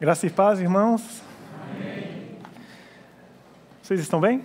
Graça 0.00 0.26
e 0.26 0.30
paz, 0.30 0.58
irmãos. 0.58 1.22
Amém. 1.62 2.38
Vocês 3.82 4.00
estão 4.00 4.18
bem? 4.18 4.42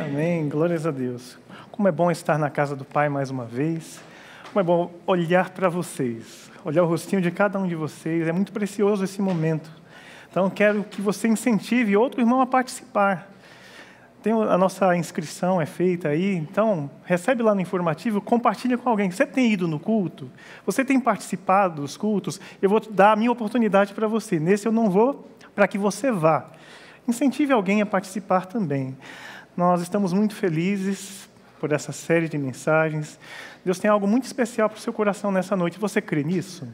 Amém. 0.00 0.08
Amém. 0.08 0.48
Glórias 0.48 0.86
a 0.86 0.90
Deus. 0.90 1.38
Como 1.70 1.86
é 1.86 1.92
bom 1.92 2.10
estar 2.10 2.38
na 2.38 2.48
casa 2.48 2.74
do 2.74 2.82
Pai 2.82 3.10
mais 3.10 3.28
uma 3.28 3.44
vez. 3.44 4.00
Como 4.44 4.58
é 4.58 4.62
bom 4.62 4.90
olhar 5.06 5.50
para 5.50 5.68
vocês, 5.68 6.50
olhar 6.64 6.82
o 6.82 6.86
rostinho 6.86 7.20
de 7.20 7.30
cada 7.30 7.58
um 7.58 7.68
de 7.68 7.74
vocês. 7.74 8.26
É 8.26 8.32
muito 8.32 8.52
precioso 8.52 9.04
esse 9.04 9.20
momento. 9.20 9.70
Então, 10.30 10.48
quero 10.48 10.82
que 10.82 11.02
você 11.02 11.28
incentive 11.28 11.94
outro 11.94 12.22
irmão 12.22 12.40
a 12.40 12.46
participar. 12.46 13.30
Tem 14.22 14.32
a 14.32 14.56
nossa 14.56 14.96
inscrição 14.96 15.60
é 15.60 15.66
feita 15.66 16.08
aí, 16.08 16.36
então 16.36 16.88
recebe 17.04 17.42
lá 17.42 17.54
no 17.56 17.60
informativo, 17.60 18.20
compartilha 18.20 18.78
com 18.78 18.88
alguém. 18.88 19.10
Você 19.10 19.26
tem 19.26 19.52
ido 19.52 19.66
no 19.66 19.80
culto? 19.80 20.30
Você 20.64 20.84
tem 20.84 21.00
participado 21.00 21.82
dos 21.82 21.96
cultos? 21.96 22.40
Eu 22.60 22.70
vou 22.70 22.78
dar 22.78 23.12
a 23.12 23.16
minha 23.16 23.32
oportunidade 23.32 23.92
para 23.92 24.06
você. 24.06 24.38
Nesse 24.38 24.66
eu 24.66 24.70
não 24.70 24.88
vou, 24.88 25.28
para 25.56 25.66
que 25.66 25.76
você 25.76 26.12
vá. 26.12 26.46
Incentive 27.08 27.52
alguém 27.52 27.82
a 27.82 27.86
participar 27.86 28.46
também. 28.46 28.96
Nós 29.56 29.82
estamos 29.82 30.12
muito 30.12 30.36
felizes 30.36 31.28
por 31.58 31.72
essa 31.72 31.90
série 31.90 32.28
de 32.28 32.38
mensagens. 32.38 33.18
Deus 33.64 33.80
tem 33.80 33.90
algo 33.90 34.06
muito 34.06 34.24
especial 34.24 34.68
para 34.68 34.78
o 34.78 34.80
seu 34.80 34.92
coração 34.92 35.32
nessa 35.32 35.56
noite. 35.56 35.80
Você 35.80 36.00
crê 36.00 36.22
nisso? 36.22 36.68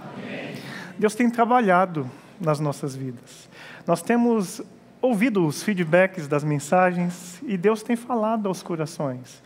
Amém. 0.00 0.54
Deus 0.98 1.14
tem 1.14 1.28
trabalhado 1.28 2.10
nas 2.40 2.60
nossas 2.60 2.96
vidas. 2.96 3.48
Nós 3.86 4.00
temos 4.00 4.62
ouvido 5.04 5.46
os 5.46 5.62
feedbacks 5.62 6.26
das 6.26 6.42
mensagens 6.42 7.40
e 7.46 7.56
Deus 7.56 7.82
tem 7.82 7.94
falado 7.94 8.48
aos 8.48 8.62
corações. 8.62 9.42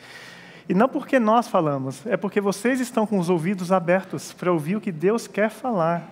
E 0.69 0.75
não 0.75 0.89
porque 0.89 1.19
nós 1.19 1.49
falamos, 1.49 2.07
é 2.07 2.17
porque 2.17 2.41
vocês 2.41 2.79
estão 2.81 3.07
com 3.07 3.19
os 3.19 3.29
ouvidos 3.29 3.73
abertos 3.73 4.33
para 4.33 4.53
ouvir 4.53 4.77
o 4.77 4.81
que 4.81 4.93
Deus 4.93 5.27
quer 5.27 5.51
falar. 5.51 6.09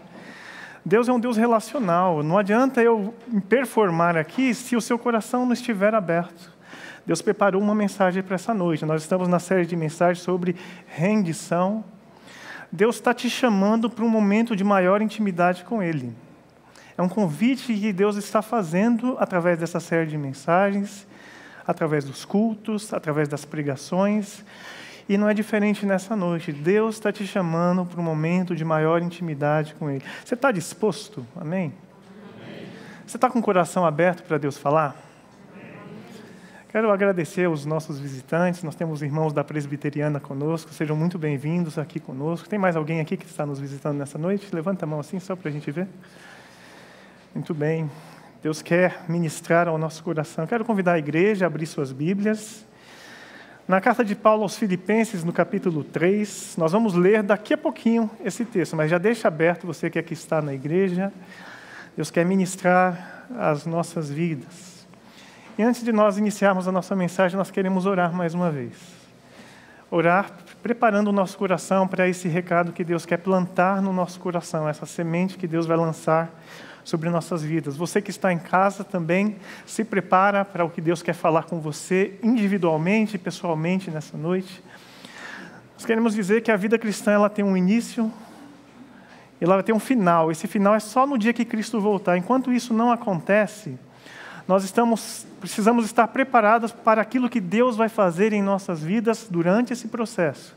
Deus 0.84 1.08
é 1.08 1.12
um 1.12 1.20
Deus 1.20 1.36
relacional, 1.36 2.22
não 2.22 2.38
adianta 2.38 2.82
eu 2.82 3.14
performar 3.48 4.16
aqui 4.16 4.54
se 4.54 4.76
o 4.76 4.80
seu 4.80 4.98
coração 4.98 5.44
não 5.44 5.52
estiver 5.52 5.94
aberto. 5.94 6.52
Deus 7.04 7.22
preparou 7.22 7.62
uma 7.62 7.74
mensagem 7.74 8.22
para 8.22 8.34
essa 8.34 8.52
noite. 8.52 8.84
Nós 8.84 9.02
estamos 9.02 9.28
na 9.28 9.38
série 9.38 9.64
de 9.64 9.76
mensagens 9.76 10.24
sobre 10.24 10.56
rendição. 10.88 11.84
Deus 12.72 12.96
está 12.96 13.14
te 13.14 13.30
chamando 13.30 13.88
para 13.88 14.04
um 14.04 14.08
momento 14.08 14.56
de 14.56 14.64
maior 14.64 15.00
intimidade 15.00 15.64
com 15.64 15.80
Ele. 15.80 16.12
É 16.98 17.02
um 17.02 17.08
convite 17.08 17.74
que 17.74 17.92
Deus 17.92 18.16
está 18.16 18.40
fazendo 18.40 19.16
através 19.20 19.58
dessa 19.58 19.78
série 19.78 20.08
de 20.08 20.16
mensagens, 20.16 21.06
através 21.66 22.04
dos 22.04 22.24
cultos, 22.24 22.92
através 22.94 23.28
das 23.28 23.44
pregações. 23.44 24.42
E 25.06 25.18
não 25.18 25.28
é 25.28 25.34
diferente 25.34 25.84
nessa 25.84 26.16
noite. 26.16 26.52
Deus 26.52 26.96
está 26.96 27.12
te 27.12 27.26
chamando 27.26 27.84
para 27.84 28.00
um 28.00 28.04
momento 28.04 28.56
de 28.56 28.64
maior 28.64 29.02
intimidade 29.02 29.74
com 29.74 29.90
Ele. 29.90 30.02
Você 30.24 30.34
está 30.34 30.50
disposto? 30.50 31.24
Amém? 31.36 31.72
Amém. 32.34 32.66
Você 33.06 33.18
está 33.18 33.28
com 33.28 33.38
o 33.40 33.42
coração 33.42 33.84
aberto 33.84 34.22
para 34.22 34.38
Deus 34.38 34.56
falar? 34.56 34.96
Quero 36.70 36.90
agradecer 36.90 37.44
aos 37.44 37.64
nossos 37.64 38.00
visitantes. 38.00 38.62
Nós 38.62 38.74
temos 38.74 39.02
irmãos 39.02 39.32
da 39.32 39.44
Presbiteriana 39.44 40.18
conosco. 40.18 40.72
Sejam 40.72 40.96
muito 40.96 41.18
bem-vindos 41.18 41.78
aqui 41.78 42.00
conosco. 42.00 42.48
Tem 42.48 42.58
mais 42.58 42.74
alguém 42.74 43.00
aqui 43.00 43.16
que 43.16 43.26
está 43.26 43.44
nos 43.44 43.60
visitando 43.60 43.98
nessa 43.98 44.18
noite? 44.18 44.48
Levanta 44.52 44.86
a 44.86 44.88
mão 44.88 45.00
assim, 45.00 45.20
só 45.20 45.36
para 45.36 45.50
a 45.50 45.52
gente 45.52 45.70
ver. 45.70 45.88
Muito 47.36 47.52
bem. 47.52 47.90
Deus 48.42 48.62
quer 48.62 49.04
ministrar 49.06 49.68
ao 49.68 49.76
nosso 49.76 50.02
coração. 50.02 50.46
Quero 50.46 50.64
convidar 50.64 50.94
a 50.94 50.98
igreja 50.98 51.44
a 51.44 51.48
abrir 51.48 51.66
suas 51.66 51.92
Bíblias. 51.92 52.64
Na 53.68 53.78
carta 53.78 54.02
de 54.02 54.14
Paulo 54.14 54.42
aos 54.42 54.56
Filipenses, 54.56 55.22
no 55.22 55.34
capítulo 55.34 55.84
3, 55.84 56.54
nós 56.56 56.72
vamos 56.72 56.94
ler 56.94 57.22
daqui 57.22 57.52
a 57.52 57.58
pouquinho 57.58 58.10
esse 58.24 58.42
texto, 58.42 58.74
mas 58.74 58.90
já 58.90 58.96
deixa 58.96 59.28
aberto 59.28 59.66
você 59.66 59.90
que 59.90 59.98
aqui 59.98 60.14
está 60.14 60.40
na 60.40 60.54
igreja. 60.54 61.12
Deus 61.94 62.10
quer 62.10 62.24
ministrar 62.24 63.26
as 63.38 63.66
nossas 63.66 64.10
vidas. 64.10 64.86
E 65.58 65.62
antes 65.62 65.84
de 65.84 65.92
nós 65.92 66.16
iniciarmos 66.16 66.66
a 66.66 66.72
nossa 66.72 66.96
mensagem, 66.96 67.36
nós 67.36 67.50
queremos 67.50 67.84
orar 67.84 68.14
mais 68.14 68.32
uma 68.32 68.50
vez. 68.50 68.72
Orar 69.90 70.30
preparando 70.62 71.08
o 71.08 71.12
nosso 71.12 71.36
coração 71.36 71.86
para 71.86 72.08
esse 72.08 72.28
recado 72.28 72.72
que 72.72 72.82
Deus 72.82 73.04
quer 73.04 73.18
plantar 73.18 73.82
no 73.82 73.92
nosso 73.92 74.18
coração, 74.20 74.66
essa 74.66 74.86
semente 74.86 75.36
que 75.36 75.46
Deus 75.46 75.66
vai 75.66 75.76
lançar 75.76 76.30
sobre 76.86 77.10
nossas 77.10 77.42
vidas. 77.42 77.76
Você 77.76 78.00
que 78.00 78.10
está 78.10 78.32
em 78.32 78.38
casa 78.38 78.84
também, 78.84 79.38
se 79.66 79.82
prepara 79.82 80.44
para 80.44 80.64
o 80.64 80.70
que 80.70 80.80
Deus 80.80 81.02
quer 81.02 81.14
falar 81.14 81.42
com 81.42 81.58
você 81.58 82.14
individualmente 82.22 83.18
pessoalmente 83.18 83.90
nessa 83.90 84.16
noite. 84.16 84.62
Nós 85.74 85.84
queremos 85.84 86.14
dizer 86.14 86.42
que 86.42 86.50
a 86.52 86.56
vida 86.56 86.78
cristã 86.78 87.10
ela 87.10 87.28
tem 87.28 87.44
um 87.44 87.56
início 87.56 88.08
e 89.40 89.44
ela 89.44 89.64
tem 89.64 89.74
um 89.74 89.80
final. 89.80 90.30
Esse 90.30 90.46
final 90.46 90.76
é 90.76 90.78
só 90.78 91.08
no 91.08 91.18
dia 91.18 91.32
que 91.32 91.44
Cristo 91.44 91.80
voltar. 91.80 92.16
Enquanto 92.16 92.52
isso 92.52 92.72
não 92.72 92.92
acontece, 92.92 93.76
nós 94.46 94.62
estamos, 94.62 95.26
precisamos 95.40 95.86
estar 95.86 96.06
preparados 96.06 96.70
para 96.70 97.02
aquilo 97.02 97.28
que 97.28 97.40
Deus 97.40 97.76
vai 97.76 97.88
fazer 97.88 98.32
em 98.32 98.40
nossas 98.40 98.80
vidas 98.80 99.26
durante 99.28 99.72
esse 99.72 99.88
processo. 99.88 100.54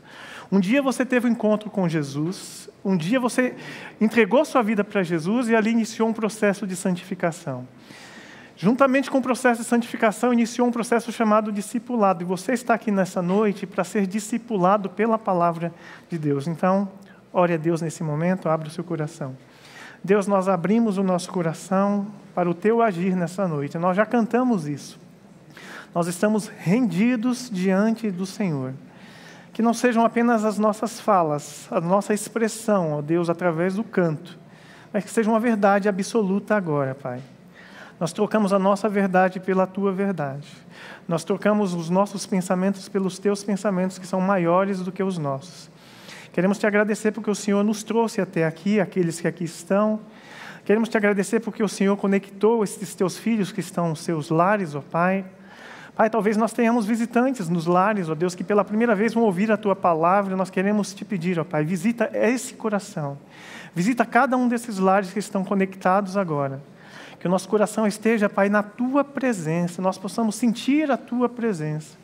Um 0.50 0.58
dia 0.58 0.82
você 0.82 1.06
teve 1.06 1.28
um 1.28 1.30
encontro 1.30 1.70
com 1.70 1.88
Jesus, 1.88 2.68
um 2.84 2.96
dia 2.96 3.20
você 3.20 3.54
entregou 4.00 4.44
sua 4.44 4.62
vida 4.62 4.82
para 4.82 5.02
Jesus 5.02 5.48
e 5.48 5.54
ali 5.54 5.70
iniciou 5.70 6.08
um 6.08 6.12
processo 6.12 6.66
de 6.66 6.74
santificação. 6.74 7.66
Juntamente 8.56 9.10
com 9.10 9.18
o 9.18 9.22
processo 9.22 9.62
de 9.62 9.68
santificação, 9.68 10.32
iniciou 10.32 10.66
um 10.66 10.72
processo 10.72 11.10
chamado 11.12 11.50
discipulado. 11.52 12.22
E 12.22 12.26
você 12.26 12.52
está 12.52 12.74
aqui 12.74 12.90
nessa 12.90 13.22
noite 13.22 13.66
para 13.66 13.84
ser 13.84 14.06
discipulado 14.06 14.90
pela 14.90 15.16
palavra 15.16 15.72
de 16.10 16.18
Deus. 16.18 16.46
Então, 16.46 16.90
ore 17.32 17.54
a 17.54 17.56
Deus 17.56 17.80
nesse 17.80 18.02
momento, 18.02 18.48
abra 18.48 18.68
o 18.68 18.70
seu 18.70 18.84
coração. 18.84 19.34
Deus, 20.02 20.26
nós 20.26 20.48
abrimos 20.48 20.98
o 20.98 21.02
nosso 21.02 21.30
coração 21.30 22.08
para 22.34 22.50
o 22.50 22.54
teu 22.54 22.82
agir 22.82 23.14
nessa 23.14 23.46
noite. 23.46 23.78
Nós 23.78 23.96
já 23.96 24.04
cantamos 24.04 24.66
isso. 24.66 24.98
Nós 25.94 26.06
estamos 26.06 26.48
rendidos 26.48 27.48
diante 27.50 28.10
do 28.10 28.26
Senhor 28.26 28.74
que 29.60 29.62
não 29.62 29.74
sejam 29.74 30.06
apenas 30.06 30.42
as 30.42 30.56
nossas 30.56 30.98
falas, 30.98 31.68
a 31.70 31.82
nossa 31.82 32.14
expressão, 32.14 32.94
ó 32.94 33.02
Deus, 33.02 33.28
através 33.28 33.74
do 33.74 33.84
canto, 33.84 34.38
mas 34.90 35.04
que 35.04 35.10
seja 35.10 35.28
uma 35.28 35.38
verdade 35.38 35.86
absoluta 35.86 36.56
agora, 36.56 36.94
Pai. 36.94 37.20
Nós 38.00 38.10
trocamos 38.10 38.54
a 38.54 38.58
nossa 38.58 38.88
verdade 38.88 39.38
pela 39.38 39.66
tua 39.66 39.92
verdade. 39.92 40.48
Nós 41.06 41.24
trocamos 41.24 41.74
os 41.74 41.90
nossos 41.90 42.24
pensamentos 42.24 42.88
pelos 42.88 43.18
teus 43.18 43.44
pensamentos, 43.44 43.98
que 43.98 44.06
são 44.06 44.18
maiores 44.18 44.80
do 44.80 44.90
que 44.90 45.02
os 45.02 45.18
nossos. 45.18 45.68
Queremos 46.32 46.56
te 46.56 46.66
agradecer 46.66 47.12
porque 47.12 47.30
o 47.30 47.34
Senhor 47.34 47.62
nos 47.62 47.82
trouxe 47.82 48.18
até 48.18 48.46
aqui, 48.46 48.80
aqueles 48.80 49.20
que 49.20 49.28
aqui 49.28 49.44
estão. 49.44 50.00
Queremos 50.64 50.88
te 50.88 50.96
agradecer 50.96 51.40
porque 51.40 51.62
o 51.62 51.68
Senhor 51.68 51.98
conectou 51.98 52.64
esses 52.64 52.94
teus 52.94 53.18
filhos 53.18 53.52
que 53.52 53.60
estão 53.60 53.90
nos 53.90 54.00
seus 54.00 54.30
lares, 54.30 54.74
ó 54.74 54.80
Pai 54.80 55.22
Pai, 56.00 56.08
talvez 56.08 56.34
nós 56.34 56.50
tenhamos 56.50 56.86
visitantes 56.86 57.50
nos 57.50 57.66
lares, 57.66 58.08
ó 58.08 58.14
Deus, 58.14 58.34
que 58.34 58.42
pela 58.42 58.64
primeira 58.64 58.94
vez 58.94 59.12
vão 59.12 59.22
ouvir 59.22 59.52
a 59.52 59.56
Tua 59.58 59.76
palavra. 59.76 60.34
Nós 60.34 60.48
queremos 60.48 60.94
te 60.94 61.04
pedir, 61.04 61.38
ó 61.38 61.44
Pai, 61.44 61.62
visita 61.62 62.08
esse 62.14 62.54
coração. 62.54 63.18
Visita 63.74 64.06
cada 64.06 64.34
um 64.34 64.48
desses 64.48 64.78
lares 64.78 65.12
que 65.12 65.18
estão 65.18 65.44
conectados 65.44 66.16
agora. 66.16 66.62
Que 67.18 67.26
o 67.26 67.30
nosso 67.30 67.46
coração 67.50 67.86
esteja, 67.86 68.30
Pai, 68.30 68.48
na 68.48 68.62
Tua 68.62 69.04
presença. 69.04 69.82
Nós 69.82 69.98
possamos 69.98 70.36
sentir 70.36 70.90
a 70.90 70.96
Tua 70.96 71.28
presença. 71.28 71.98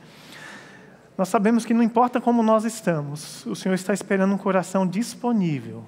Nós 1.17 1.31
sabemos 1.31 1.65
que 1.65 1.73
não 1.73 1.83
importa 1.83 2.21
como 2.21 2.43
nós 2.43 2.67
estamos, 2.67 3.47
o 3.47 3.57
Senhor 3.57 3.75
está 3.77 3.95
esperando 3.95 4.35
um 4.35 4.37
coração 4.37 4.87
disponível. 4.87 5.83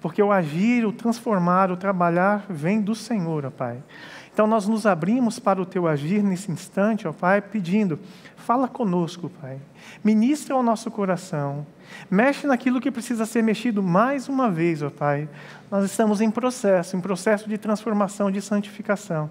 Porque 0.00 0.22
o 0.22 0.30
agir, 0.30 0.86
o 0.86 0.92
transformar, 0.92 1.72
o 1.72 1.76
trabalhar 1.76 2.46
vem 2.48 2.80
do 2.80 2.94
Senhor, 2.94 3.46
ó 3.46 3.50
Pai. 3.50 3.82
Então 4.38 4.46
nós 4.46 4.68
nos 4.68 4.86
abrimos 4.86 5.40
para 5.40 5.60
o 5.60 5.66
teu 5.66 5.88
agir 5.88 6.22
nesse 6.22 6.48
instante, 6.48 7.08
ó 7.08 7.12
Pai, 7.12 7.42
pedindo: 7.42 7.98
fala 8.36 8.68
conosco, 8.68 9.28
Pai. 9.28 9.58
Ministra 10.04 10.54
ao 10.54 10.62
nosso 10.62 10.92
coração. 10.92 11.66
Mexe 12.08 12.46
naquilo 12.46 12.80
que 12.80 12.88
precisa 12.88 13.26
ser 13.26 13.42
mexido 13.42 13.82
mais 13.82 14.28
uma 14.28 14.48
vez, 14.48 14.80
ó 14.80 14.90
Pai. 14.90 15.28
Nós 15.68 15.84
estamos 15.84 16.20
em 16.20 16.30
processo, 16.30 16.96
em 16.96 17.00
processo 17.00 17.48
de 17.48 17.58
transformação, 17.58 18.30
de 18.30 18.40
santificação. 18.40 19.28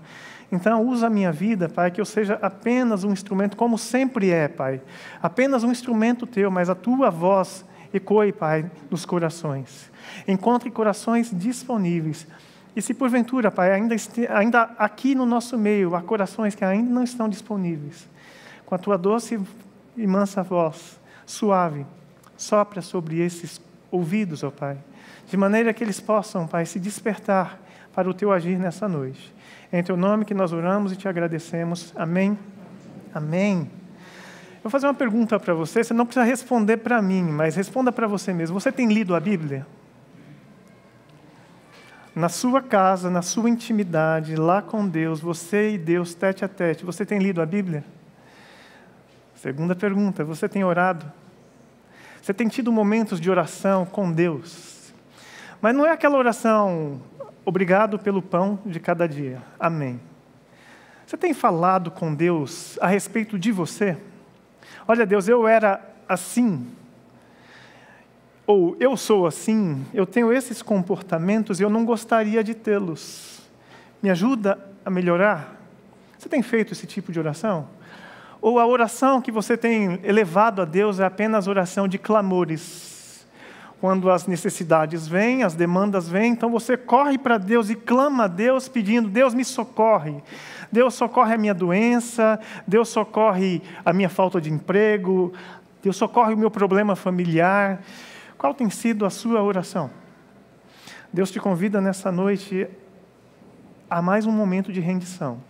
Então, 0.51 0.85
usa 0.85 1.07
a 1.07 1.09
minha 1.09 1.31
vida, 1.31 1.69
Pai, 1.69 1.89
que 1.89 2.01
eu 2.01 2.05
seja 2.05 2.37
apenas 2.41 3.05
um 3.05 3.13
instrumento, 3.13 3.55
como 3.55 3.77
sempre 3.77 4.29
é, 4.29 4.49
Pai. 4.49 4.81
Apenas 5.23 5.63
um 5.63 5.71
instrumento 5.71 6.27
teu, 6.27 6.51
mas 6.51 6.69
a 6.69 6.75
tua 6.75 7.09
voz 7.09 7.63
ecoe, 7.93 8.33
Pai, 8.33 8.69
nos 8.91 9.05
corações. 9.05 9.89
Encontre 10.27 10.69
corações 10.69 11.31
disponíveis 11.33 12.27
e 12.77 12.81
se 12.83 12.93
porventura, 12.93 13.49
Pai, 13.49 13.71
ainda, 13.71 13.95
ainda 14.29 14.61
aqui 14.77 15.15
no 15.15 15.25
nosso 15.25 15.57
meio 15.57 15.95
há 15.95 16.01
corações 16.03 16.53
que 16.53 16.63
ainda 16.63 16.87
não 16.87 17.03
estão 17.03 17.27
disponíveis, 17.27 18.07
com 18.67 18.75
a 18.75 18.77
tua 18.77 18.95
doce 18.95 19.41
e 19.97 20.05
mansa 20.05 20.43
voz, 20.43 20.99
suave, 21.25 21.87
sopra 22.37 22.79
sobre 22.83 23.19
esses 23.19 23.59
ouvidos, 23.89 24.43
ó 24.43 24.51
Pai, 24.51 24.77
de 25.27 25.35
maneira 25.35 25.73
que 25.73 25.83
eles 25.83 25.99
possam, 25.99 26.45
Pai, 26.45 26.67
se 26.67 26.79
despertar 26.79 27.59
para 27.95 28.07
o 28.07 28.13
teu 28.13 28.31
agir 28.31 28.59
nessa 28.59 28.87
noite. 28.87 29.33
Em 29.73 29.81
teu 29.81 29.97
nome 29.97 30.23
que 30.23 30.35
nós 30.35 30.53
oramos 30.53 30.91
e 30.91 30.95
te 30.95 31.07
agradecemos. 31.07 31.91
Amém. 31.95 32.37
Amém. 33.11 33.71
Eu 34.57 34.61
vou 34.61 34.69
fazer 34.69 34.85
uma 34.85 34.93
pergunta 34.93 35.39
para 35.39 35.55
você, 35.55 35.83
você 35.83 35.95
não 35.95 36.05
precisa 36.05 36.23
responder 36.23 36.77
para 36.77 37.01
mim, 37.01 37.23
mas 37.23 37.55
responda 37.55 37.91
para 37.91 38.05
você 38.05 38.31
mesmo. 38.31 38.59
Você 38.59 38.71
tem 38.71 38.87
lido 38.87 39.15
a 39.15 39.19
Bíblia? 39.19 39.65
Na 42.17 42.29
sua 42.29 42.63
casa, 42.63 43.11
na 43.11 43.21
sua 43.21 43.47
intimidade, 43.47 44.35
lá 44.35 44.59
com 44.59 44.87
Deus, 44.87 45.19
você 45.19 45.73
e 45.73 45.77
Deus 45.77 46.15
tete 46.15 46.43
a 46.43 46.47
tete, 46.47 46.83
você 46.83 47.05
tem 47.05 47.19
lido 47.19 47.43
a 47.43 47.45
Bíblia? 47.45 47.83
Segunda 49.35 49.75
pergunta, 49.75 50.23
você 50.23 50.49
tem 50.49 50.63
orado? 50.63 51.05
Você 52.19 52.33
tem 52.33 52.47
tido 52.47 52.71
momentos 52.71 53.21
de 53.21 53.29
oração 53.29 53.85
com 53.85 54.11
Deus? 54.11 54.91
Mas 55.61 55.75
não 55.75 55.85
é 55.85 55.91
aquela 55.91 56.17
oração, 56.17 56.99
obrigado 57.45 57.99
pelo 57.99 58.19
pão 58.19 58.57
de 58.65 58.79
cada 58.79 59.07
dia, 59.07 59.39
amém. 59.59 60.01
Você 61.05 61.17
tem 61.17 61.35
falado 61.35 61.91
com 61.91 62.15
Deus 62.15 62.79
a 62.81 62.87
respeito 62.87 63.37
de 63.37 63.51
você? 63.51 63.95
Olha, 64.87 65.05
Deus, 65.05 65.27
eu 65.27 65.47
era 65.47 65.79
assim, 66.09 66.65
ou 68.47 68.77
eu 68.79 68.95
sou 68.95 69.27
assim, 69.27 69.85
eu 69.93 70.05
tenho 70.05 70.31
esses 70.31 70.61
comportamentos 70.61 71.59
e 71.59 71.63
eu 71.63 71.69
não 71.69 71.83
gostaria 71.83 72.41
de 72.41 72.55
tê-los. 72.55 73.41
Me 74.01 74.09
ajuda 74.09 74.57
a 74.85 74.89
melhorar? 74.89 75.53
Você 76.17 76.29
tem 76.29 76.41
feito 76.41 76.71
esse 76.71 76.87
tipo 76.87 77.11
de 77.11 77.19
oração? 77.19 77.67
Ou 78.41 78.57
a 78.57 78.65
oração 78.65 79.21
que 79.21 79.33
você 79.33 79.57
tem 79.57 79.99
elevado 80.01 80.61
a 80.61 80.65
Deus 80.65 81.01
é 81.01 81.05
apenas 81.05 81.47
oração 81.47 81.89
de 81.89 81.97
clamores? 81.97 83.27
Quando 83.81 84.09
as 84.09 84.25
necessidades 84.25 85.07
vêm, 85.07 85.43
as 85.43 85.53
demandas 85.53 86.07
vêm, 86.07 86.31
então 86.31 86.49
você 86.49 86.77
corre 86.77 87.17
para 87.17 87.37
Deus 87.37 87.69
e 87.69 87.75
clama 87.75 88.23
a 88.23 88.27
Deus 88.27 88.69
pedindo: 88.69 89.09
Deus 89.09 89.33
me 89.33 89.43
socorre. 89.43 90.23
Deus 90.71 90.95
socorre 90.95 91.33
a 91.33 91.37
minha 91.37 91.53
doença, 91.53 92.39
Deus 92.65 92.89
socorre 92.89 93.61
a 93.85 93.93
minha 93.93 94.09
falta 94.09 94.41
de 94.41 94.51
emprego, 94.51 95.31
Deus 95.83 95.95
socorre 95.95 96.33
o 96.33 96.37
meu 96.37 96.49
problema 96.49 96.95
familiar. 96.95 97.81
Qual 98.37 98.53
tem 98.53 98.69
sido 98.69 99.03
a 99.03 99.09
sua 99.09 99.41
oração? 99.41 99.89
Deus 101.11 101.31
te 101.31 101.39
convida 101.39 101.81
nessa 101.81 102.11
noite 102.11 102.67
a 103.89 103.99
mais 103.99 104.27
um 104.27 104.31
momento 104.31 104.71
de 104.71 104.79
rendição. 104.79 105.41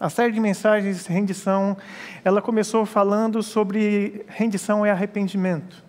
A 0.00 0.10
série 0.10 0.32
de 0.32 0.40
mensagens 0.40 1.06
rendição, 1.06 1.76
ela 2.24 2.42
começou 2.42 2.84
falando 2.84 3.40
sobre 3.40 4.26
rendição 4.26 4.84
e 4.84 4.90
arrependimento. 4.90 5.84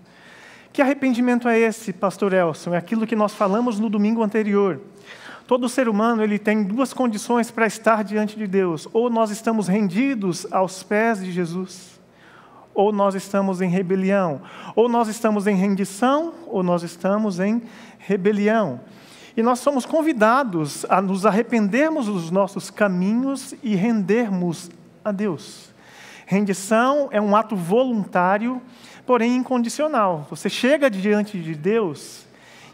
Que 0.71 0.83
arrependimento 0.83 1.47
é 1.47 1.57
esse, 1.57 1.91
pastor 1.91 2.31
Elson? 2.31 2.75
É 2.75 2.77
aquilo 2.77 3.07
que 3.07 3.15
nós 3.15 3.33
falamos 3.33 3.79
no 3.79 3.89
domingo 3.89 4.21
anterior. 4.21 4.79
Todo 5.47 5.67
ser 5.67 5.89
humano 5.89 6.23
ele 6.23 6.37
tem 6.37 6.63
duas 6.63 6.93
condições 6.93 7.49
para 7.49 7.65
estar 7.65 8.03
diante 8.03 8.37
de 8.37 8.45
Deus: 8.45 8.87
ou 8.93 9.09
nós 9.09 9.31
estamos 9.31 9.67
rendidos 9.67 10.45
aos 10.51 10.83
pés 10.83 11.23
de 11.23 11.31
Jesus, 11.31 11.94
ou 12.75 12.91
nós 12.91 13.15
estamos 13.15 13.61
em 13.61 13.69
rebelião. 13.69 14.41
Ou 14.75 14.89
nós 14.89 15.07
estamos 15.07 15.47
em 15.47 15.55
rendição, 15.55 16.33
ou 16.45 16.61
nós 16.61 16.83
estamos 16.83 17.39
em 17.39 17.63
rebelião. 17.97 18.81
E 19.35 19.41
nós 19.41 19.59
somos 19.59 19.85
convidados 19.85 20.85
a 20.89 21.01
nos 21.01 21.25
arrependermos 21.25 22.05
dos 22.07 22.29
nossos 22.29 22.69
caminhos 22.69 23.55
e 23.63 23.75
rendermos 23.75 24.69
a 25.03 25.11
Deus. 25.11 25.73
Rendição 26.25 27.07
é 27.11 27.21
um 27.21 27.35
ato 27.35 27.55
voluntário, 27.55 28.61
porém 29.05 29.37
incondicional. 29.37 30.27
Você 30.29 30.49
chega 30.49 30.89
diante 30.89 31.39
de 31.39 31.55
Deus 31.55 32.25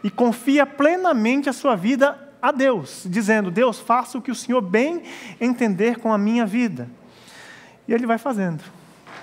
e 0.02 0.10
confia 0.10 0.66
plenamente 0.66 1.48
a 1.48 1.52
sua 1.52 1.76
vida 1.76 2.18
a 2.40 2.50
Deus, 2.50 3.04
dizendo: 3.06 3.50
Deus, 3.50 3.78
faça 3.78 4.18
o 4.18 4.22
que 4.22 4.30
o 4.30 4.34
Senhor 4.34 4.60
bem 4.60 5.02
entender 5.40 5.98
com 5.98 6.12
a 6.12 6.18
minha 6.18 6.46
vida. 6.46 6.88
E 7.86 7.92
Ele 7.92 8.06
vai 8.06 8.18
fazendo 8.18 8.62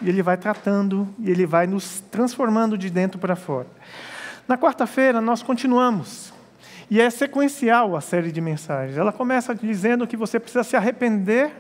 e 0.02 0.10
Ele 0.10 0.22
vai 0.22 0.38
tratando, 0.38 1.08
e 1.20 1.30
Ele 1.30 1.46
vai 1.46 1.68
nos 1.68 2.02
transformando 2.12 2.78
de 2.78 2.90
dentro 2.90 3.20
para 3.20 3.36
fora. 3.36 3.68
Na 4.48 4.58
quarta-feira, 4.58 5.22
nós 5.22 5.44
continuamos. 5.44 6.34
E 6.90 7.00
é 7.00 7.10
sequencial 7.10 7.96
a 7.96 8.02
série 8.02 8.32
de 8.32 8.42
mensagens. 8.42 8.98
Ela 8.98 9.12
começa 9.12 9.54
dizendo 9.54 10.08
que 10.08 10.18
você 10.18 10.40
precisa 10.40 10.64
se 10.64 10.76
arrepender 10.76 11.52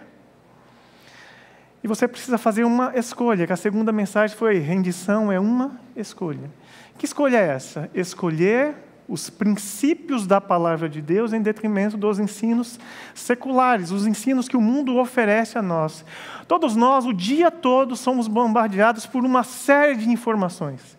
e 1.83 1.87
você 1.87 2.07
precisa 2.07 2.37
fazer 2.37 2.63
uma 2.63 2.91
escolha. 2.95 3.45
Que 3.45 3.53
a 3.53 3.57
segunda 3.57 3.91
mensagem 3.91 4.35
foi: 4.35 4.57
rendição 4.57 5.31
é 5.31 5.39
uma 5.39 5.79
escolha. 5.95 6.49
Que 6.97 7.05
escolha 7.05 7.37
é 7.37 7.47
essa? 7.49 7.89
Escolher 7.93 8.75
os 9.09 9.29
princípios 9.29 10.27
da 10.27 10.39
palavra 10.39 10.87
de 10.87 11.01
Deus 11.01 11.33
em 11.33 11.41
detrimento 11.41 11.97
dos 11.97 12.19
ensinos 12.19 12.79
seculares, 13.15 13.89
os 13.89 14.05
ensinos 14.05 14.47
que 14.47 14.55
o 14.55 14.61
mundo 14.61 14.97
oferece 14.97 15.57
a 15.57 15.61
nós. 15.61 16.05
Todos 16.47 16.75
nós, 16.75 17.05
o 17.05 17.13
dia 17.13 17.49
todo, 17.49 17.95
somos 17.95 18.27
bombardeados 18.27 19.07
por 19.07 19.25
uma 19.25 19.43
série 19.43 19.95
de 19.95 20.09
informações. 20.09 20.97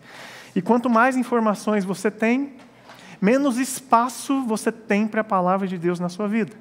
E 0.53 0.61
quanto 0.61 0.89
mais 0.89 1.15
informações 1.15 1.85
você 1.85 2.11
tem, 2.11 2.53
menos 3.21 3.57
espaço 3.57 4.43
você 4.43 4.71
tem 4.71 5.07
para 5.07 5.21
a 5.21 5.23
palavra 5.23 5.65
de 5.65 5.77
Deus 5.77 5.99
na 5.99 6.09
sua 6.09 6.27
vida. 6.27 6.51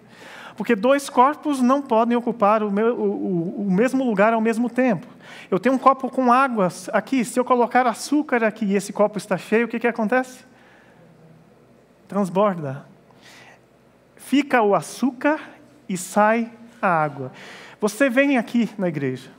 Porque 0.57 0.77
dois 0.77 1.09
corpos 1.09 1.61
não 1.61 1.83
podem 1.83 2.17
ocupar 2.17 2.63
o, 2.63 2.71
meu, 2.71 2.95
o, 2.95 3.67
o, 3.67 3.71
mesmo 3.71 4.05
lugar 4.05 4.33
ao 4.33 4.41
mesmo 4.41 4.69
tempo. 4.69 5.07
Eu 5.51 5.59
tenho 5.59 5.75
um 5.75 5.79
copo 5.79 6.09
com 6.11 6.33
água 6.33 6.69
aqui, 6.93 7.25
se 7.25 7.41
eu 7.41 7.45
colocar 7.45 7.87
açúcar 7.87 8.45
aqui 8.45 8.67
e 8.67 8.77
esse 8.77 8.93
copo 8.93 9.19
está 9.19 9.39
cheio, 9.39 9.65
o 9.65 9.69
que, 9.69 9.81
que 9.81 9.87
acontece? 9.87 10.50
Transborda. 12.11 12.85
Fica 14.17 14.61
o 14.63 14.75
açúcar 14.75 15.41
e 15.89 15.97
sai 15.97 16.51
a 16.83 16.89
água. 16.89 17.31
Você 17.81 18.11
vem 18.11 18.37
aqui 18.37 18.69
na 18.77 18.89
igreja, 18.89 19.31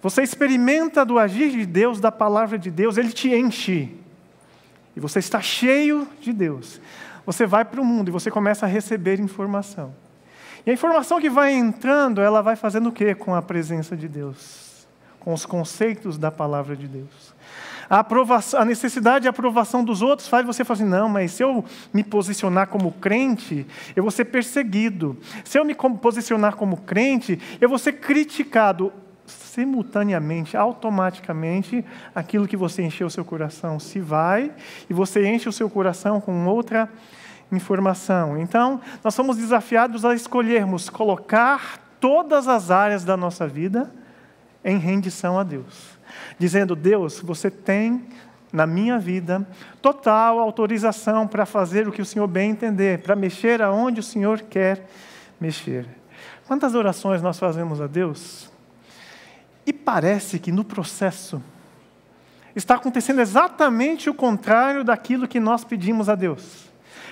você 0.00 0.22
experimenta 0.22 1.04
do 1.04 1.18
agir 1.18 1.50
de 1.50 1.66
Deus, 1.66 2.00
da 2.00 2.10
palavra 2.10 2.58
de 2.58 2.70
Deus, 2.70 2.96
ele 2.96 3.12
te 3.12 3.34
enche. 3.34 3.94
E 4.96 5.00
você 5.00 5.18
está 5.18 5.42
cheio 5.42 6.08
de 6.18 6.32
Deus. 6.32 6.80
Você 7.26 7.44
vai 7.44 7.66
para 7.66 7.82
o 7.82 7.84
mundo 7.84 8.08
e 8.08 8.12
você 8.12 8.30
começa 8.30 8.64
a 8.64 8.68
receber 8.68 9.20
informação. 9.20 9.94
E 10.64 10.70
a 10.70 10.72
informação 10.72 11.20
que 11.20 11.28
vai 11.28 11.52
entrando, 11.52 12.22
ela 12.22 12.40
vai 12.40 12.56
fazendo 12.56 12.88
o 12.88 12.92
que 12.92 13.14
com 13.14 13.34
a 13.34 13.42
presença 13.42 13.94
de 13.94 14.08
Deus? 14.08 14.86
Com 15.20 15.34
os 15.34 15.44
conceitos 15.44 16.16
da 16.16 16.30
palavra 16.30 16.74
de 16.74 16.88
Deus. 16.88 17.35
A, 17.88 18.00
aprovação, 18.00 18.60
a 18.60 18.64
necessidade 18.64 19.22
de 19.22 19.28
aprovação 19.28 19.84
dos 19.84 20.02
outros 20.02 20.28
faz 20.28 20.44
você 20.44 20.64
falar 20.64 20.80
assim: 20.80 20.88
não, 20.88 21.08
mas 21.08 21.32
se 21.32 21.42
eu 21.42 21.64
me 21.92 22.02
posicionar 22.02 22.68
como 22.68 22.92
crente, 22.92 23.66
eu 23.94 24.02
vou 24.02 24.10
ser 24.10 24.26
perseguido. 24.26 25.16
Se 25.44 25.58
eu 25.58 25.64
me 25.64 25.74
posicionar 25.74 26.56
como 26.56 26.78
crente, 26.78 27.38
eu 27.60 27.68
vou 27.68 27.78
ser 27.78 27.94
criticado. 27.94 28.92
Simultaneamente, 29.26 30.56
automaticamente, 30.56 31.84
aquilo 32.14 32.46
que 32.46 32.56
você 32.56 32.82
encheu 32.82 33.08
o 33.08 33.10
seu 33.10 33.24
coração 33.24 33.80
se 33.80 33.98
vai 33.98 34.52
e 34.88 34.94
você 34.94 35.26
enche 35.26 35.48
o 35.48 35.52
seu 35.52 35.68
coração 35.68 36.20
com 36.20 36.46
outra 36.46 36.88
informação. 37.50 38.38
Então, 38.38 38.80
nós 39.02 39.14
somos 39.14 39.36
desafiados 39.36 40.04
a 40.04 40.14
escolhermos 40.14 40.88
colocar 40.88 41.78
todas 41.98 42.46
as 42.46 42.70
áreas 42.70 43.04
da 43.04 43.16
nossa 43.16 43.48
vida 43.48 43.90
em 44.66 44.76
rendição 44.76 45.38
a 45.38 45.42
Deus 45.42 45.96
dizendo: 46.38 46.74
Deus, 46.74 47.20
você 47.20 47.50
tem 47.50 48.04
na 48.52 48.66
minha 48.66 48.98
vida 48.98 49.46
total 49.82 50.38
autorização 50.38 51.26
para 51.26 51.44
fazer 51.44 51.86
o 51.86 51.92
que 51.92 52.02
o 52.02 52.06
Senhor 52.06 52.26
bem 52.26 52.50
entender, 52.50 53.02
para 53.02 53.16
mexer 53.16 53.60
aonde 53.60 54.00
o 54.00 54.02
Senhor 54.02 54.40
quer 54.42 54.88
mexer. 55.40 55.86
Quantas 56.46 56.74
orações 56.74 57.20
nós 57.20 57.38
fazemos 57.38 57.80
a 57.80 57.86
Deus? 57.86 58.50
E 59.66 59.72
parece 59.72 60.38
que 60.38 60.52
no 60.52 60.64
processo 60.64 61.42
está 62.54 62.76
acontecendo 62.76 63.20
exatamente 63.20 64.08
o 64.08 64.14
contrário 64.14 64.84
daquilo 64.84 65.28
que 65.28 65.40
nós 65.40 65.64
pedimos 65.64 66.08
a 66.08 66.14
Deus. 66.14 66.65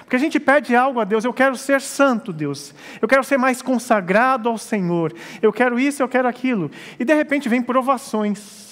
Porque 0.04 0.16
a 0.16 0.18
gente 0.18 0.38
pede 0.38 0.76
algo 0.76 1.00
a 1.00 1.04
Deus, 1.04 1.24
eu 1.24 1.32
quero 1.32 1.56
ser 1.56 1.80
santo, 1.80 2.32
Deus. 2.32 2.74
Eu 3.00 3.08
quero 3.08 3.24
ser 3.24 3.38
mais 3.38 3.62
consagrado 3.62 4.48
ao 4.48 4.58
Senhor. 4.58 5.14
Eu 5.40 5.52
quero 5.52 5.78
isso, 5.78 6.02
eu 6.02 6.08
quero 6.08 6.28
aquilo. 6.28 6.70
E 6.98 7.04
de 7.04 7.14
repente 7.14 7.48
vem 7.48 7.62
provações 7.62 8.64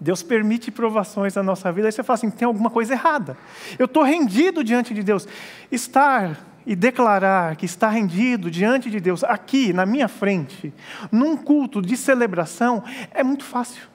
Deus 0.00 0.22
permite 0.22 0.70
provações 0.70 1.34
na 1.34 1.42
nossa 1.42 1.72
vida, 1.72 1.88
aí 1.88 1.92
você 1.92 2.02
fala 2.02 2.14
assim: 2.14 2.30
tem 2.30 2.46
alguma 2.46 2.70
coisa 2.70 2.92
errada. 2.92 3.36
Eu 3.78 3.86
estou 3.86 4.02
rendido 4.02 4.62
diante 4.62 4.94
de 4.94 5.02
Deus. 5.02 5.26
Estar 5.72 6.38
e 6.64 6.76
declarar 6.76 7.56
que 7.56 7.64
está 7.64 7.88
rendido 7.88 8.50
diante 8.50 8.90
de 8.90 9.00
Deus, 9.00 9.24
aqui, 9.24 9.72
na 9.72 9.86
minha 9.86 10.06
frente, 10.06 10.72
num 11.10 11.36
culto 11.36 11.80
de 11.80 11.96
celebração, 11.96 12.84
é 13.10 13.24
muito 13.24 13.42
fácil. 13.42 13.88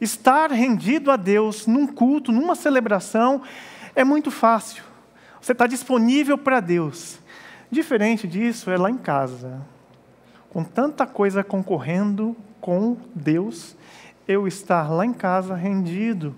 Estar 0.00 0.50
rendido 0.50 1.10
a 1.10 1.16
Deus 1.16 1.66
num 1.66 1.86
culto, 1.86 2.32
numa 2.32 2.56
celebração, 2.56 3.42
é 3.94 4.02
muito 4.02 4.30
fácil. 4.30 4.82
Você 5.42 5.50
está 5.50 5.66
disponível 5.66 6.38
para 6.38 6.60
Deus. 6.60 7.18
Diferente 7.68 8.28
disso 8.28 8.70
é 8.70 8.76
lá 8.78 8.88
em 8.88 8.96
casa, 8.96 9.60
com 10.48 10.62
tanta 10.62 11.04
coisa 11.04 11.42
concorrendo 11.42 12.36
com 12.60 12.96
Deus 13.12 13.76
eu 14.28 14.46
estar 14.46 14.88
lá 14.88 15.04
em 15.04 15.12
casa 15.12 15.56
rendido 15.56 16.32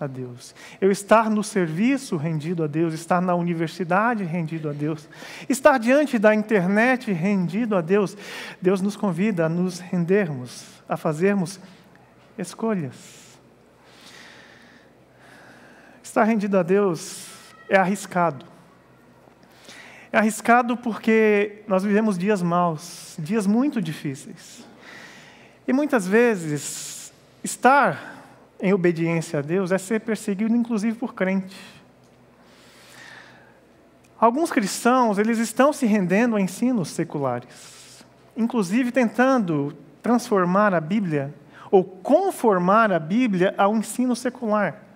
a 0.00 0.08
Deus, 0.08 0.56
eu 0.80 0.90
estar 0.90 1.30
no 1.30 1.44
serviço 1.44 2.16
rendido 2.16 2.64
a 2.64 2.66
Deus, 2.66 2.94
estar 2.94 3.20
na 3.20 3.34
universidade 3.34 4.24
rendido 4.24 4.68
a 4.68 4.72
Deus, 4.72 5.08
estar 5.48 5.78
diante 5.78 6.18
da 6.18 6.34
internet 6.34 7.12
rendido 7.12 7.76
a 7.76 7.80
Deus. 7.80 8.16
Deus 8.60 8.80
nos 8.80 8.96
convida 8.96 9.46
a 9.46 9.48
nos 9.48 9.78
rendermos, 9.78 10.64
a 10.88 10.96
fazermos 10.96 11.60
escolhas. 12.36 13.38
Estar 16.02 16.24
rendido 16.24 16.58
a 16.58 16.64
Deus 16.64 17.37
é 17.68 17.76
arriscado. 17.76 18.46
É 20.10 20.18
arriscado 20.18 20.76
porque 20.76 21.62
nós 21.68 21.82
vivemos 21.84 22.16
dias 22.16 22.42
maus, 22.42 23.14
dias 23.18 23.46
muito 23.46 23.80
difíceis. 23.80 24.66
E 25.66 25.72
muitas 25.72 26.06
vezes, 26.06 27.12
estar 27.44 28.24
em 28.60 28.72
obediência 28.72 29.38
a 29.38 29.42
Deus 29.42 29.70
é 29.70 29.78
ser 29.78 30.00
perseguido, 30.00 30.56
inclusive 30.56 30.96
por 30.96 31.14
crente. 31.14 31.56
Alguns 34.18 34.50
cristãos, 34.50 35.18
eles 35.18 35.38
estão 35.38 35.72
se 35.72 35.86
rendendo 35.86 36.36
a 36.36 36.40
ensinos 36.40 36.88
seculares, 36.88 38.04
inclusive 38.36 38.90
tentando 38.90 39.76
transformar 40.02 40.74
a 40.74 40.80
Bíblia 40.80 41.32
ou 41.70 41.84
conformar 41.84 42.90
a 42.90 42.98
Bíblia 42.98 43.54
ao 43.56 43.76
ensino 43.76 44.16
secular. 44.16 44.87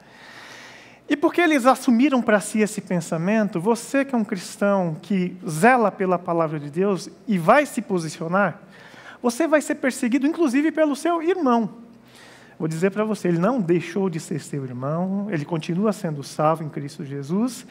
E 1.12 1.16
porque 1.16 1.42
eles 1.42 1.66
assumiram 1.66 2.22
para 2.22 2.40
si 2.40 2.60
esse 2.60 2.80
pensamento, 2.80 3.60
você 3.60 4.02
que 4.02 4.14
é 4.14 4.18
um 4.18 4.24
cristão 4.24 4.96
que 5.02 5.36
zela 5.46 5.92
pela 5.92 6.18
palavra 6.18 6.58
de 6.58 6.70
Deus 6.70 7.10
e 7.28 7.36
vai 7.36 7.66
se 7.66 7.82
posicionar, 7.82 8.62
você 9.22 9.46
vai 9.46 9.60
ser 9.60 9.74
perseguido 9.74 10.26
inclusive 10.26 10.72
pelo 10.72 10.96
seu 10.96 11.22
irmão. 11.22 11.68
Vou 12.58 12.66
dizer 12.66 12.92
para 12.92 13.04
você, 13.04 13.28
ele 13.28 13.36
não 13.36 13.60
deixou 13.60 14.08
de 14.08 14.18
ser 14.18 14.40
seu 14.40 14.64
irmão, 14.64 15.26
ele 15.30 15.44
continua 15.44 15.92
sendo 15.92 16.22
salvo 16.22 16.64
em 16.64 16.70
Cristo 16.70 17.04
Jesus, 17.04 17.66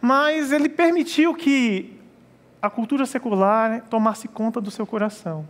mas 0.00 0.52
ele 0.52 0.68
permitiu 0.68 1.34
que 1.34 1.98
a 2.62 2.70
cultura 2.70 3.06
secular 3.06 3.82
tomasse 3.90 4.28
conta 4.28 4.60
do 4.60 4.70
seu 4.70 4.86
coração. 4.86 5.44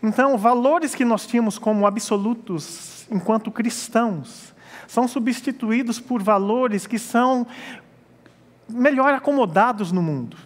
Então, 0.00 0.38
valores 0.38 0.94
que 0.94 1.04
nós 1.04 1.26
tínhamos 1.26 1.58
como 1.58 1.88
absolutos 1.88 3.04
enquanto 3.10 3.50
cristãos 3.50 4.56
são 4.88 5.06
substituídos 5.06 6.00
por 6.00 6.20
valores 6.20 6.86
que 6.86 6.98
são 6.98 7.46
melhor 8.68 9.14
acomodados 9.14 9.92
no 9.92 10.02
mundo. 10.02 10.36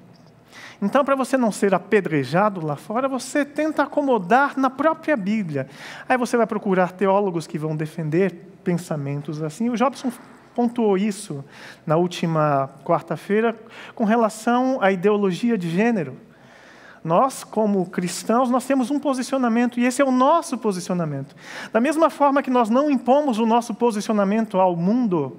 Então, 0.82 1.04
para 1.04 1.14
você 1.14 1.36
não 1.36 1.52
ser 1.52 1.72
apedrejado 1.72 2.64
lá 2.66 2.74
fora, 2.74 3.08
você 3.08 3.44
tenta 3.44 3.84
acomodar 3.84 4.58
na 4.58 4.68
própria 4.68 5.16
Bíblia. 5.16 5.68
Aí 6.08 6.18
você 6.18 6.36
vai 6.36 6.46
procurar 6.46 6.90
teólogos 6.90 7.46
que 7.46 7.56
vão 7.56 7.76
defender 7.76 8.34
pensamentos 8.64 9.40
assim. 9.40 9.70
O 9.70 9.76
Jobson 9.76 10.12
pontuou 10.56 10.98
isso 10.98 11.44
na 11.86 11.96
última 11.96 12.68
quarta-feira 12.84 13.56
com 13.94 14.04
relação 14.04 14.78
à 14.82 14.90
ideologia 14.90 15.56
de 15.56 15.70
gênero. 15.70 16.16
Nós, 17.04 17.42
como 17.42 17.84
cristãos, 17.86 18.48
nós 18.48 18.64
temos 18.64 18.90
um 18.90 18.98
posicionamento 18.98 19.80
e 19.80 19.84
esse 19.84 20.00
é 20.00 20.04
o 20.04 20.12
nosso 20.12 20.56
posicionamento. 20.56 21.34
Da 21.72 21.80
mesma 21.80 22.08
forma 22.08 22.42
que 22.42 22.50
nós 22.50 22.70
não 22.70 22.90
impomos 22.90 23.38
o 23.38 23.46
nosso 23.46 23.74
posicionamento 23.74 24.58
ao 24.58 24.76
mundo, 24.76 25.36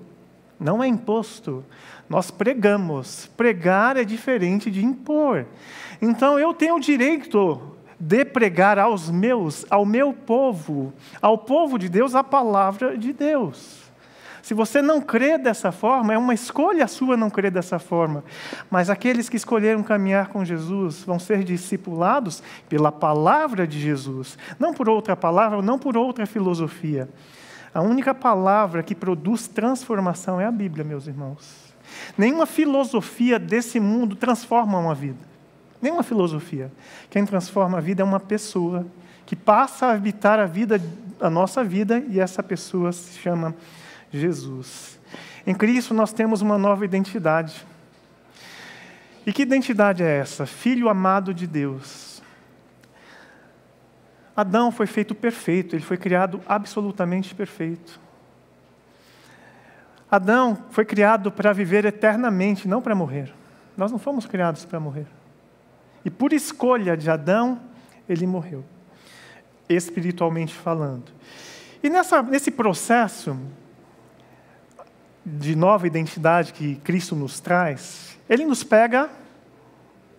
não 0.60 0.84
é 0.84 0.88
imposto, 0.88 1.63
nós 2.10 2.29
pregamos. 2.29 3.29
Pregar 3.38 3.96
é 3.96 4.03
diferente 4.03 4.70
de 4.70 4.84
impor. 4.84 5.46
Então 6.01 6.38
eu 6.38 6.53
tenho 6.53 6.75
o 6.75 6.79
direito 6.82 7.62
de 7.98 8.25
pregar 8.25 8.77
aos 8.77 9.10
meus, 9.10 9.65
ao 9.70 9.86
meu 9.86 10.12
povo, 10.12 10.91
ao 11.22 11.38
povo 11.38 11.79
de 11.79 11.88
Deus, 11.88 12.13
a 12.13 12.24
palavra 12.24 12.98
de 12.98 13.13
Deus. 13.13 13.83
Se 14.43 14.53
você 14.53 14.81
não 14.81 15.00
crê 15.00 15.38
dessa 15.38 15.71
forma, 15.71 16.13
é 16.13 16.17
uma 16.17 16.33
escolha 16.33 16.85
sua 16.85 17.15
não 17.15 17.29
crer 17.29 17.50
dessa 17.50 17.79
forma. 17.79 18.25
Mas 18.69 18.89
aqueles 18.89 19.29
que 19.29 19.38
escolheram 19.38 19.81
caminhar 19.81 20.27
com 20.27 20.43
Jesus 20.43 21.01
vão 21.03 21.17
ser 21.17 21.45
discipulados 21.45 22.43
pela 22.67 22.91
palavra 22.91 23.65
de 23.65 23.79
Jesus, 23.79 24.38
não 24.59 24.73
por 24.73 24.89
outra 24.89 25.15
palavra, 25.15 25.62
não 25.62 25.79
por 25.79 25.95
outra 25.95 26.25
filosofia. 26.25 27.07
A 27.73 27.81
única 27.81 28.13
palavra 28.13 28.83
que 28.83 28.93
produz 28.93 29.47
transformação 29.47 30.41
é 30.41 30.45
a 30.45 30.51
Bíblia, 30.51 30.83
meus 30.83 31.07
irmãos. 31.07 31.73
Nenhuma 32.17 32.45
filosofia 32.45 33.39
desse 33.39 33.79
mundo 33.79 34.13
transforma 34.13 34.77
uma 34.77 34.93
vida. 34.93 35.19
Nenhuma 35.81 36.03
filosofia. 36.03 36.69
Quem 37.09 37.25
transforma 37.25 37.77
a 37.77 37.81
vida 37.81 38.01
é 38.01 38.05
uma 38.05 38.19
pessoa 38.19 38.85
que 39.25 39.38
passa 39.38 39.85
a 39.85 39.93
habitar 39.93 40.38
a 40.38 40.45
vida, 40.45 40.81
a 41.21 41.29
nossa 41.29 41.63
vida, 41.63 42.03
e 42.09 42.19
essa 42.19 42.43
pessoa 42.43 42.91
se 42.91 43.17
chama 43.19 43.55
Jesus. 44.13 45.00
Em 45.46 45.53
Cristo 45.53 45.93
nós 45.93 46.13
temos 46.13 46.41
uma 46.41 46.58
nova 46.58 46.86
identidade. 46.86 47.65
E 49.25 49.34
que 49.34 49.41
identidade 49.41 50.03
é 50.03 50.20
essa? 50.20 50.46
Filho 50.46 50.89
amado 50.89 51.34
de 51.34 51.48
Deus. 51.48 52.22
Adão 54.36 54.72
foi 54.72 54.88
feito 54.88 55.13
perfeito, 55.13 55.75
ele 55.75 55.84
foi 55.84 55.98
criado 55.98 56.41
absolutamente 56.48 57.34
perfeito. 57.36 58.00
Adão 60.10 60.65
foi 60.72 60.86
criado 60.86 61.32
para 61.32 61.53
viver 61.53 61.86
eternamente, 61.86 62.67
não 62.67 62.82
para 62.82 62.96
morrer. 62.96 63.34
Nós 63.75 63.91
não 63.91 64.00
fomos 64.00 64.25
criados 64.25 64.65
para 64.65 64.79
morrer. 64.79 65.08
E 66.05 66.10
por 66.10 66.34
escolha 66.34 66.98
de 66.98 67.10
Adão, 67.10 67.60
ele 68.08 68.27
morreu, 68.27 68.63
espiritualmente 69.70 70.53
falando. 70.53 71.12
E 71.82 71.89
nessa, 71.89 72.22
nesse 72.22 72.51
processo, 72.51 73.38
de 75.25 75.56
nova 75.56 75.88
identidade 75.88 76.53
que 76.53 76.75
Cristo 76.77 77.15
nos 77.15 77.39
traz, 77.39 78.18
ele 78.30 78.46
nos 78.46 78.63
pega 78.63 79.10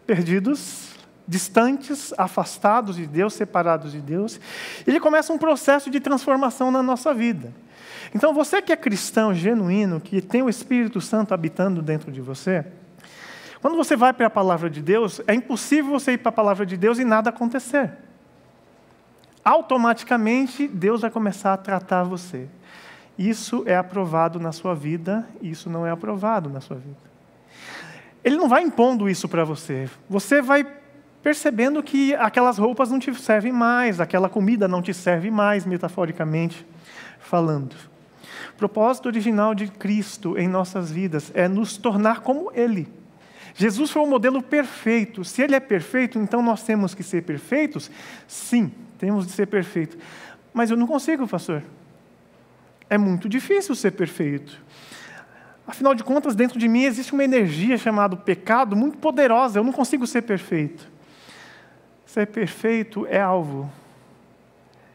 perdidos, 0.06 0.90
distantes, 1.26 2.12
afastados 2.18 2.96
de 2.96 3.06
Deus, 3.06 3.34
separados 3.34 3.92
de 3.92 4.00
Deus, 4.00 4.38
e 4.86 4.90
ele 4.90 5.00
começa 5.00 5.32
um 5.32 5.38
processo 5.38 5.90
de 5.90 6.00
transformação 6.00 6.70
na 6.70 6.82
nossa 6.82 7.14
vida. 7.14 7.52
Então, 8.14 8.32
você 8.32 8.62
que 8.62 8.72
é 8.72 8.76
cristão 8.76 9.34
genuíno, 9.34 10.00
que 10.00 10.20
tem 10.20 10.42
o 10.42 10.48
Espírito 10.48 11.00
Santo 11.00 11.34
habitando 11.34 11.82
dentro 11.82 12.12
de 12.12 12.20
você, 12.20 12.64
quando 13.60 13.76
você 13.76 13.96
vai 13.96 14.12
para 14.12 14.26
a 14.26 14.30
palavra 14.30 14.68
de 14.68 14.82
Deus, 14.82 15.22
é 15.26 15.34
impossível 15.34 15.90
você 15.90 16.12
ir 16.12 16.18
para 16.18 16.28
a 16.28 16.32
palavra 16.32 16.66
de 16.66 16.76
Deus 16.76 16.98
e 16.98 17.04
nada 17.04 17.30
acontecer. 17.30 17.92
Automaticamente, 19.42 20.68
Deus 20.68 21.00
vai 21.00 21.10
começar 21.10 21.54
a 21.54 21.56
tratar 21.56 22.02
você. 22.02 22.46
Isso 23.18 23.62
é 23.66 23.76
aprovado 23.76 24.40
na 24.40 24.52
sua 24.52 24.74
vida, 24.74 25.26
isso 25.40 25.70
não 25.70 25.86
é 25.86 25.90
aprovado 25.90 26.50
na 26.50 26.60
sua 26.60 26.76
vida. 26.76 26.96
Ele 28.24 28.36
não 28.36 28.48
vai 28.48 28.62
impondo 28.62 29.08
isso 29.08 29.28
para 29.28 29.44
você. 29.44 29.88
Você 30.08 30.42
vai 30.42 30.66
percebendo 31.22 31.82
que 31.82 32.14
aquelas 32.14 32.58
roupas 32.58 32.90
não 32.90 32.98
te 32.98 33.14
servem 33.14 33.52
mais, 33.52 34.00
aquela 34.00 34.28
comida 34.28 34.66
não 34.66 34.82
te 34.82 34.92
serve 34.92 35.30
mais, 35.30 35.64
metaforicamente 35.64 36.66
falando. 37.18 37.74
O 38.50 38.56
propósito 38.56 39.06
original 39.06 39.54
de 39.54 39.68
Cristo 39.68 40.36
em 40.38 40.48
nossas 40.48 40.90
vidas 40.90 41.30
é 41.34 41.48
nos 41.48 41.76
tornar 41.76 42.20
como 42.20 42.50
Ele. 42.54 42.88
Jesus 43.54 43.90
foi 43.90 44.02
o 44.02 44.06
modelo 44.06 44.42
perfeito. 44.42 45.24
Se 45.24 45.42
Ele 45.42 45.54
é 45.54 45.60
perfeito, 45.60 46.18
então 46.18 46.42
nós 46.42 46.62
temos 46.62 46.94
que 46.94 47.02
ser 47.02 47.22
perfeitos? 47.22 47.90
Sim, 48.26 48.72
temos 48.98 49.26
de 49.26 49.32
ser 49.32 49.46
perfeitos. 49.46 49.96
Mas 50.52 50.70
eu 50.70 50.76
não 50.76 50.86
consigo, 50.86 51.26
pastor. 51.26 51.62
É 52.94 52.98
muito 52.98 53.28
difícil 53.28 53.74
ser 53.74 53.90
perfeito. 53.90 54.56
Afinal 55.66 55.96
de 55.96 56.04
contas, 56.04 56.36
dentro 56.36 56.60
de 56.60 56.68
mim 56.68 56.84
existe 56.84 57.12
uma 57.12 57.24
energia 57.24 57.76
chamada 57.76 58.16
pecado 58.16 58.76
muito 58.76 58.98
poderosa. 58.98 59.58
Eu 59.58 59.64
não 59.64 59.72
consigo 59.72 60.06
ser 60.06 60.22
perfeito. 60.22 60.88
Ser 62.06 62.28
perfeito 62.28 63.04
é 63.10 63.20
alvo, 63.20 63.68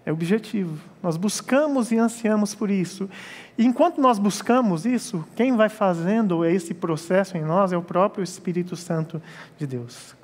é 0.05 0.13
objetivo. 0.13 0.79
Nós 1.03 1.17
buscamos 1.17 1.91
e 1.91 1.97
ansiamos 1.97 2.55
por 2.55 2.71
isso. 2.71 3.09
E 3.57 3.65
enquanto 3.65 3.99
nós 3.99 4.17
buscamos 4.17 4.85
isso, 4.85 5.27
quem 5.35 5.57
vai 5.57 5.67
fazendo 5.67 6.45
esse 6.45 6.73
processo 6.73 7.35
em 7.35 7.43
nós 7.43 7.73
é 7.73 7.77
o 7.77 7.83
próprio 7.83 8.23
Espírito 8.23 8.77
Santo 8.77 9.21
de 9.57 9.67
Deus. 9.67 10.15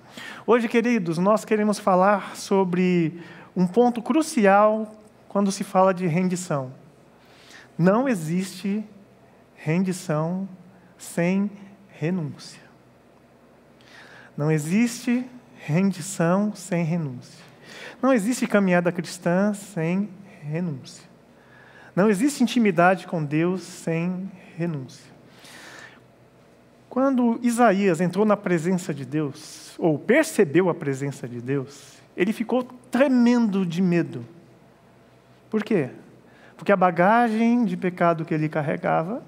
Hoje, 0.48 0.70
queridos, 0.70 1.18
nós 1.18 1.44
queremos 1.44 1.78
falar 1.78 2.38
sobre 2.38 3.20
um 3.54 3.68
ponto 3.68 4.02
crucial 4.02 4.96
quando 5.28 5.52
se 5.52 5.66
fala 5.66 5.94
de 5.94 6.08
rendição. 6.08 6.85
Não 7.78 8.08
existe 8.08 8.84
rendição 9.56 10.48
sem 10.98 11.52
renúncia. 11.90 12.62
Não 14.38 14.52
existe 14.52 15.26
rendição 15.58 16.54
sem 16.56 16.84
renúncia. 16.84 17.44
Não 18.02 18.14
existe 18.14 18.48
caminhada 18.48 18.92
cristã 18.92 19.54
sem 19.54 20.10
renúncia. 20.42 21.04
Não 21.96 22.10
existe 22.10 22.44
intimidade 22.44 23.08
com 23.08 23.24
Deus 23.24 23.62
sem 23.62 24.30
renúncia. 24.58 25.14
Quando 26.90 27.40
Isaías 27.42 28.00
entrou 28.00 28.26
na 28.26 28.38
presença 28.38 28.94
de 28.94 29.06
Deus, 29.06 29.76
ou 29.78 30.00
percebeu 30.00 30.70
a 30.70 30.74
presença 30.74 31.28
de 31.28 31.42
Deus, 31.42 31.98
ele 32.16 32.32
ficou 32.32 32.64
tremendo 32.90 33.66
de 33.66 33.82
medo. 33.82 34.26
Por 35.50 35.64
quê? 35.64 35.90
Porque 36.58 36.72
a 36.72 36.76
bagagem 36.76 37.66
de 37.66 37.76
pecado 37.76 38.26
que 38.26 38.34
ele 38.34 38.50
carregava 38.50 39.22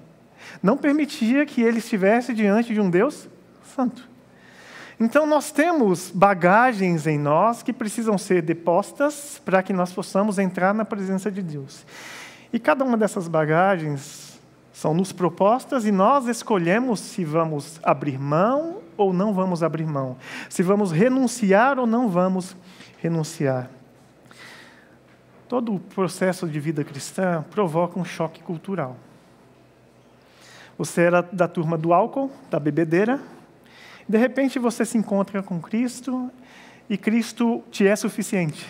não 0.62 0.76
permitia 0.76 1.44
que 1.44 1.62
ele 1.62 1.78
estivesse 1.78 2.32
diante 2.32 2.72
de 2.72 2.80
um 2.80 2.88
Deus 2.88 3.28
santo. 3.62 4.08
Então, 5.00 5.26
nós 5.26 5.52
temos 5.52 6.10
bagagens 6.10 7.06
em 7.06 7.18
nós 7.18 7.62
que 7.62 7.72
precisam 7.72 8.18
ser 8.18 8.42
depostas 8.42 9.40
para 9.44 9.62
que 9.62 9.72
nós 9.72 9.92
possamos 9.92 10.38
entrar 10.38 10.74
na 10.74 10.84
presença 10.84 11.30
de 11.30 11.40
Deus. 11.40 11.86
E 12.52 12.58
cada 12.58 12.84
uma 12.84 12.96
dessas 12.96 13.28
bagagens 13.28 14.40
são 14.72 14.94
nos 14.94 15.12
propostas 15.12 15.84
e 15.84 15.92
nós 15.92 16.26
escolhemos 16.26 16.98
se 16.98 17.24
vamos 17.24 17.78
abrir 17.82 18.18
mão 18.18 18.78
ou 18.96 19.12
não 19.12 19.32
vamos 19.32 19.62
abrir 19.62 19.86
mão, 19.86 20.16
se 20.48 20.62
vamos 20.62 20.90
renunciar 20.90 21.78
ou 21.78 21.86
não 21.86 22.08
vamos 22.08 22.56
renunciar. 23.00 23.70
Todo 25.48 25.74
o 25.74 25.80
processo 25.80 26.46
de 26.46 26.60
vida 26.60 26.84
cristã 26.84 27.44
provoca 27.50 27.98
um 27.98 28.04
choque 28.04 28.42
cultural. 28.42 28.96
Você 30.76 31.02
era 31.02 31.22
da 31.22 31.48
turma 31.48 31.78
do 31.78 31.92
álcool, 31.92 32.30
da 32.50 32.60
bebedeira, 32.60 33.18
de 34.08 34.16
repente 34.16 34.58
você 34.58 34.84
se 34.84 34.96
encontra 34.96 35.42
com 35.42 35.60
Cristo 35.60 36.30
e 36.88 36.96
Cristo 36.96 37.62
te 37.70 37.86
é 37.86 37.96
suficiente. 37.96 38.66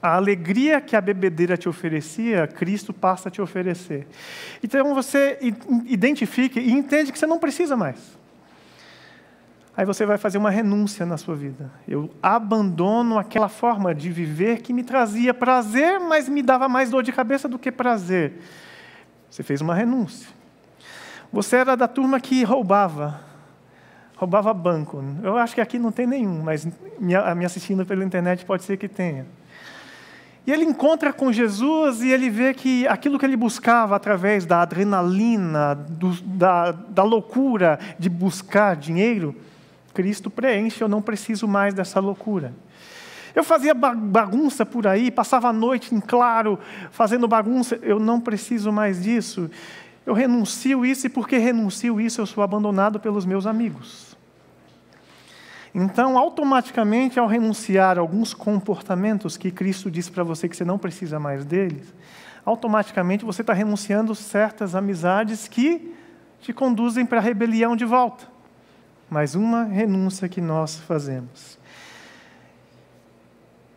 A 0.00 0.16
alegria 0.16 0.80
que 0.80 0.94
a 0.96 1.00
bebedeira 1.00 1.56
te 1.56 1.68
oferecia, 1.68 2.46
Cristo 2.46 2.92
passa 2.92 3.28
a 3.28 3.32
te 3.32 3.40
oferecer. 3.40 4.06
Então 4.62 4.94
você 4.94 5.38
identifica 5.86 6.60
e 6.60 6.72
entende 6.72 7.12
que 7.12 7.18
você 7.18 7.26
não 7.26 7.38
precisa 7.38 7.76
mais. 7.76 8.21
Aí 9.74 9.86
você 9.86 10.04
vai 10.04 10.18
fazer 10.18 10.36
uma 10.36 10.50
renúncia 10.50 11.06
na 11.06 11.16
sua 11.16 11.34
vida. 11.34 11.70
Eu 11.88 12.10
abandono 12.22 13.18
aquela 13.18 13.48
forma 13.48 13.94
de 13.94 14.10
viver 14.10 14.60
que 14.60 14.72
me 14.72 14.82
trazia 14.82 15.32
prazer, 15.32 15.98
mas 15.98 16.28
me 16.28 16.42
dava 16.42 16.68
mais 16.68 16.90
dor 16.90 17.02
de 17.02 17.10
cabeça 17.10 17.48
do 17.48 17.58
que 17.58 17.72
prazer. 17.72 18.34
Você 19.30 19.42
fez 19.42 19.62
uma 19.62 19.74
renúncia. 19.74 20.28
Você 21.32 21.56
era 21.56 21.74
da 21.74 21.88
turma 21.88 22.20
que 22.20 22.44
roubava, 22.44 23.18
roubava 24.16 24.52
banco. 24.52 25.02
Eu 25.22 25.38
acho 25.38 25.54
que 25.54 25.60
aqui 25.62 25.78
não 25.78 25.90
tem 25.90 26.06
nenhum, 26.06 26.42
mas 26.42 26.68
me, 27.00 27.14
assistindo 27.46 27.86
pela 27.86 28.04
internet 28.04 28.44
pode 28.44 28.64
ser 28.64 28.76
que 28.76 28.86
tenha. 28.86 29.24
E 30.46 30.52
ele 30.52 30.64
encontra 30.64 31.12
com 31.14 31.32
Jesus 31.32 32.02
e 32.02 32.10
ele 32.10 32.28
vê 32.28 32.52
que 32.52 32.86
aquilo 32.88 33.18
que 33.18 33.24
ele 33.24 33.36
buscava 33.36 33.96
através 33.96 34.44
da 34.44 34.60
adrenalina, 34.60 35.74
do, 35.74 36.12
da, 36.22 36.72
da 36.72 37.02
loucura 37.02 37.78
de 37.98 38.10
buscar 38.10 38.76
dinheiro, 38.76 39.34
Cristo 39.92 40.30
preenche, 40.30 40.82
eu 40.82 40.88
não 40.88 41.02
preciso 41.02 41.46
mais 41.46 41.74
dessa 41.74 42.00
loucura. 42.00 42.52
Eu 43.34 43.42
fazia 43.42 43.72
bagunça 43.72 44.66
por 44.66 44.86
aí, 44.86 45.10
passava 45.10 45.48
a 45.48 45.52
noite 45.52 45.94
em 45.94 46.00
claro, 46.00 46.58
fazendo 46.90 47.26
bagunça, 47.26 47.78
eu 47.82 47.98
não 47.98 48.20
preciso 48.20 48.70
mais 48.70 49.02
disso. 49.02 49.50
Eu 50.04 50.14
renuncio 50.14 50.84
isso 50.84 51.06
e 51.06 51.10
porque 51.10 51.38
renuncio 51.38 52.00
isso, 52.00 52.20
eu 52.20 52.26
sou 52.26 52.42
abandonado 52.42 53.00
pelos 53.00 53.24
meus 53.24 53.46
amigos. 53.46 54.16
Então, 55.74 56.18
automaticamente, 56.18 57.18
ao 57.18 57.26
renunciar 57.26 57.98
alguns 57.98 58.34
comportamentos 58.34 59.38
que 59.38 59.50
Cristo 59.50 59.90
disse 59.90 60.10
para 60.10 60.22
você 60.22 60.46
que 60.46 60.56
você 60.56 60.64
não 60.64 60.76
precisa 60.76 61.18
mais 61.18 61.46
deles, 61.46 61.94
automaticamente 62.44 63.24
você 63.24 63.40
está 63.40 63.54
renunciando 63.54 64.14
certas 64.14 64.74
amizades 64.74 65.48
que 65.48 65.94
te 66.42 66.52
conduzem 66.52 67.06
para 67.06 67.18
a 67.18 67.22
rebelião 67.22 67.74
de 67.74 67.86
volta. 67.86 68.31
Mais 69.12 69.34
uma 69.34 69.64
renúncia 69.64 70.26
que 70.26 70.40
nós 70.40 70.78
fazemos. 70.78 71.58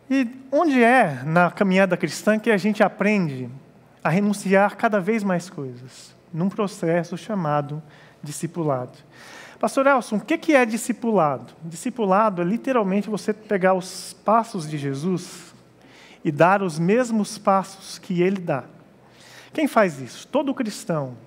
E 0.08 0.26
onde 0.50 0.82
é 0.82 1.22
na 1.26 1.50
caminhada 1.50 1.94
cristã 1.94 2.38
que 2.38 2.50
a 2.50 2.56
gente 2.56 2.82
aprende 2.82 3.50
a 4.02 4.08
renunciar 4.08 4.78
cada 4.78 4.98
vez 4.98 5.22
mais 5.22 5.50
coisas? 5.50 6.16
Num 6.32 6.48
processo 6.48 7.18
chamado 7.18 7.82
discipulado. 8.22 8.96
Pastor 9.60 9.86
Elson, 9.86 10.16
o 10.16 10.20
que 10.22 10.54
é 10.54 10.64
discipulado? 10.64 11.52
Discipulado 11.62 12.40
é 12.40 12.44
literalmente 12.46 13.10
você 13.10 13.34
pegar 13.34 13.74
os 13.74 14.14
passos 14.24 14.66
de 14.66 14.78
Jesus 14.78 15.54
e 16.24 16.32
dar 16.32 16.62
os 16.62 16.78
mesmos 16.78 17.36
passos 17.36 17.98
que 17.98 18.22
ele 18.22 18.40
dá. 18.40 18.64
Quem 19.52 19.68
faz 19.68 20.00
isso? 20.00 20.26
Todo 20.28 20.54
cristão. 20.54 21.25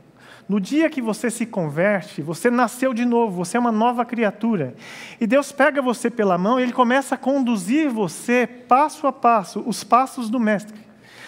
No 0.49 0.59
dia 0.59 0.89
que 0.89 0.99
você 0.99 1.29
se 1.29 1.45
converte, 1.45 2.23
você 2.23 2.49
nasceu 2.49 2.91
de 2.91 3.05
novo, 3.05 3.45
você 3.45 3.55
é 3.55 3.59
uma 3.59 3.71
nova 3.71 4.03
criatura. 4.03 4.73
E 5.21 5.27
Deus 5.27 5.51
pega 5.51 5.79
você 5.79 6.09
pela 6.09 6.39
mão 6.39 6.59
e 6.59 6.63
ele 6.63 6.73
começa 6.73 7.13
a 7.13 7.17
conduzir 7.19 7.87
você 7.87 8.47
passo 8.47 9.05
a 9.05 9.13
passo, 9.13 9.63
os 9.67 9.83
passos 9.83 10.27
do 10.27 10.39
Mestre. 10.39 10.75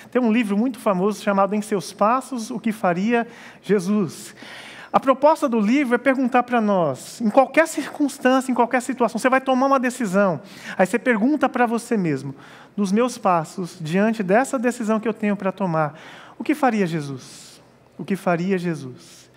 Tem 0.10 0.19
um 0.19 0.31
livro 0.31 0.57
muito 0.57 0.79
famoso 0.79 1.21
chamado 1.21 1.53
Em 1.53 1.62
Seus 1.62 1.93
Passos, 1.93 2.49
O 2.49 2.60
que 2.60 2.71
Faria 2.71 3.27
Jesus. 3.62 4.34
A 4.91 4.99
proposta 4.99 5.47
do 5.47 5.60
livro 5.60 5.93
é 5.93 5.99
perguntar 5.99 6.41
para 6.41 6.60
nós, 6.60 7.21
em 7.21 7.29
qualquer 7.29 7.67
circunstância, 7.67 8.51
em 8.51 8.55
qualquer 8.55 8.81
situação, 8.81 9.19
você 9.19 9.29
vai 9.29 9.39
tomar 9.39 9.67
uma 9.67 9.79
decisão, 9.79 10.41
aí 10.75 10.86
você 10.86 10.99
pergunta 10.99 11.47
para 11.47 11.65
você 11.65 11.95
mesmo, 11.95 12.36
nos 12.75 12.91
meus 12.91 13.17
passos, 13.17 13.77
diante 13.79 14.21
dessa 14.21 14.60
decisão 14.60 14.99
que 14.99 15.07
eu 15.07 15.13
tenho 15.13 15.38
para 15.38 15.51
tomar, 15.51 15.97
o 16.38 16.43
que 16.43 16.53
faria 16.53 16.86
Jesus? 16.86 17.50
O 18.01 18.03
que 18.03 18.15
faria 18.15 18.57
Jesus? 18.57 19.29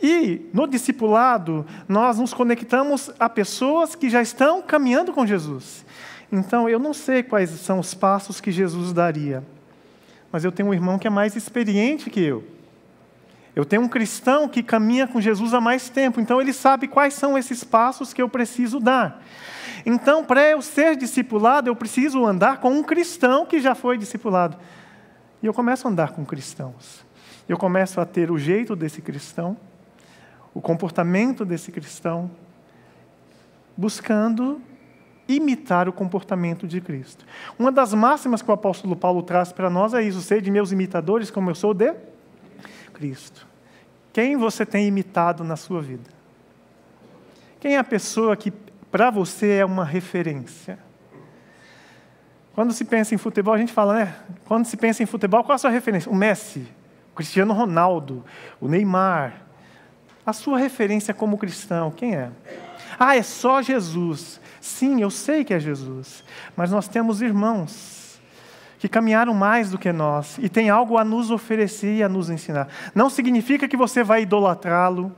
E 0.00 0.48
no 0.54 0.68
discipulado, 0.68 1.66
nós 1.88 2.20
nos 2.20 2.32
conectamos 2.32 3.10
a 3.18 3.28
pessoas 3.28 3.96
que 3.96 4.08
já 4.08 4.22
estão 4.22 4.62
caminhando 4.62 5.12
com 5.12 5.26
Jesus. 5.26 5.84
Então, 6.30 6.68
eu 6.68 6.78
não 6.78 6.94
sei 6.94 7.24
quais 7.24 7.50
são 7.50 7.80
os 7.80 7.94
passos 7.94 8.40
que 8.40 8.52
Jesus 8.52 8.92
daria, 8.92 9.42
mas 10.30 10.44
eu 10.44 10.52
tenho 10.52 10.68
um 10.68 10.72
irmão 10.72 11.00
que 11.00 11.08
é 11.08 11.10
mais 11.10 11.34
experiente 11.34 12.10
que 12.10 12.20
eu. 12.20 12.44
Eu 13.56 13.64
tenho 13.64 13.82
um 13.82 13.88
cristão 13.88 14.48
que 14.48 14.62
caminha 14.62 15.08
com 15.08 15.20
Jesus 15.20 15.52
há 15.52 15.60
mais 15.60 15.88
tempo, 15.88 16.20
então 16.20 16.40
ele 16.40 16.52
sabe 16.52 16.86
quais 16.86 17.14
são 17.14 17.36
esses 17.36 17.64
passos 17.64 18.12
que 18.12 18.22
eu 18.22 18.28
preciso 18.28 18.78
dar. 18.78 19.20
Então, 19.84 20.24
para 20.24 20.48
eu 20.48 20.62
ser 20.62 20.94
discipulado, 20.94 21.68
eu 21.68 21.74
preciso 21.74 22.24
andar 22.24 22.60
com 22.60 22.70
um 22.70 22.84
cristão 22.84 23.44
que 23.44 23.60
já 23.60 23.74
foi 23.74 23.98
discipulado. 23.98 24.56
E 25.42 25.46
eu 25.46 25.52
começo 25.52 25.88
a 25.88 25.90
andar 25.90 26.12
com 26.12 26.24
cristãos. 26.24 27.04
Eu 27.48 27.56
começo 27.58 28.00
a 28.00 28.06
ter 28.06 28.30
o 28.30 28.38
jeito 28.38 28.74
desse 28.76 29.02
cristão, 29.02 29.56
o 30.54 30.60
comportamento 30.60 31.44
desse 31.44 31.72
cristão, 31.72 32.30
buscando 33.76 34.60
imitar 35.28 35.88
o 35.88 35.92
comportamento 35.92 36.66
de 36.66 36.80
Cristo. 36.80 37.24
Uma 37.58 37.72
das 37.72 37.94
máximas 37.94 38.42
que 38.42 38.50
o 38.50 38.54
apóstolo 38.54 38.96
Paulo 38.96 39.22
traz 39.22 39.52
para 39.52 39.70
nós 39.70 39.94
é 39.94 40.02
isso: 40.02 40.40
de 40.40 40.50
meus 40.50 40.72
imitadores, 40.72 41.30
como 41.30 41.50
eu 41.50 41.54
sou 41.54 41.74
de 41.74 41.94
Cristo. 42.92 43.46
Quem 44.12 44.36
você 44.36 44.66
tem 44.66 44.86
imitado 44.86 45.42
na 45.42 45.56
sua 45.56 45.80
vida? 45.80 46.10
Quem 47.58 47.76
é 47.76 47.78
a 47.78 47.84
pessoa 47.84 48.36
que 48.36 48.50
para 48.90 49.10
você 49.10 49.52
é 49.52 49.64
uma 49.64 49.84
referência? 49.84 50.78
Quando 52.54 52.72
se 52.72 52.84
pensa 52.84 53.14
em 53.14 53.18
futebol, 53.18 53.54
a 53.54 53.58
gente 53.58 53.72
fala, 53.72 53.94
né? 53.94 54.14
Quando 54.44 54.66
se 54.66 54.76
pensa 54.76 55.02
em 55.02 55.06
futebol, 55.06 55.42
qual 55.42 55.54
a 55.54 55.58
sua 55.58 55.70
referência? 55.70 56.10
O 56.12 56.14
Messi, 56.14 56.68
o 57.12 57.14
Cristiano 57.14 57.52
Ronaldo, 57.52 58.24
o 58.60 58.66
Neymar. 58.66 59.42
A 60.24 60.32
sua 60.32 60.56
referência 60.56 61.12
como 61.12 61.36
cristão, 61.36 61.90
quem 61.90 62.14
é? 62.14 62.30
Ah, 62.98 63.16
é 63.16 63.22
só 63.22 63.60
Jesus. 63.60 64.40
Sim, 64.60 65.02
eu 65.02 65.10
sei 65.10 65.44
que 65.44 65.52
é 65.52 65.60
Jesus. 65.60 66.24
Mas 66.56 66.70
nós 66.70 66.88
temos 66.88 67.20
irmãos 67.20 68.20
que 68.78 68.88
caminharam 68.88 69.34
mais 69.34 69.70
do 69.70 69.78
que 69.78 69.92
nós 69.92 70.38
e 70.38 70.48
têm 70.48 70.70
algo 70.70 70.96
a 70.96 71.04
nos 71.04 71.30
oferecer 71.30 71.98
e 71.98 72.02
a 72.02 72.08
nos 72.08 72.30
ensinar. 72.30 72.68
Não 72.94 73.10
significa 73.10 73.68
que 73.68 73.76
você 73.76 74.02
vai 74.02 74.22
idolatrá-lo, 74.22 75.12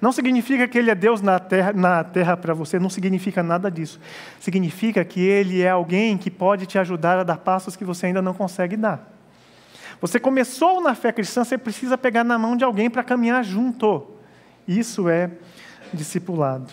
não 0.00 0.12
significa 0.12 0.68
que 0.68 0.78
ele 0.78 0.90
é 0.90 0.94
Deus 0.94 1.20
na 1.20 1.38
terra, 1.38 1.72
na 1.72 2.04
terra 2.04 2.36
para 2.36 2.54
você, 2.54 2.78
não 2.78 2.88
significa 2.88 3.42
nada 3.42 3.70
disso. 3.70 4.00
Significa 4.38 5.04
que 5.04 5.20
ele 5.20 5.60
é 5.60 5.70
alguém 5.70 6.16
que 6.16 6.30
pode 6.30 6.64
te 6.64 6.78
ajudar 6.78 7.18
a 7.18 7.24
dar 7.24 7.38
passos 7.38 7.76
que 7.76 7.84
você 7.84 8.06
ainda 8.06 8.22
não 8.22 8.32
consegue 8.32 8.76
dar. 8.76 9.19
Você 10.00 10.18
começou 10.18 10.80
na 10.80 10.94
fé 10.94 11.12
cristã, 11.12 11.44
você 11.44 11.58
precisa 11.58 11.98
pegar 11.98 12.24
na 12.24 12.38
mão 12.38 12.56
de 12.56 12.64
alguém 12.64 12.88
para 12.88 13.04
caminhar 13.04 13.44
junto. 13.44 14.06
Isso 14.66 15.08
é 15.08 15.30
discipulado. 15.92 16.72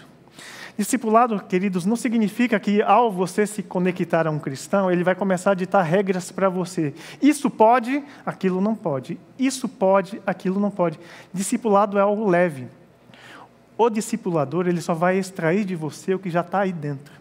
Discipulado, 0.77 1.41
queridos, 1.43 1.85
não 1.85 1.95
significa 1.95 2.59
que 2.59 2.83
ao 2.83 3.11
você 3.11 3.47
se 3.47 3.63
conectar 3.63 4.27
a 4.27 4.31
um 4.31 4.37
cristão, 4.37 4.91
ele 4.91 5.03
vai 5.03 5.15
começar 5.15 5.51
a 5.51 5.55
ditar 5.55 5.81
regras 5.81 6.31
para 6.31 6.49
você. 6.49 6.93
Isso 7.19 7.49
pode, 7.49 8.03
aquilo 8.23 8.61
não 8.61 8.75
pode. 8.75 9.19
Isso 9.39 9.67
pode, 9.67 10.21
aquilo 10.25 10.59
não 10.59 10.69
pode. 10.69 10.99
Discipulado 11.33 11.97
é 11.97 12.01
algo 12.01 12.29
leve. 12.29 12.67
O 13.75 13.89
discipulador, 13.89 14.67
ele 14.67 14.79
só 14.79 14.93
vai 14.93 15.17
extrair 15.17 15.65
de 15.65 15.75
você 15.75 16.13
o 16.13 16.19
que 16.19 16.29
já 16.29 16.41
está 16.41 16.59
aí 16.59 16.71
dentro. 16.71 17.11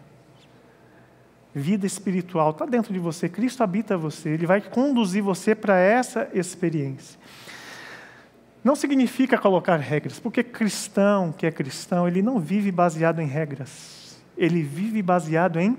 Vida 1.57 1.87
espiritual 1.87 2.51
está 2.51 2.67
dentro 2.67 2.93
de 2.93 2.99
você, 2.99 3.27
Cristo 3.27 3.63
habita 3.63 3.97
você, 3.97 4.29
ele 4.29 4.45
vai 4.45 4.61
conduzir 4.61 5.23
você 5.23 5.55
para 5.55 5.75
essa 5.79 6.29
experiência. 6.31 7.19
Não 8.63 8.75
significa 8.75 9.39
colocar 9.39 9.77
regras, 9.77 10.19
porque 10.19 10.43
cristão 10.43 11.31
que 11.31 11.47
é 11.47 11.51
cristão, 11.51 12.07
ele 12.07 12.21
não 12.21 12.39
vive 12.39 12.71
baseado 12.71 13.21
em 13.21 13.25
regras. 13.25 14.19
Ele 14.37 14.61
vive 14.61 15.01
baseado 15.01 15.59
em 15.59 15.75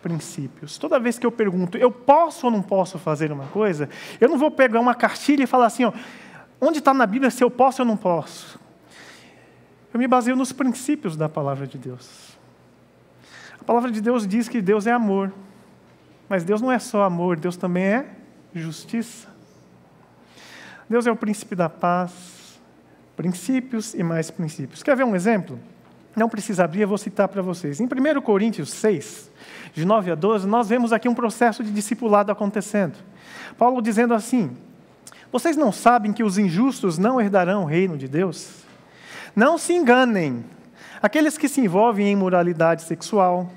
princípios. 0.00 0.78
Toda 0.78 0.98
vez 0.98 1.18
que 1.18 1.26
eu 1.26 1.32
pergunto, 1.32 1.76
eu 1.76 1.90
posso 1.90 2.46
ou 2.46 2.50
não 2.50 2.62
posso 2.62 2.98
fazer 2.98 3.30
uma 3.30 3.46
coisa, 3.48 3.90
eu 4.18 4.26
não 4.26 4.38
vou 4.38 4.50
pegar 4.50 4.80
uma 4.80 4.94
cartilha 4.94 5.42
e 5.42 5.46
falar 5.46 5.66
assim, 5.66 5.84
ó, 5.84 5.92
onde 6.58 6.78
está 6.78 6.94
na 6.94 7.04
Bíblia 7.04 7.30
se 7.30 7.44
eu 7.44 7.50
posso 7.50 7.82
ou 7.82 7.86
não 7.86 7.96
posso? 7.96 8.58
Eu 9.92 10.00
me 10.00 10.08
baseio 10.08 10.34
nos 10.34 10.50
princípios 10.50 11.14
da 11.14 11.28
palavra 11.28 11.66
de 11.66 11.76
Deus. 11.76 12.38
A 13.60 13.64
palavra 13.64 13.90
de 13.90 14.00
Deus 14.00 14.26
diz 14.26 14.48
que 14.48 14.60
Deus 14.60 14.86
é 14.86 14.92
amor. 14.92 15.32
Mas 16.28 16.44
Deus 16.44 16.60
não 16.60 16.70
é 16.70 16.78
só 16.78 17.02
amor, 17.02 17.36
Deus 17.36 17.56
também 17.56 17.84
é 17.84 18.06
justiça. 18.54 19.28
Deus 20.88 21.06
é 21.06 21.10
o 21.10 21.16
príncipe 21.16 21.54
da 21.54 21.68
paz, 21.68 22.60
princípios 23.16 23.94
e 23.94 24.02
mais 24.02 24.30
princípios. 24.30 24.82
Quer 24.82 24.96
ver 24.96 25.04
um 25.04 25.14
exemplo? 25.14 25.58
Não 26.16 26.28
precisa 26.28 26.64
abrir, 26.64 26.82
eu 26.82 26.88
vou 26.88 26.98
citar 26.98 27.28
para 27.28 27.42
vocês. 27.42 27.80
Em 27.80 27.84
1 27.84 28.20
Coríntios 28.22 28.70
6, 28.70 29.30
de 29.72 29.84
9 29.84 30.12
a 30.12 30.14
12, 30.14 30.46
nós 30.46 30.68
vemos 30.68 30.92
aqui 30.92 31.08
um 31.08 31.14
processo 31.14 31.62
de 31.62 31.70
discipulado 31.70 32.32
acontecendo. 32.32 32.96
Paulo 33.56 33.80
dizendo 33.80 34.14
assim: 34.14 34.56
Vocês 35.30 35.56
não 35.56 35.70
sabem 35.70 36.12
que 36.12 36.24
os 36.24 36.38
injustos 36.38 36.98
não 36.98 37.20
herdarão 37.20 37.62
o 37.62 37.66
reino 37.66 37.96
de 37.96 38.08
Deus? 38.08 38.64
Não 39.34 39.58
se 39.58 39.72
enganem. 39.72 40.44
Aqueles 41.02 41.38
que 41.38 41.48
se 41.48 41.62
envolvem 41.62 42.08
em 42.08 42.12
imoralidade 42.12 42.82
sexual, 42.82 43.50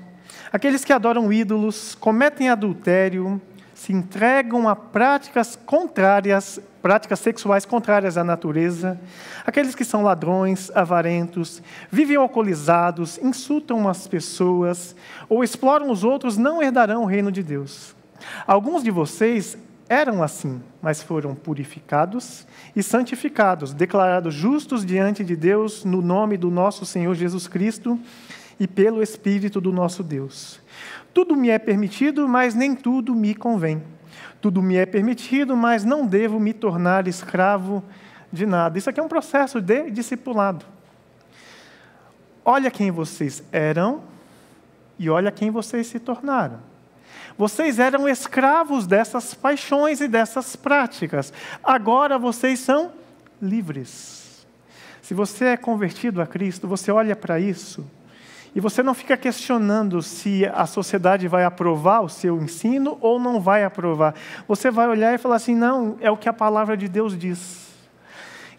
aqueles 0.50 0.82
que 0.82 0.94
adoram 0.94 1.30
ídolos, 1.30 1.94
cometem 1.94 2.48
adultério, 2.48 3.40
se 3.74 3.92
entregam 3.92 4.66
a 4.66 4.74
práticas 4.74 5.54
contrárias, 5.54 6.58
práticas 6.80 7.20
sexuais 7.20 7.66
contrárias 7.66 8.16
à 8.16 8.24
natureza, 8.24 8.98
aqueles 9.44 9.74
que 9.74 9.84
são 9.84 10.02
ladrões, 10.02 10.70
avarentos, 10.74 11.62
vivem 11.90 12.16
alcoolizados, 12.16 13.18
insultam 13.18 13.86
as 13.86 14.08
pessoas 14.08 14.96
ou 15.28 15.44
exploram 15.44 15.90
os 15.90 16.02
outros, 16.02 16.38
não 16.38 16.62
herdarão 16.62 17.02
o 17.02 17.06
reino 17.06 17.30
de 17.30 17.42
Deus. 17.42 17.94
Alguns 18.46 18.82
de 18.82 18.90
vocês 18.90 19.58
eram 19.88 20.22
assim, 20.22 20.62
mas 20.80 21.02
foram 21.02 21.34
purificados 21.34 22.46
e 22.74 22.82
santificados, 22.82 23.72
declarados 23.72 24.34
justos 24.34 24.84
diante 24.84 25.22
de 25.22 25.36
Deus 25.36 25.84
no 25.84 26.00
nome 26.00 26.36
do 26.36 26.50
nosso 26.50 26.86
Senhor 26.86 27.14
Jesus 27.14 27.46
Cristo 27.46 27.98
e 28.58 28.66
pelo 28.66 29.02
Espírito 29.02 29.60
do 29.60 29.72
nosso 29.72 30.02
Deus. 30.02 30.60
Tudo 31.12 31.36
me 31.36 31.50
é 31.50 31.58
permitido, 31.58 32.26
mas 32.26 32.54
nem 32.54 32.74
tudo 32.74 33.14
me 33.14 33.34
convém. 33.34 33.82
Tudo 34.40 34.62
me 34.62 34.76
é 34.76 34.86
permitido, 34.86 35.56
mas 35.56 35.84
não 35.84 36.06
devo 36.06 36.40
me 36.40 36.52
tornar 36.52 37.06
escravo 37.06 37.82
de 38.32 38.46
nada. 38.46 38.76
Isso 38.76 38.90
aqui 38.90 39.00
é 39.00 39.02
um 39.02 39.08
processo 39.08 39.60
de 39.60 39.90
discipulado. 39.90 40.64
Olha 42.44 42.70
quem 42.70 42.90
vocês 42.90 43.42
eram 43.52 44.02
e 44.98 45.08
olha 45.08 45.30
quem 45.30 45.50
vocês 45.50 45.86
se 45.86 45.98
tornaram. 45.98 46.58
Vocês 47.36 47.78
eram 47.78 48.08
escravos 48.08 48.86
dessas 48.86 49.34
paixões 49.34 50.00
e 50.00 50.08
dessas 50.08 50.54
práticas. 50.54 51.32
Agora 51.62 52.18
vocês 52.18 52.60
são 52.60 52.92
livres. 53.42 54.46
Se 55.02 55.12
você 55.14 55.46
é 55.46 55.56
convertido 55.56 56.22
a 56.22 56.26
Cristo, 56.26 56.68
você 56.68 56.90
olha 56.90 57.14
para 57.16 57.38
isso 57.40 57.84
e 58.54 58.60
você 58.60 58.82
não 58.82 58.94
fica 58.94 59.16
questionando 59.16 60.00
se 60.00 60.46
a 60.46 60.64
sociedade 60.64 61.26
vai 61.26 61.44
aprovar 61.44 62.02
o 62.02 62.08
seu 62.08 62.40
ensino 62.40 62.96
ou 63.00 63.18
não 63.18 63.40
vai 63.40 63.64
aprovar. 63.64 64.14
Você 64.46 64.70
vai 64.70 64.86
olhar 64.86 65.12
e 65.12 65.18
falar 65.18 65.36
assim: 65.36 65.56
não, 65.56 65.96
é 66.00 66.10
o 66.10 66.16
que 66.16 66.28
a 66.28 66.32
palavra 66.32 66.76
de 66.76 66.88
Deus 66.88 67.18
diz. 67.18 67.74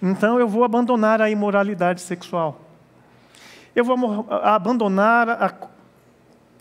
Então 0.02 0.38
eu 0.38 0.50
vou 0.50 0.66
abandonar 0.66 1.22
a 1.22 1.30
imoralidade 1.30 2.02
sexual. 2.02 2.60
Eu 3.74 3.86
vou 3.86 4.28
abandonar 4.30 5.30
a, 5.30 5.54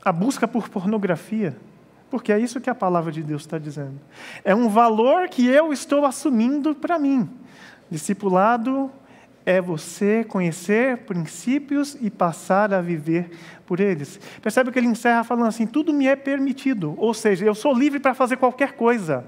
a 0.05 0.12
busca 0.12 0.46
por 0.46 0.68
pornografia. 0.68 1.57
Porque 2.14 2.33
é 2.33 2.38
isso 2.38 2.61
que 2.61 2.70
a 2.70 2.74
palavra 2.77 3.11
de 3.11 3.24
Deus 3.24 3.42
está 3.42 3.59
dizendo. 3.59 4.00
É 4.44 4.55
um 4.55 4.68
valor 4.68 5.29
que 5.29 5.48
eu 5.48 5.72
estou 5.72 6.07
assumindo 6.07 6.72
para 6.72 6.96
mim. 6.96 7.29
Discipulado 7.90 8.88
é 9.44 9.61
você 9.61 10.22
conhecer 10.22 10.98
princípios 10.98 11.96
e 12.00 12.11
passar 12.11 12.72
a 12.72 12.81
viver 12.81 13.33
por 13.66 13.81
eles. 13.81 14.20
Percebe 14.40 14.70
que 14.70 14.79
ele 14.79 14.87
encerra 14.87 15.24
falando 15.24 15.48
assim: 15.48 15.66
tudo 15.66 15.92
me 15.92 16.07
é 16.07 16.14
permitido, 16.14 16.94
ou 16.98 17.12
seja, 17.12 17.44
eu 17.44 17.53
sou 17.53 17.74
livre 17.74 17.98
para 17.98 18.14
fazer 18.14 18.37
qualquer 18.37 18.74
coisa. 18.74 19.24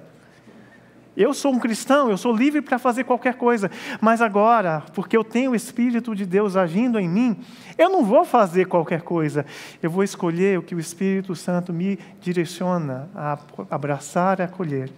Eu 1.17 1.33
sou 1.33 1.53
um 1.53 1.59
cristão, 1.59 2.11
eu 2.11 2.19
sou 2.19 2.35
livre 2.35 2.61
para 2.61 2.79
fazer 2.79 3.05
qualquer 3.05 3.35
coisa, 3.35 3.71
mas 4.01 4.21
agora, 4.21 4.83
porque 4.93 5.17
eu 5.17 5.25
tenho 5.25 5.53
o 5.53 5.55
Espírito 5.57 6.15
de 6.15 6.27
Deus 6.27 6.57
agindo 6.57 6.99
em 6.99 7.09
mim, 7.09 7.41
eu 7.79 7.89
não 7.89 8.05
vou 8.05 8.25
fazer 8.25 8.67
qualquer 8.67 9.03
coisa, 9.03 9.47
eu 9.83 9.91
vou 9.91 10.05
escolher 10.05 10.59
o 10.59 10.63
que 10.63 10.75
o 10.75 10.81
Espírito 10.81 11.35
Santo 11.35 11.73
me 11.73 11.99
direciona 12.21 13.09
a 13.15 13.39
abraçar 13.71 14.41
e 14.41 14.43
acolher. 14.43 14.93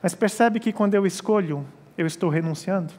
Mas 0.00 0.14
percebe 0.14 0.60
que 0.60 0.72
quando 0.72 0.94
eu 0.94 1.04
escolho, 1.04 1.66
eu 1.96 2.06
estou 2.06 2.30
renunciando? 2.30 2.92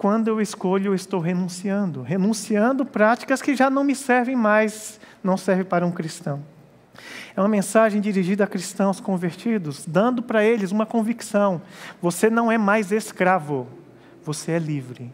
quando 0.00 0.28
eu 0.28 0.40
escolho, 0.40 0.86
eu 0.86 0.94
estou 0.94 1.20
renunciando. 1.20 2.00
Renunciando 2.00 2.86
práticas 2.86 3.42
que 3.42 3.54
já 3.54 3.68
não 3.68 3.84
me 3.84 3.94
servem 3.94 4.34
mais, 4.34 4.98
não 5.22 5.36
servem 5.36 5.66
para 5.66 5.84
um 5.84 5.92
cristão. 5.92 6.42
É 7.36 7.40
uma 7.40 7.48
mensagem 7.48 8.00
dirigida 8.00 8.44
a 8.44 8.46
cristãos 8.46 9.00
convertidos, 9.00 9.84
dando 9.86 10.22
para 10.22 10.44
eles 10.44 10.72
uma 10.72 10.86
convicção: 10.86 11.62
você 12.00 12.28
não 12.28 12.50
é 12.50 12.58
mais 12.58 12.92
escravo, 12.92 13.66
você 14.24 14.52
é 14.52 14.58
livre. 14.58 15.12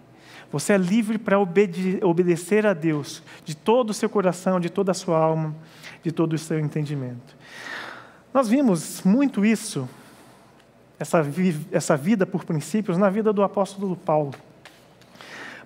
Você 0.51 0.73
é 0.73 0.79
livre 0.79 1.19
para 1.19 1.39
obede 1.39 1.99
obedecer 2.03 2.67
a 2.67 2.73
Deus 2.73 3.23
de 3.45 3.57
todo 3.57 3.91
o 3.91 3.95
seu 3.95 4.09
coração, 4.09 4.61
de 4.61 4.71
toda 4.71 4.93
a 4.93 4.95
sua 4.95 5.19
alma, 5.19 5.55
de 6.03 6.13
todo 6.13 6.35
o 6.35 6.39
seu 6.39 6.59
entendimento. 6.59 7.37
Nós 8.33 8.49
vimos 8.49 9.03
muito 9.03 9.45
isso, 9.45 9.89
essa, 10.99 11.23
vi 11.23 11.67
essa 11.73 11.97
vida 11.97 12.25
por 12.25 12.45
princípios, 12.45 12.97
na 12.97 13.11
vida 13.11 13.33
do 13.33 13.43
apóstolo 13.43 13.97
Paulo. 13.97 14.35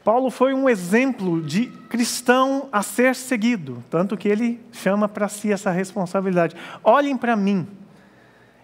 Paulo 0.03 0.31
foi 0.31 0.55
um 0.55 0.69
exemplo 0.69 1.43
de 1.43 1.67
cristão 1.89 2.69
a 2.73 2.83
ser 2.83 3.15
seguido, 3.15 3.85
tanto 3.91 4.17
que 4.17 4.29
ele 4.29 4.59
chama 4.73 5.07
para 5.07 5.29
si 5.29 5.53
essa 5.53 5.71
responsabilidade. 5.71 6.57
Olhem 6.83 7.17
para 7.17 7.37
mim, 7.37 7.69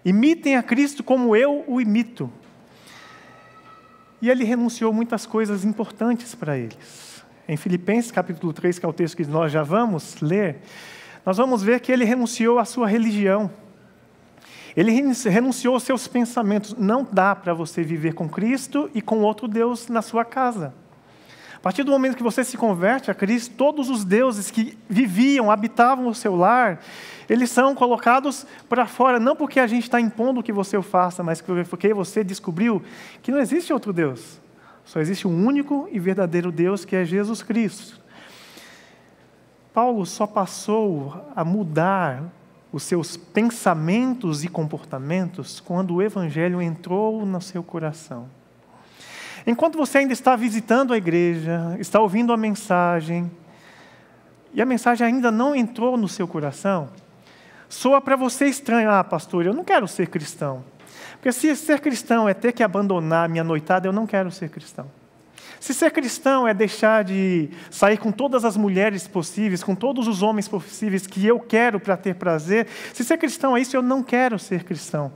imitem 0.02 0.56
a 0.56 0.62
Cristo 0.62 1.04
como 1.04 1.36
eu 1.36 1.62
o 1.66 1.80
imito. 1.80 2.30
E 4.22 4.30
ele 4.30 4.44
renunciou 4.44 4.94
muitas 4.94 5.26
coisas 5.26 5.62
importantes 5.62 6.34
para 6.34 6.56
eles. 6.56 7.22
Em 7.46 7.56
Filipenses 7.56 8.10
capítulo 8.10 8.52
3, 8.52 8.78
que 8.78 8.86
é 8.86 8.88
o 8.88 8.92
texto 8.92 9.16
que 9.18 9.26
nós 9.26 9.52
já 9.52 9.62
vamos 9.62 10.20
ler, 10.22 10.56
nós 11.24 11.36
vamos 11.36 11.62
ver 11.62 11.80
que 11.80 11.92
ele 11.92 12.04
renunciou 12.04 12.58
à 12.58 12.64
sua 12.64 12.88
religião. 12.88 13.50
Ele 14.74 14.90
renunciou 15.28 15.74
aos 15.74 15.82
seus 15.82 16.08
pensamentos. 16.08 16.74
Não 16.78 17.06
dá 17.10 17.34
para 17.34 17.52
você 17.52 17.82
viver 17.82 18.14
com 18.14 18.28
Cristo 18.28 18.90
e 18.94 19.02
com 19.02 19.20
outro 19.20 19.46
Deus 19.46 19.88
na 19.88 20.00
sua 20.00 20.24
casa. 20.24 20.72
A 21.56 21.60
partir 21.60 21.82
do 21.82 21.90
momento 21.90 22.16
que 22.16 22.22
você 22.22 22.44
se 22.44 22.56
converte 22.56 23.10
a 23.10 23.14
Cristo, 23.14 23.54
todos 23.56 23.90
os 23.90 24.04
deuses 24.04 24.50
que 24.50 24.78
viviam, 24.88 25.50
habitavam 25.50 26.06
o 26.06 26.14
seu 26.14 26.36
lar, 26.36 26.80
eles 27.28 27.50
são 27.50 27.74
colocados 27.74 28.46
para 28.68 28.86
fora, 28.86 29.18
não 29.18 29.34
porque 29.34 29.58
a 29.58 29.66
gente 29.66 29.84
está 29.84 30.00
impondo 30.00 30.42
que 30.42 30.52
você 30.52 30.76
o 30.76 30.82
faça, 30.82 31.22
mas 31.22 31.40
porque 31.40 31.92
você 31.92 32.22
descobriu 32.22 32.82
que 33.22 33.32
não 33.32 33.40
existe 33.40 33.72
outro 33.72 33.92
Deus. 33.92 34.40
Só 34.84 35.00
existe 35.00 35.26
um 35.26 35.44
único 35.44 35.88
e 35.90 35.98
verdadeiro 35.98 36.52
Deus, 36.52 36.84
que 36.84 36.94
é 36.94 37.04
Jesus 37.04 37.42
Cristo. 37.42 38.00
Paulo 39.74 40.06
só 40.06 40.26
passou 40.26 41.20
a 41.34 41.44
mudar 41.44 42.22
os 42.72 42.82
seus 42.82 43.16
pensamentos 43.16 44.44
e 44.44 44.48
comportamentos 44.48 45.60
quando 45.60 45.94
o 45.94 46.02
Evangelho 46.02 46.62
entrou 46.62 47.26
no 47.26 47.40
seu 47.40 47.62
coração. 47.62 48.28
Enquanto 49.46 49.78
você 49.78 49.98
ainda 49.98 50.12
está 50.12 50.34
visitando 50.34 50.92
a 50.92 50.96
igreja, 50.96 51.76
está 51.78 52.00
ouvindo 52.00 52.32
a 52.32 52.36
mensagem, 52.36 53.30
e 54.52 54.60
a 54.60 54.66
mensagem 54.66 55.06
ainda 55.06 55.30
não 55.30 55.54
entrou 55.54 55.96
no 55.96 56.08
seu 56.08 56.26
coração, 56.26 56.88
soa 57.68 58.00
para 58.00 58.16
você 58.16 58.46
estranho, 58.46 58.90
ah, 58.90 59.04
pastor, 59.04 59.46
eu 59.46 59.54
não 59.54 59.62
quero 59.62 59.86
ser 59.86 60.08
cristão. 60.08 60.64
Porque 61.12 61.30
se 61.30 61.54
ser 61.54 61.80
cristão 61.80 62.28
é 62.28 62.34
ter 62.34 62.52
que 62.52 62.62
abandonar 62.62 63.28
minha 63.28 63.44
noitada, 63.44 63.86
eu 63.86 63.92
não 63.92 64.06
quero 64.06 64.32
ser 64.32 64.48
cristão. 64.48 64.90
Se 65.60 65.72
ser 65.72 65.90
cristão 65.90 66.46
é 66.46 66.52
deixar 66.52 67.04
de 67.04 67.48
sair 67.70 67.98
com 67.98 68.12
todas 68.12 68.44
as 68.44 68.56
mulheres 68.56 69.06
possíveis, 69.06 69.62
com 69.62 69.74
todos 69.74 70.06
os 70.08 70.22
homens 70.22 70.48
possíveis 70.48 71.06
que 71.06 71.24
eu 71.24 71.38
quero 71.38 71.78
para 71.78 71.96
ter 71.96 72.14
prazer, 72.14 72.66
se 72.92 73.04
ser 73.04 73.16
cristão 73.16 73.56
é 73.56 73.60
isso, 73.60 73.76
eu 73.76 73.82
não 73.82 74.02
quero 74.02 74.38
ser 74.38 74.64
cristão. 74.64 75.12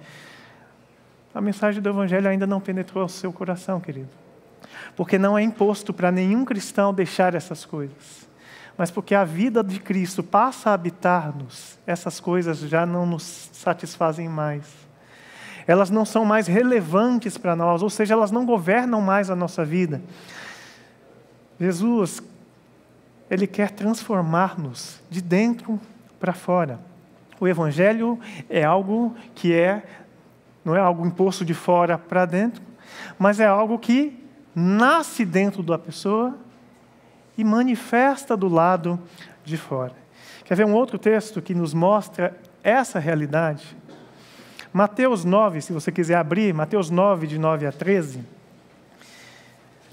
A 1.35 1.41
mensagem 1.41 1.81
do 1.81 1.89
Evangelho 1.89 2.29
ainda 2.29 2.47
não 2.47 2.61
penetrou 2.61 3.05
o 3.05 3.09
seu 3.09 3.33
coração, 3.33 3.81
querido. 3.81 4.09
Porque 4.97 5.19
não 5.19 5.39
é 5.39 5.43
imposto 5.43 5.93
para 5.93 6.11
nenhum 6.11 6.45
cristão 6.45 6.93
deixar 6.93 7.35
essas 7.35 7.65
coisas. 7.65 8.29
Mas 8.77 8.91
porque 8.91 9.15
a 9.15 9.25
vida 9.25 9.63
de 9.63 9.79
Cristo 9.79 10.23
passa 10.23 10.71
a 10.71 10.75
habitar-nos, 10.75 11.79
essas 11.87 12.19
coisas 12.19 12.59
já 12.61 12.85
não 12.87 13.07
nos 13.07 13.51
satisfazem 13.53 14.29
mais. 14.29 14.65
Elas 15.67 15.91
não 15.91 16.05
são 16.05 16.25
mais 16.25 16.47
relevantes 16.47 17.37
para 17.39 17.55
nós, 17.55 17.83
ou 17.83 17.91
seja, 17.91 18.15
elas 18.15 18.31
não 18.31 18.45
governam 18.45 19.01
mais 19.01 19.31
a 19.31 19.37
nossa 19.37 19.65
vida. 19.65 20.01
Jesus, 21.61 22.23
Ele 23.31 23.47
quer 23.47 23.71
transformar-nos 23.71 25.01
de 25.11 25.21
dentro 25.21 25.79
para 26.19 26.33
fora. 26.33 26.81
O 27.39 27.47
Evangelho 27.47 28.19
é 28.49 28.65
algo 28.65 29.15
que 29.35 29.53
é 29.53 29.85
não 30.65 30.77
é 30.77 30.81
algo 30.81 31.07
imposto 31.07 31.45
de 31.45 31.55
fora 31.55 31.97
para 31.97 32.25
dentro, 32.25 32.63
mas 33.19 33.41
é 33.41 33.47
algo 33.47 33.79
que 33.79 34.19
nasce 34.55 35.25
dentro 35.25 35.63
da 35.63 35.79
pessoa 35.79 36.37
e 37.37 37.45
manifesta 37.45 38.37
do 38.37 38.49
lado 38.49 39.01
de 39.45 39.57
fora. 39.57 39.95
Quer 40.45 40.57
ver 40.57 40.67
um 40.67 40.75
outro 40.75 40.99
texto 40.99 41.41
que 41.41 41.55
nos 41.55 41.73
mostra 41.73 42.37
essa 42.63 42.99
realidade? 42.99 43.77
Mateus 44.73 45.25
9, 45.25 45.61
se 45.61 45.73
você 45.73 45.91
quiser 45.91 46.17
abrir, 46.17 46.53
Mateus 46.53 46.91
9, 46.91 47.27
de 47.27 47.39
9 47.39 47.67
a 47.67 47.73
13. 47.73 48.25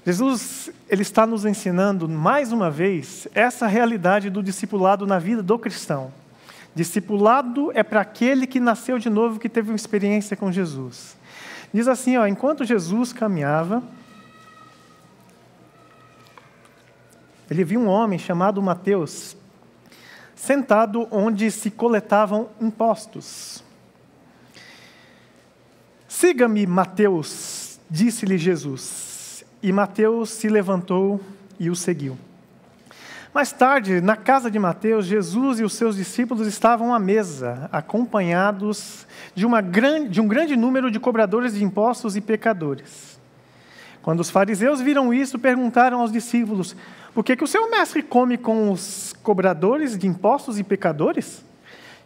Jesus 0.04 0.70
ele 0.88 1.02
está 1.02 1.26
nos 1.26 1.44
ensinando 1.44 2.08
mais 2.08 2.52
uma 2.52 2.70
vez 2.70 3.28
essa 3.34 3.66
realidade 3.66 4.30
do 4.30 4.42
discipulado 4.42 5.06
na 5.06 5.18
vida 5.18 5.42
do 5.42 5.58
cristão. 5.58 6.12
Discipulado 6.78 7.72
é 7.74 7.82
para 7.82 8.02
aquele 8.02 8.46
que 8.46 8.60
nasceu 8.60 9.00
de 9.00 9.10
novo, 9.10 9.40
que 9.40 9.48
teve 9.48 9.68
uma 9.68 9.74
experiência 9.74 10.36
com 10.36 10.52
Jesus. 10.52 11.16
Diz 11.74 11.88
assim, 11.88 12.16
ó, 12.16 12.24
enquanto 12.24 12.64
Jesus 12.64 13.12
caminhava, 13.12 13.82
ele 17.50 17.64
viu 17.64 17.80
um 17.80 17.88
homem 17.88 18.16
chamado 18.16 18.62
Mateus 18.62 19.36
sentado 20.36 21.08
onde 21.10 21.50
se 21.50 21.68
coletavam 21.68 22.48
impostos. 22.60 23.64
Siga-me, 26.06 26.64
Mateus, 26.64 27.80
disse-lhe 27.90 28.38
Jesus. 28.38 29.44
E 29.60 29.72
Mateus 29.72 30.30
se 30.30 30.48
levantou 30.48 31.20
e 31.58 31.70
o 31.70 31.74
seguiu. 31.74 32.16
Mais 33.32 33.52
tarde, 33.52 34.00
na 34.00 34.16
casa 34.16 34.50
de 34.50 34.58
Mateus, 34.58 35.04
Jesus 35.04 35.60
e 35.60 35.64
os 35.64 35.74
seus 35.74 35.96
discípulos 35.96 36.46
estavam 36.46 36.94
à 36.94 36.98
mesa, 36.98 37.68
acompanhados 37.70 39.06
de, 39.34 39.44
de 40.08 40.20
um 40.20 40.26
grande 40.26 40.56
número 40.56 40.90
de 40.90 40.98
cobradores 40.98 41.54
de 41.54 41.62
impostos 41.62 42.16
e 42.16 42.20
pecadores. 42.22 43.18
Quando 44.00 44.20
os 44.20 44.30
fariseus 44.30 44.80
viram 44.80 45.12
isso, 45.12 45.38
perguntaram 45.38 46.00
aos 46.00 46.10
discípulos: 46.10 46.74
Por 47.12 47.22
que, 47.22 47.36
que 47.36 47.44
o 47.44 47.48
seu 47.48 47.70
mestre 47.70 48.02
come 48.02 48.38
com 48.38 48.70
os 48.70 49.14
cobradores 49.22 49.98
de 49.98 50.06
impostos 50.06 50.58
e 50.58 50.64
pecadores? 50.64 51.44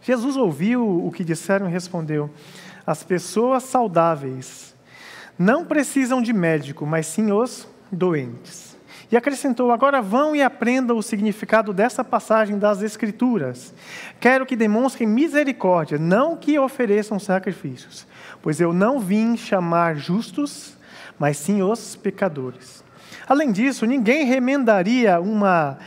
Jesus 0.03 0.37
ouviu 0.37 1.07
o 1.07 1.13
que 1.13 1.23
disseram 1.23 1.69
e 1.69 1.73
respondeu: 1.73 2.29
As 2.85 3.05
pessoas 3.05 3.63
saudáveis 3.63 4.75
não 5.39 5.65
precisam 5.65 6.21
de 6.21 6.33
médico, 6.33 6.85
mas 6.85 7.07
sim 7.07 7.31
os 7.31 7.69
doentes. 7.93 8.72
E 9.12 9.16
acrescentou: 9.16 9.70
Agora 9.70 10.01
vão 10.01 10.35
e 10.35 10.42
aprendam 10.42 10.96
o 10.96 11.03
significado 11.03 11.72
dessa 11.75 12.03
passagem 12.03 12.59
das 12.59 12.81
Escrituras. 12.81 13.75
Quero 14.18 14.46
que 14.46 14.57
demonstrem 14.57 15.07
misericórdia, 15.07 15.98
não 15.98 16.35
que 16.35 16.59
ofereçam 16.59 17.18
sacrifícios, 17.18 18.07
pois 18.40 18.59
eu 18.59 18.72
não 18.72 18.98
vim 18.98 19.37
chamar 19.37 19.96
justos, 19.96 20.79
mas 21.18 21.37
sim 21.37 21.62
os 21.62 21.94
pecadores. 21.94 22.83
Além 23.29 23.53
disso, 23.53 23.85
ninguém 23.85 24.25
remendaria 24.25 25.20
uma 25.20 25.79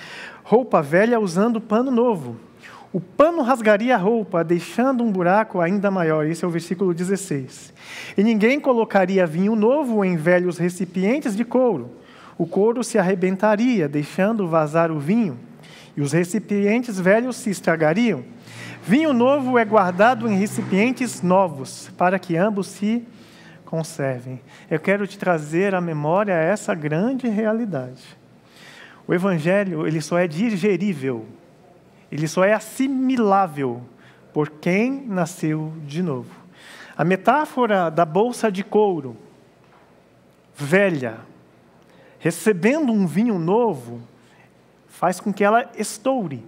roupa 0.44 0.82
velha 0.82 1.20
usando 1.20 1.60
pano 1.60 1.90
novo 1.90 2.40
o 2.96 3.02
pano 3.02 3.42
rasgaria 3.42 3.94
a 3.94 3.98
roupa, 3.98 4.42
deixando 4.42 5.04
um 5.04 5.12
buraco 5.12 5.60
ainda 5.60 5.92
maior. 5.92 6.26
Esse 6.26 6.46
é 6.46 6.48
o 6.48 6.50
versículo 6.50 6.94
16. 6.94 7.74
E 8.18 8.24
ninguém 8.24 8.58
colocaria 8.58 9.28
vinho 9.28 9.54
novo 9.54 10.06
em 10.06 10.16
velhos 10.16 10.58
recipientes 10.58 11.36
de 11.36 11.44
couro. 11.44 11.92
O 12.38 12.46
couro 12.46 12.84
se 12.84 12.98
arrebentaria, 12.98 13.88
deixando 13.88 14.48
vazar 14.48 14.92
o 14.92 15.00
vinho, 15.00 15.40
e 15.96 16.02
os 16.02 16.12
recipientes 16.12 17.00
velhos 17.00 17.38
se 17.38 17.50
estragariam. 17.50 18.24
Vinho 18.84 19.14
novo 19.14 19.58
é 19.58 19.66
guardado 19.66 20.28
em 20.28 20.38
recipientes 20.38 21.22
novos, 21.22 21.90
para 21.98 22.20
que 22.20 22.36
ambos 22.36 22.68
se 22.68 23.06
conservem. 23.64 24.42
Eu 24.70 24.80
quero 24.80 25.08
te 25.08 25.18
trazer 25.18 25.74
à 25.74 25.82
memória 25.82 26.34
essa 26.34 26.76
grande 26.76 27.28
realidade. 27.28 28.04
O 29.08 29.14
evangelho, 29.14 29.88
ele 29.88 30.02
só 30.02 30.18
é 30.18 30.28
digerível 30.28 31.26
ele 32.12 32.28
só 32.28 32.44
é 32.44 32.54
assimilável 32.54 33.82
por 34.34 34.50
quem 34.50 35.06
nasceu 35.06 35.74
de 35.86 36.02
novo. 36.02 36.32
A 36.98 37.04
metáfora 37.04 37.90
da 37.90 38.06
bolsa 38.06 38.52
de 38.52 38.64
couro, 38.64 39.18
velha, 40.56 41.18
recebendo 42.26 42.92
um 42.92 43.06
vinho 43.06 43.38
novo, 43.38 44.02
faz 44.88 45.20
com 45.20 45.32
que 45.32 45.44
ela 45.44 45.70
estoure. 45.78 46.44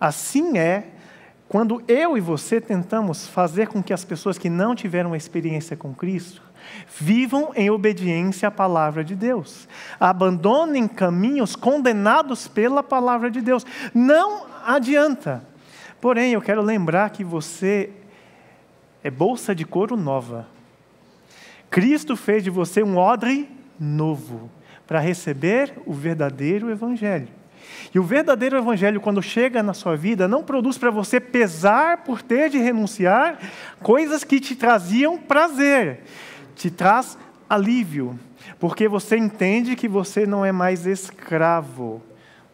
Assim 0.00 0.58
é 0.58 0.88
quando 1.48 1.80
eu 1.86 2.18
e 2.18 2.20
você 2.20 2.60
tentamos 2.60 3.28
fazer 3.28 3.68
com 3.68 3.80
que 3.80 3.92
as 3.92 4.04
pessoas 4.04 4.36
que 4.36 4.50
não 4.50 4.74
tiveram 4.74 5.14
experiência 5.14 5.76
com 5.76 5.94
Cristo 5.94 6.42
vivam 6.98 7.52
em 7.54 7.70
obediência 7.70 8.48
à 8.48 8.50
palavra 8.50 9.04
de 9.04 9.14
Deus, 9.14 9.68
abandonem 10.00 10.88
caminhos 10.88 11.54
condenados 11.54 12.48
pela 12.48 12.82
palavra 12.82 13.30
de 13.30 13.40
Deus. 13.40 13.64
Não 13.94 14.46
adianta. 14.66 15.44
Porém, 16.00 16.32
eu 16.32 16.42
quero 16.42 16.60
lembrar 16.60 17.10
que 17.10 17.22
você 17.22 17.90
é 19.04 19.12
bolsa 19.12 19.54
de 19.54 19.64
couro 19.64 19.96
nova. 19.96 20.48
Cristo 21.70 22.16
fez 22.16 22.42
de 22.42 22.50
você 22.50 22.82
um 22.82 22.96
odre 22.96 23.48
novo 23.78 24.57
para 24.88 24.98
receber 24.98 25.74
o 25.84 25.92
verdadeiro 25.92 26.70
evangelho. 26.70 27.28
E 27.94 27.98
o 27.98 28.02
verdadeiro 28.02 28.56
evangelho, 28.56 29.02
quando 29.02 29.22
chega 29.22 29.62
na 29.62 29.74
sua 29.74 29.94
vida, 29.94 30.26
não 30.26 30.42
produz 30.42 30.78
para 30.78 30.90
você 30.90 31.20
pesar 31.20 31.98
por 31.98 32.22
ter 32.22 32.48
de 32.48 32.56
renunciar 32.56 33.38
coisas 33.80 34.24
que 34.24 34.40
te 34.40 34.56
traziam 34.56 35.18
prazer, 35.18 36.00
te 36.56 36.70
traz 36.70 37.18
alívio, 37.48 38.18
porque 38.58 38.88
você 38.88 39.18
entende 39.18 39.76
que 39.76 39.86
você 39.86 40.26
não 40.26 40.42
é 40.42 40.52
mais 40.52 40.86
escravo, 40.86 42.02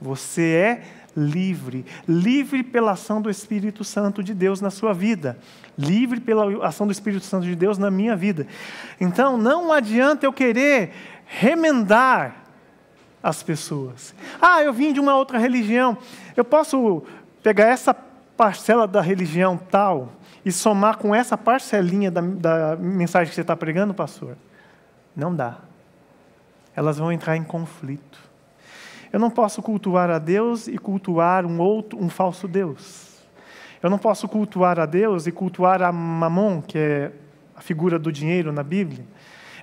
você 0.01 0.43
é 0.43 0.83
livre, 1.17 1.85
livre 2.09 2.63
pela 2.65 2.93
ação 2.93 3.23
do 3.23 3.31
Espírito 3.31 3.85
Santo 3.85 4.23
de 4.23 4.35
Deus 4.35 4.61
na 4.61 4.71
sua 4.71 4.93
vida, 4.93 5.39
livre 5.79 6.21
pela 6.21 6.67
ação 6.67 6.87
do 6.87 6.93
Espírito 6.93 7.25
Santo 7.25 7.47
de 7.47 7.55
Deus 7.55 7.79
na 7.79 7.91
minha 7.91 8.17
vida. 8.17 8.47
Então, 9.01 9.37
não 9.37 9.73
adianta 9.73 10.27
eu 10.27 10.33
querer 10.33 10.93
remendar 11.27 12.45
as 13.23 13.43
pessoas. 13.43 14.15
Ah, 14.41 14.63
eu 14.63 14.73
vim 14.73 14.93
de 14.93 15.01
uma 15.01 15.17
outra 15.17 15.39
religião. 15.39 15.97
Eu 16.37 16.45
posso 16.45 17.03
pegar 17.43 17.67
essa 17.67 17.95
parcela 18.37 18.87
da 18.87 19.01
religião 19.01 19.57
tal 19.57 20.13
e 20.45 20.53
somar 20.53 20.99
com 20.99 21.15
essa 21.15 21.39
parcelinha 21.39 22.11
da, 22.11 22.21
da 22.21 22.77
mensagem 22.77 23.29
que 23.31 23.35
você 23.35 23.41
está 23.41 23.57
pregando, 23.57 23.95
pastor? 23.95 24.37
Não 25.17 25.35
dá. 25.35 25.59
Elas 26.77 26.99
vão 26.99 27.11
entrar 27.11 27.37
em 27.37 27.45
conflito. 27.45 28.19
Eu 29.13 29.21
não 29.21 29.31
posso 29.31 29.63
cultuar 29.63 30.11
a 30.11 30.19
Deus 30.19 30.67
e 30.67 30.77
cultuar 30.77 31.47
um 31.47 31.61
outro, 31.61 32.03
um 32.03 32.11
falso 32.11 32.49
Deus. 32.49 33.23
Eu 33.83 33.89
não 33.89 33.99
posso 33.99 34.29
cultuar 34.29 34.81
a 34.81 34.87
Deus 34.87 35.27
e 35.27 35.33
cultuar 35.33 35.83
a 35.83 35.93
Mamon, 35.93 36.61
que 36.61 36.77
é 36.77 37.13
a 37.55 37.61
figura 37.61 37.99
do 37.99 38.11
dinheiro 38.11 38.53
na 38.53 38.63
Bíblia. 38.63 39.05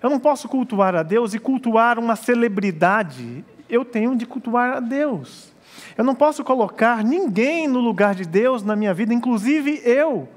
Eu 0.02 0.10
não 0.10 0.20
posso 0.20 0.50
cultuar 0.50 0.96
a 0.96 1.04
Deus 1.04 1.34
e 1.34 1.40
cultuar 1.40 2.00
uma 2.00 2.16
celebridade. 2.16 3.46
Eu 3.70 3.86
tenho 3.86 4.16
de 4.16 4.26
cultuar 4.26 4.78
a 4.78 4.80
Deus. 4.80 5.54
Eu 5.98 6.04
não 6.04 6.16
posso 6.16 6.44
colocar 6.44 7.04
ninguém 7.04 7.68
no 7.68 7.80
lugar 7.80 8.16
de 8.16 8.26
Deus 8.26 8.64
na 8.64 8.76
minha 8.76 8.94
vida, 8.94 9.14
inclusive 9.14 9.82
eu. 9.86 10.28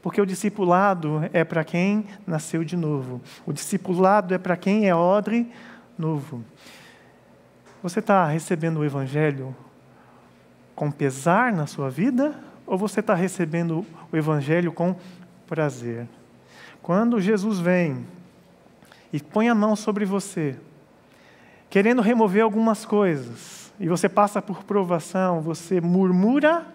Porque 0.00 0.20
o 0.20 0.26
discipulado 0.26 1.28
é 1.32 1.44
para 1.44 1.64
quem 1.64 2.06
nasceu 2.26 2.64
de 2.64 2.76
novo. 2.76 3.20
O 3.46 3.52
discipulado 3.52 4.34
é 4.34 4.38
para 4.38 4.56
quem 4.56 4.88
é 4.88 4.94
odre 4.94 5.50
novo. 5.98 6.44
Você 7.82 8.00
está 8.00 8.26
recebendo 8.26 8.78
o 8.78 8.84
Evangelho 8.84 9.54
com 10.74 10.90
pesar 10.90 11.52
na 11.52 11.66
sua 11.66 11.90
vida 11.90 12.34
ou 12.66 12.78
você 12.78 13.00
está 13.00 13.14
recebendo 13.14 13.84
o 14.10 14.16
Evangelho 14.16 14.72
com 14.72 14.96
prazer? 15.46 16.08
Quando 16.82 17.20
Jesus 17.20 17.58
vem 17.58 18.06
e 19.14 19.22
põe 19.22 19.48
a 19.48 19.54
mão 19.54 19.74
sobre 19.74 20.04
você, 20.04 20.58
querendo 21.70 22.02
remover 22.02 22.42
algumas 22.42 22.84
coisas, 22.84 23.72
e 23.80 23.88
você 23.88 24.08
passa 24.08 24.42
por 24.42 24.62
provação, 24.64 25.40
você 25.40 25.80
murmura 25.80 26.66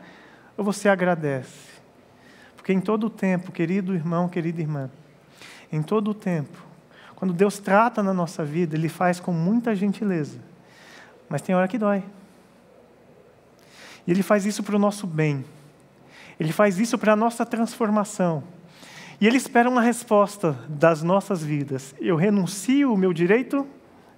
ou 0.58 0.64
você 0.64 0.90
agradece? 0.90 1.70
Porque 2.56 2.74
em 2.74 2.82
todo 2.82 3.06
o 3.06 3.10
tempo, 3.10 3.52
querido 3.52 3.94
irmão, 3.94 4.28
querida 4.28 4.60
irmã, 4.60 4.90
em 5.72 5.84
todo 5.84 6.12
o 6.12 6.14
tempo, 6.14 6.58
quando 7.16 7.34
Deus 7.34 7.60
trata 7.60 8.02
na 8.02 8.14
nossa 8.14 8.44
vida, 8.44 8.76
Ele 8.76 8.90
faz 8.90 9.20
com 9.20 9.32
muita 9.32 9.76
gentileza 9.76 10.50
mas 11.30 11.44
tem 11.44 11.54
hora 11.54 11.68
que 11.68 11.78
dói. 11.78 12.04
E 14.06 14.12
Ele 14.12 14.24
faz 14.24 14.46
isso 14.46 14.64
para 14.64 14.76
o 14.76 14.80
nosso 14.80 15.06
bem. 15.06 15.46
Ele 16.40 16.52
faz 16.52 16.80
isso 16.80 16.98
para 16.98 17.14
a 17.14 17.16
nossa 17.16 17.46
transformação. 17.46 18.44
E 19.20 19.28
Ele 19.28 19.38
espera 19.38 19.70
uma 19.70 19.82
resposta 19.82 20.58
das 20.68 21.04
nossas 21.04 21.44
vidas. 21.44 21.94
Eu 22.00 22.16
renuncio 22.16 22.94
o 22.94 22.98
meu 22.98 23.12
direito 23.12 23.68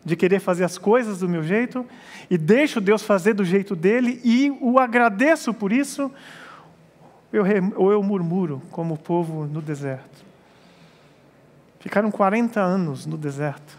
de 0.03 0.15
querer 0.15 0.39
fazer 0.39 0.63
as 0.63 0.77
coisas 0.77 1.19
do 1.19 1.29
meu 1.29 1.43
jeito 1.43 1.85
e 2.29 2.37
deixo 2.37 2.81
Deus 2.81 3.03
fazer 3.03 3.33
do 3.33 3.45
jeito 3.45 3.75
dele 3.75 4.19
e 4.23 4.51
o 4.61 4.79
agradeço 4.79 5.53
por 5.53 5.71
isso, 5.71 6.11
eu, 7.31 7.43
ou 7.75 7.91
eu 7.91 8.01
murmuro 8.01 8.61
como 8.71 8.95
o 8.95 8.97
povo 8.97 9.45
no 9.45 9.61
deserto. 9.61 10.25
Ficaram 11.79 12.11
40 12.11 12.59
anos 12.59 13.05
no 13.05 13.17
deserto. 13.17 13.77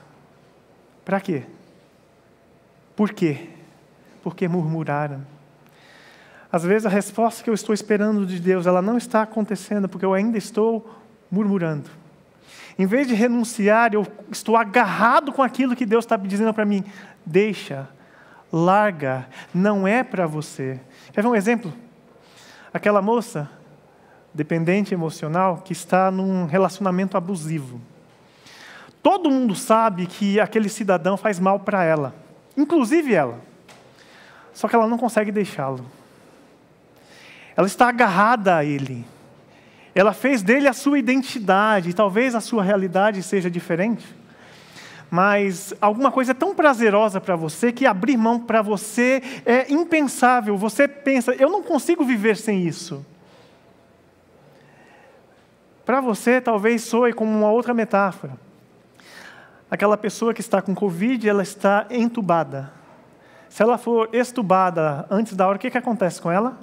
Para 1.05 1.21
quê? 1.21 1.45
Por 2.97 3.13
quê? 3.13 3.49
Porque 4.23 4.47
murmuraram. 4.47 5.25
Às 6.51 6.65
vezes 6.65 6.85
a 6.85 6.91
resposta 6.91 7.43
que 7.43 7.51
eu 7.51 7.55
estou 7.55 7.73
esperando 7.73 8.27
de 8.27 8.39
Deus, 8.39 8.67
ela 8.67 8.83
não 8.83 8.97
está 8.97 9.23
acontecendo 9.23 9.89
porque 9.89 10.05
eu 10.05 10.13
ainda 10.13 10.37
estou 10.37 11.02
murmurando. 11.33 11.89
Em 12.79 12.85
vez 12.85 13.09
de 13.09 13.15
renunciar, 13.15 13.95
eu 13.95 14.07
estou 14.31 14.57
agarrado 14.57 15.33
com 15.33 15.43
aquilo 15.43 15.75
que 15.75 15.87
Deus 15.87 16.05
está 16.05 16.17
dizendo 16.17 16.53
para 16.53 16.67
mim. 16.67 16.85
Deixa, 17.25 17.89
larga, 18.53 19.27
não 19.55 19.89
é 19.89 20.05
para 20.05 20.27
você. 20.27 20.79
Quer 21.13 21.23
ver 21.23 21.29
um 21.29 21.35
exemplo? 21.35 21.73
Aquela 22.73 23.01
moça, 23.01 23.51
dependente 24.33 24.95
emocional, 24.95 25.59
que 25.65 25.73
está 25.73 26.11
num 26.11 26.47
relacionamento 26.47 27.17
abusivo. 27.17 27.81
Todo 29.03 29.31
mundo 29.31 29.55
sabe 29.55 30.07
que 30.07 30.39
aquele 30.39 30.69
cidadão 30.69 31.17
faz 31.17 31.41
mal 31.41 31.61
para 31.61 31.83
ela, 31.83 32.15
inclusive 32.57 33.15
ela. 33.15 33.41
Só 34.55 34.69
que 34.69 34.77
ela 34.77 34.87
não 34.87 34.99
consegue 34.99 35.33
deixá-lo. 35.33 35.85
Ela 37.57 37.67
está 37.67 37.89
agarrada 37.89 38.57
a 38.57 38.65
ele. 38.65 39.05
Ela 39.95 40.13
fez 40.13 40.43
dele 40.43 40.69
a 40.69 40.73
sua 40.73 40.99
identidade, 40.99 41.95
talvez 41.95 42.35
a 42.35 42.41
sua 42.41 42.63
realidade 42.63 43.23
seja 43.23 43.51
diferente. 43.51 44.07
Mas 45.11 45.75
alguma 45.79 46.11
coisa 46.11 46.31
é 46.31 46.35
tão 46.35 46.55
prazerosa 46.55 47.21
para 47.21 47.37
você 47.37 47.71
que 47.71 47.85
abrir 47.85 48.17
mão 48.17 48.41
para 48.41 48.63
você 48.63 49.23
é 49.45 49.71
impensável. 49.71 50.57
Você 50.57 50.89
pensa, 50.89 51.35
eu 51.35 51.51
não 51.51 51.63
consigo 51.63 52.03
viver 52.03 52.37
sem 52.39 52.67
isso. 52.67 53.05
Para 55.85 56.01
você, 56.01 56.41
talvez 56.41 56.83
soe 56.85 57.13
como 57.13 57.31
uma 57.31 57.51
outra 57.51 57.75
metáfora. 57.75 58.39
Aquela 59.71 59.99
pessoa 59.99 60.33
que 60.33 60.41
está 60.41 60.63
com 60.63 60.75
Covid, 60.75 61.29
ela 61.29 61.43
está 61.43 61.87
entubada. 61.91 62.73
Se 63.51 63.63
ela 63.63 63.77
for 63.77 64.09
estubada 64.15 65.07
antes 65.11 65.37
da 65.37 65.47
hora, 65.47 65.57
o 65.57 65.59
que, 65.61 65.71
que 65.71 65.77
acontece 65.77 66.23
com 66.23 66.31
ela? 66.31 66.59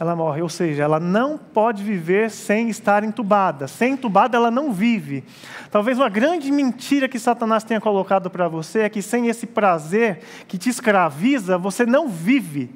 Ela 0.00 0.16
morre. 0.16 0.40
Ou 0.40 0.48
seja, 0.48 0.82
ela 0.82 0.98
não 0.98 1.36
pode 1.36 1.82
viver 1.82 2.30
sem 2.30 2.70
estar 2.70 3.04
entubada. 3.04 3.68
Sem 3.68 3.92
entubada, 3.92 4.34
ela 4.34 4.50
não 4.50 4.72
vive. 4.72 5.22
Talvez 5.70 5.98
uma 5.98 6.08
grande 6.08 6.50
mentira 6.50 7.06
que 7.06 7.18
Satanás 7.18 7.62
tenha 7.62 7.82
colocado 7.82 8.30
para 8.30 8.48
você 8.48 8.80
é 8.80 8.88
que 8.88 9.02
sem 9.02 9.28
esse 9.28 9.46
prazer 9.46 10.22
que 10.48 10.56
te 10.56 10.70
escraviza, 10.70 11.58
você 11.58 11.84
não 11.84 12.08
vive. 12.08 12.74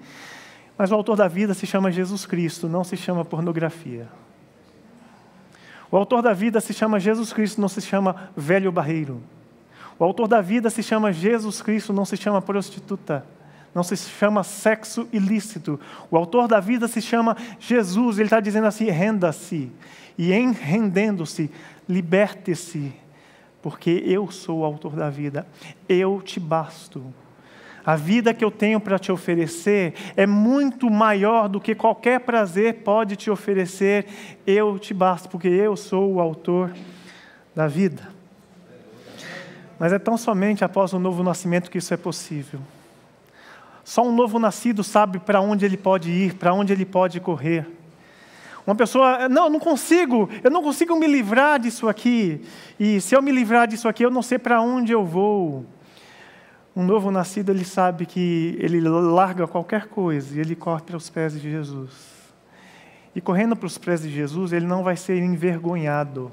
Mas 0.77 0.93
o 0.93 0.95
autor 0.95 1.17
da 1.17 1.27
vida 1.27 1.55
se 1.55 1.67
chama 1.67 1.91
Jesus 1.91 2.27
Cristo, 2.27 2.69
não 2.69 2.85
se 2.85 2.95
chama 2.95 3.25
pornografia. 3.25 4.07
O 5.91 5.97
autor 5.97 6.21
da 6.21 6.35
vida 6.35 6.61
se 6.61 6.75
chama 6.75 7.01
Jesus 7.01 7.33
Cristo, 7.33 7.59
não 7.59 7.69
se 7.69 7.81
chama 7.81 8.31
velho 8.37 8.71
barreiro. 8.71 9.23
O 9.99 10.05
autor 10.05 10.29
da 10.29 10.43
vida 10.43 10.69
se 10.69 10.83
chama 10.83 11.11
Jesus 11.11 11.63
Cristo, 11.63 11.91
não 11.91 12.05
se 12.05 12.19
chama 12.19 12.43
prostituta 12.43 13.25
não 13.75 13.83
se 13.83 13.97
chama 13.97 14.45
sexo 14.45 15.09
ilícito. 15.13 15.81
O 16.11 16.17
autor 16.17 16.47
da 16.47 16.61
vida 16.61 16.87
se 16.87 17.03
chama 17.03 17.37
Jesus. 17.59 18.19
Ele 18.19 18.27
está 18.27 18.39
dizendo 18.41 18.67
assim: 18.67 18.89
renda-se. 18.89 19.71
E 20.17 20.33
em 20.33 20.53
rendendo-se, 20.53 21.51
liberte-se, 21.89 22.93
porque 23.61 24.03
eu 24.07 24.31
sou 24.31 24.61
o 24.61 24.65
autor 24.65 24.95
da 24.95 25.11
vida. 25.11 25.47
Eu 25.89 26.23
te 26.23 26.39
basto. 26.39 27.05
A 27.85 27.97
vida 27.97 28.33
que 28.33 28.43
eu 28.43 28.51
tenho 28.51 28.81
para 28.81 28.99
te 28.99 29.13
oferecer 29.13 29.93
é 30.17 30.27
muito 30.27 30.89
maior 30.89 31.49
do 31.49 31.61
que 31.61 31.75
qualquer 31.75 32.21
prazer 32.21 32.77
pode 32.77 33.17
te 33.17 33.29
oferecer. 33.29 34.07
Eu 34.47 34.79
te 34.79 34.95
basto, 34.95 35.29
porque 35.29 35.49
eu 35.49 35.77
sou 35.77 36.15
o 36.15 36.21
autor 36.21 36.73
da 37.55 37.67
vida. 37.67 38.09
Mas 39.79 39.93
é 39.93 39.99
tão 39.99 40.17
somente 40.17 40.65
após 40.65 40.93
o 40.93 40.99
novo 40.99 41.23
nascimento 41.23 41.71
que 41.71 41.79
isso 41.79 41.93
é 41.93 41.97
possível. 41.97 42.61
Só 43.85 44.03
um 44.03 44.13
novo 44.13 44.39
nascido 44.39 44.83
sabe 44.83 45.19
para 45.19 45.41
onde 45.41 45.65
ele 45.65 45.77
pode 45.77 46.11
ir, 46.11 46.35
para 46.35 46.55
onde 46.55 46.73
ele 46.73 46.87
pode 46.87 47.21
correr. 47.21 47.67
Uma 48.67 48.75
pessoa, 48.75 49.29
não, 49.29 49.45
eu 49.45 49.51
não 49.51 49.61
consigo, 49.61 50.29
eu 50.43 50.51
não 50.51 50.63
consigo 50.63 50.97
me 50.97 51.07
livrar 51.07 51.61
disso 51.61 51.87
aqui. 51.87 52.41
E 52.81 52.99
se 52.99 53.15
eu 53.15 53.21
me 53.21 53.31
livrar 53.31 53.69
disso 53.69 53.87
aqui, 53.87 54.03
eu 54.03 54.11
não 54.11 54.23
sei 54.23 54.39
para 54.39 54.63
onde 54.63 54.91
eu 54.91 55.05
vou. 55.05 55.67
Um 56.75 56.83
novo 56.83 57.11
nascido, 57.11 57.51
ele 57.51 57.65
sabe 57.65 58.07
que 58.07 58.57
ele 58.59 58.81
larga 58.81 59.47
qualquer 59.47 59.87
coisa 59.87 60.35
e 60.35 60.41
ele 60.41 60.57
corre 60.57 60.83
para 60.83 60.97
os 60.97 61.11
pés 61.11 61.35
de 61.39 61.51
Jesus. 61.51 62.15
E 63.15 63.21
correndo 63.21 63.55
para 63.55 63.67
os 63.67 63.77
pés 63.77 64.01
de 64.03 64.11
Jesus, 64.11 64.53
ele 64.53 64.67
não 64.67 64.83
vai 64.83 64.97
ser 64.97 65.19
envergonhado. 65.19 66.33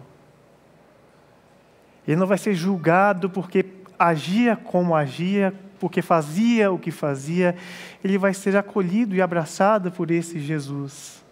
Ele 2.07 2.15
não 2.15 2.25
vai 2.25 2.37
ser 2.37 2.55
julgado 2.55 3.29
porque 3.29 3.65
agia 3.99 4.55
como 4.55 4.95
agia, 4.95 5.53
porque 5.81 6.03
fazia 6.03 6.71
o 6.71 6.77
que 6.77 6.91
fazia, 6.91 7.55
ele 8.03 8.19
vai 8.19 8.35
ser 8.35 8.55
acolhido 8.55 9.15
e 9.15 9.21
abraçado 9.21 9.91
por 9.91 10.11
esse 10.11 10.39
Jesus. 10.39 11.23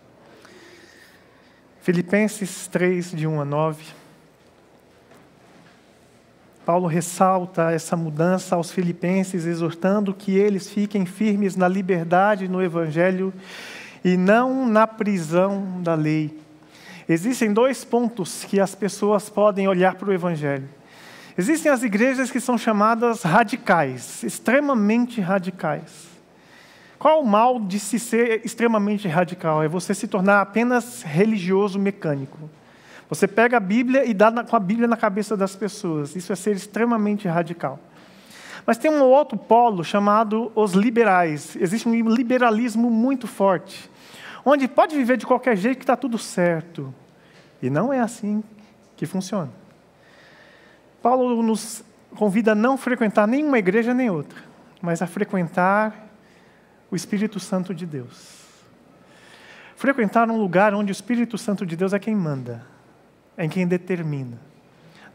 Filipenses 1.81 2.65
3, 2.65 3.11
de 3.11 3.27
1 3.27 3.41
a 3.41 3.45
9. 3.45 3.83
Paulo 6.65 6.87
ressalta 6.87 7.71
essa 7.71 7.95
mudança 7.95 8.55
aos 8.55 8.71
filipenses, 8.71 9.45
exortando 9.45 10.15
que 10.15 10.35
eles 10.35 10.67
fiquem 10.67 11.05
firmes 11.05 11.55
na 11.55 11.67
liberdade 11.67 12.47
no 12.47 12.61
Evangelho 12.61 13.31
e 14.03 14.17
não 14.17 14.67
na 14.67 14.87
prisão 14.87 15.79
da 15.83 15.93
lei. 15.93 16.35
Existem 17.07 17.53
dois 17.53 17.85
pontos 17.85 18.43
que 18.45 18.59
as 18.59 18.73
pessoas 18.73 19.29
podem 19.29 19.67
olhar 19.67 19.93
para 19.93 20.09
o 20.09 20.13
Evangelho. 20.13 20.78
Existem 21.39 21.71
as 21.71 21.83
igrejas 21.83 22.29
que 22.29 22.41
são 22.41 22.57
chamadas 22.57 23.23
radicais, 23.23 24.23
extremamente 24.23 25.21
radicais. 25.21 26.09
Qual 26.97 27.23
o 27.23 27.25
mal 27.25 27.61
de 27.61 27.79
se 27.79 27.97
ser 27.97 28.45
extremamente 28.45 29.07
radical? 29.07 29.63
É 29.63 29.67
você 29.69 29.93
se 29.93 30.05
tornar 30.05 30.41
apenas 30.41 31.01
religioso 31.01 31.79
mecânico. 31.79 32.37
Você 33.07 33.25
pega 33.25 33.55
a 33.55 33.59
Bíblia 33.61 34.03
e 34.03 34.13
dá 34.13 34.43
com 34.43 34.53
a 34.53 34.59
Bíblia 34.59 34.85
na 34.85 34.97
cabeça 34.97 35.37
das 35.37 35.55
pessoas. 35.55 36.13
Isso 36.13 36.33
é 36.33 36.35
ser 36.35 36.57
extremamente 36.57 37.25
radical. 37.25 37.79
Mas 38.65 38.77
tem 38.77 38.91
um 38.91 39.01
outro 39.01 39.37
polo 39.37 39.81
chamado 39.81 40.51
os 40.53 40.73
liberais. 40.73 41.55
Existe 41.55 41.87
um 41.87 41.93
liberalismo 41.93 42.91
muito 42.91 43.27
forte, 43.27 43.89
onde 44.43 44.67
pode 44.67 44.93
viver 44.93 45.15
de 45.15 45.25
qualquer 45.25 45.55
jeito 45.55 45.77
que 45.77 45.83
está 45.83 45.95
tudo 45.95 46.17
certo. 46.17 46.93
E 47.61 47.69
não 47.69 47.93
é 47.93 48.01
assim 48.01 48.43
que 48.97 49.05
funciona. 49.05 49.68
Paulo 51.01 51.41
nos 51.41 51.83
convida 52.15 52.51
a 52.51 52.55
não 52.55 52.77
frequentar 52.77 53.27
nenhuma 53.27 53.57
igreja 53.57 53.93
nem 53.93 54.09
outra, 54.09 54.39
mas 54.81 55.01
a 55.01 55.07
frequentar 55.07 56.07
o 56.91 56.95
Espírito 56.95 57.39
Santo 57.39 57.73
de 57.73 57.85
Deus. 57.85 58.39
Frequentar 59.75 60.29
um 60.29 60.37
lugar 60.37 60.73
onde 60.73 60.91
o 60.91 60.93
Espírito 60.93 61.37
Santo 61.37 61.65
de 61.65 61.75
Deus 61.75 61.93
é 61.93 61.99
quem 61.99 62.15
manda, 62.15 62.65
é 63.37 63.47
quem 63.47 63.65
determina. 63.65 64.37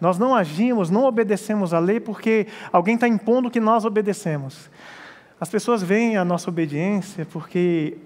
Nós 0.01 0.19
não 0.19 0.35
agimos, 0.35 0.91
não 0.91 1.05
obedecemos 1.05 1.75
a 1.75 1.79
lei 1.79 2.01
porque 2.01 2.47
alguém 2.73 2.95
está 2.95 3.07
impondo 3.07 3.51
que 3.51 3.61
nós 3.61 3.85
obedecemos. 3.85 4.71
As 5.39 5.49
pessoas 5.49 5.83
veem 5.83 6.17
a 6.17 6.25
nossa 6.25 6.49
obediência 6.49 7.27
porque 7.27 7.99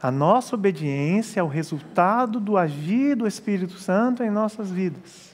a 0.00 0.10
nossa 0.10 0.54
obediência 0.54 1.40
é 1.40 1.42
o 1.42 1.48
resultado 1.48 2.38
do 2.38 2.56
agir 2.56 3.16
do 3.16 3.26
Espírito 3.26 3.78
Santo 3.78 4.22
em 4.22 4.30
nossas 4.30 4.70
vidas. 4.70 5.33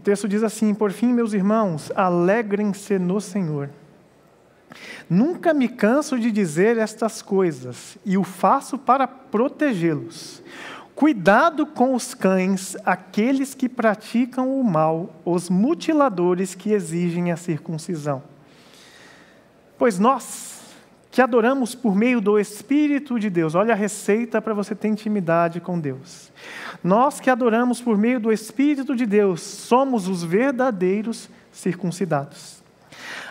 O 0.00 0.02
texto 0.02 0.26
diz 0.26 0.42
assim: 0.42 0.72
Por 0.72 0.92
fim, 0.92 1.12
meus 1.12 1.34
irmãos, 1.34 1.92
alegrem-se 1.94 2.98
no 2.98 3.20
Senhor. 3.20 3.68
Nunca 5.10 5.52
me 5.52 5.68
canso 5.68 6.18
de 6.18 6.32
dizer 6.32 6.78
estas 6.78 7.20
coisas, 7.20 7.98
e 8.02 8.16
o 8.16 8.24
faço 8.24 8.78
para 8.78 9.06
protegê-los. 9.06 10.42
Cuidado 10.94 11.66
com 11.66 11.94
os 11.94 12.14
cães, 12.14 12.78
aqueles 12.82 13.54
que 13.54 13.68
praticam 13.68 14.58
o 14.58 14.64
mal, 14.64 15.14
os 15.22 15.50
mutiladores 15.50 16.54
que 16.54 16.72
exigem 16.72 17.30
a 17.30 17.36
circuncisão. 17.36 18.22
Pois 19.76 19.98
nós, 19.98 20.59
que 21.10 21.20
adoramos 21.20 21.74
por 21.74 21.94
meio 21.94 22.20
do 22.20 22.38
Espírito 22.38 23.18
de 23.18 23.28
Deus. 23.28 23.54
Olha 23.54 23.74
a 23.74 23.76
receita 23.76 24.40
para 24.40 24.54
você 24.54 24.74
ter 24.74 24.88
intimidade 24.88 25.60
com 25.60 25.78
Deus. 25.78 26.30
Nós 26.84 27.18
que 27.18 27.28
adoramos 27.28 27.80
por 27.80 27.98
meio 27.98 28.20
do 28.20 28.32
Espírito 28.32 28.94
de 28.94 29.04
Deus, 29.04 29.40
somos 29.40 30.06
os 30.06 30.22
verdadeiros 30.22 31.28
circuncidados. 31.52 32.62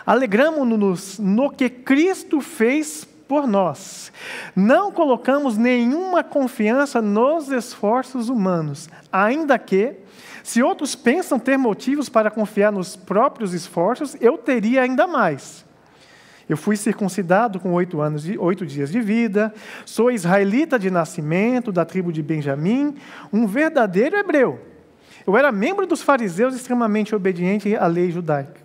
Alegramos-nos 0.04 1.18
no 1.18 1.50
que 1.50 1.70
Cristo 1.70 2.40
fez 2.40 3.06
por 3.26 3.46
nós. 3.46 4.12
Não 4.54 4.90
colocamos 4.92 5.56
nenhuma 5.56 6.22
confiança 6.22 7.00
nos 7.00 7.48
esforços 7.48 8.28
humanos, 8.28 8.90
ainda 9.10 9.58
que, 9.58 9.94
se 10.42 10.62
outros 10.62 10.94
pensam 10.94 11.38
ter 11.38 11.56
motivos 11.56 12.08
para 12.08 12.30
confiar 12.30 12.72
nos 12.72 12.96
próprios 12.96 13.54
esforços, 13.54 14.16
eu 14.20 14.36
teria 14.36 14.82
ainda 14.82 15.06
mais. 15.06 15.64
Eu 16.50 16.56
fui 16.56 16.76
circuncidado 16.76 17.60
com 17.60 17.72
oito 17.74 18.00
anos 18.00 18.28
e 18.28 18.36
oito 18.36 18.66
dias 18.66 18.90
de 18.90 19.00
vida, 19.00 19.54
sou 19.86 20.10
israelita 20.10 20.80
de 20.80 20.90
nascimento, 20.90 21.70
da 21.70 21.84
tribo 21.84 22.12
de 22.12 22.20
Benjamim, 22.24 22.96
um 23.32 23.46
verdadeiro 23.46 24.16
hebreu. 24.16 24.60
Eu 25.24 25.36
era 25.36 25.52
membro 25.52 25.86
dos 25.86 26.02
fariseus 26.02 26.52
extremamente 26.56 27.14
obediente 27.14 27.76
à 27.76 27.86
lei 27.86 28.10
judaica. 28.10 28.60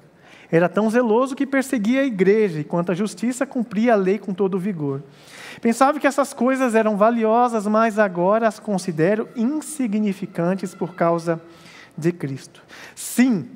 Era 0.52 0.68
tão 0.68 0.90
zeloso 0.90 1.36
que 1.36 1.46
perseguia 1.46 2.02
a 2.02 2.06
igreja 2.06 2.60
e, 2.60 2.64
quanto 2.64 2.92
à 2.92 2.96
justiça, 2.96 3.46
cumpria 3.46 3.94
a 3.94 3.96
lei 3.96 4.18
com 4.18 4.34
todo 4.34 4.58
vigor. 4.58 5.04
Pensava 5.62 6.00
que 6.00 6.08
essas 6.08 6.34
coisas 6.34 6.74
eram 6.74 6.98
valiosas, 6.98 7.68
mas 7.68 8.00
agora 8.00 8.48
as 8.48 8.60
considero 8.60 9.30
insignificantes 9.36 10.74
por 10.74 10.96
causa 10.96 11.40
de 11.96 12.12
Cristo. 12.12 12.64
Sim, 12.96 13.48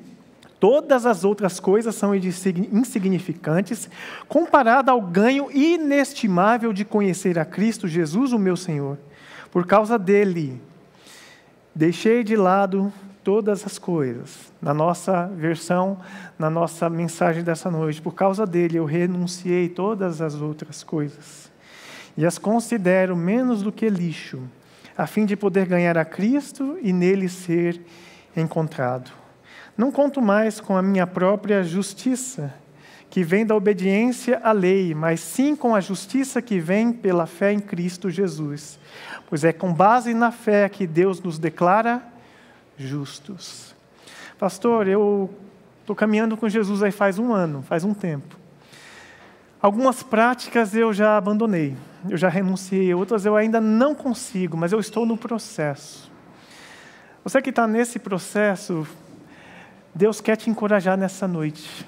todas 0.60 1.06
as 1.06 1.24
outras 1.24 1.58
coisas 1.58 1.94
são 1.94 2.14
insignificantes 2.14 3.88
comparada 4.28 4.92
ao 4.92 5.00
ganho 5.00 5.50
inestimável 5.50 6.72
de 6.72 6.84
conhecer 6.84 7.38
a 7.38 7.44
Cristo 7.44 7.88
Jesus, 7.88 8.32
o 8.32 8.38
meu 8.38 8.56
Senhor. 8.56 8.98
Por 9.50 9.66
causa 9.66 9.98
dele, 9.98 10.60
deixei 11.74 12.22
de 12.22 12.36
lado 12.36 12.92
todas 13.24 13.64
as 13.64 13.78
coisas. 13.78 14.52
Na 14.60 14.74
nossa 14.74 15.26
versão, 15.26 15.98
na 16.38 16.50
nossa 16.50 16.90
mensagem 16.90 17.42
dessa 17.42 17.70
noite, 17.70 18.00
por 18.00 18.14
causa 18.14 18.46
dele 18.46 18.76
eu 18.76 18.84
renunciei 18.84 19.68
todas 19.68 20.20
as 20.20 20.34
outras 20.34 20.84
coisas 20.84 21.50
e 22.16 22.26
as 22.26 22.38
considero 22.38 23.16
menos 23.16 23.62
do 23.62 23.72
que 23.72 23.88
lixo, 23.88 24.42
a 24.96 25.06
fim 25.06 25.24
de 25.24 25.36
poder 25.36 25.66
ganhar 25.66 25.96
a 25.96 26.04
Cristo 26.04 26.78
e 26.82 26.92
nele 26.92 27.28
ser 27.28 27.80
encontrado. 28.36 29.10
Não 29.80 29.90
conto 29.90 30.20
mais 30.20 30.60
com 30.60 30.76
a 30.76 30.82
minha 30.82 31.06
própria 31.06 31.64
justiça, 31.64 32.52
que 33.08 33.24
vem 33.24 33.46
da 33.46 33.56
obediência 33.56 34.38
à 34.44 34.52
lei, 34.52 34.94
mas 34.94 35.20
sim 35.20 35.56
com 35.56 35.74
a 35.74 35.80
justiça 35.80 36.42
que 36.42 36.58
vem 36.60 36.92
pela 36.92 37.26
fé 37.26 37.50
em 37.50 37.60
Cristo 37.60 38.10
Jesus. 38.10 38.78
Pois 39.26 39.42
é 39.42 39.54
com 39.54 39.72
base 39.72 40.12
na 40.12 40.30
fé 40.30 40.68
que 40.68 40.86
Deus 40.86 41.18
nos 41.22 41.38
declara 41.38 42.02
justos. 42.76 43.74
Pastor, 44.38 44.86
eu 44.86 45.30
estou 45.80 45.96
caminhando 45.96 46.36
com 46.36 46.46
Jesus 46.46 46.82
aí 46.82 46.92
faz 46.92 47.18
um 47.18 47.32
ano, 47.32 47.62
faz 47.62 47.82
um 47.82 47.94
tempo. 47.94 48.36
Algumas 49.62 50.02
práticas 50.02 50.74
eu 50.74 50.92
já 50.92 51.16
abandonei, 51.16 51.74
eu 52.06 52.18
já 52.18 52.28
renunciei, 52.28 52.92
outras 52.92 53.24
eu 53.24 53.34
ainda 53.34 53.62
não 53.62 53.94
consigo, 53.94 54.58
mas 54.58 54.72
eu 54.72 54.78
estou 54.78 55.06
no 55.06 55.16
processo. 55.16 56.12
Você 57.24 57.40
que 57.40 57.48
está 57.48 57.66
nesse 57.66 57.98
processo, 57.98 58.86
Deus 59.94 60.20
quer 60.20 60.36
te 60.36 60.48
encorajar 60.50 60.96
nessa 60.96 61.26
noite. 61.26 61.86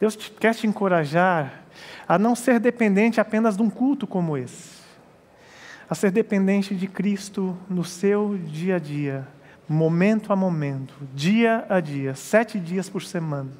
Deus 0.00 0.16
quer 0.16 0.54
te 0.54 0.66
encorajar 0.66 1.62
a 2.06 2.18
não 2.18 2.34
ser 2.34 2.60
dependente 2.60 3.20
apenas 3.20 3.56
de 3.56 3.62
um 3.62 3.70
culto 3.70 4.06
como 4.06 4.36
esse, 4.36 4.78
a 5.88 5.94
ser 5.94 6.10
dependente 6.10 6.74
de 6.74 6.86
Cristo 6.86 7.56
no 7.68 7.84
seu 7.84 8.36
dia 8.36 8.76
a 8.76 8.78
dia 8.78 9.26
momento 9.68 10.32
a 10.32 10.36
momento, 10.36 10.94
dia 11.14 11.66
a 11.68 11.78
dia, 11.78 12.14
sete 12.14 12.58
dias 12.58 12.88
por 12.88 13.02
semana, 13.02 13.50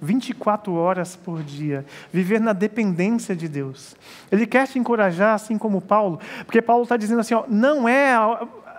24 0.00 0.72
horas 0.72 1.16
por 1.16 1.42
dia, 1.42 1.84
viver 2.12 2.40
na 2.40 2.52
dependência 2.52 3.34
de 3.34 3.48
Deus. 3.48 3.96
Ele 4.30 4.46
quer 4.46 4.68
te 4.68 4.78
encorajar, 4.78 5.34
assim 5.34 5.58
como 5.58 5.80
Paulo, 5.80 6.20
porque 6.46 6.62
Paulo 6.62 6.84
está 6.84 6.96
dizendo 6.96 7.20
assim: 7.20 7.34
ó, 7.34 7.44
não 7.48 7.88
é 7.88 8.14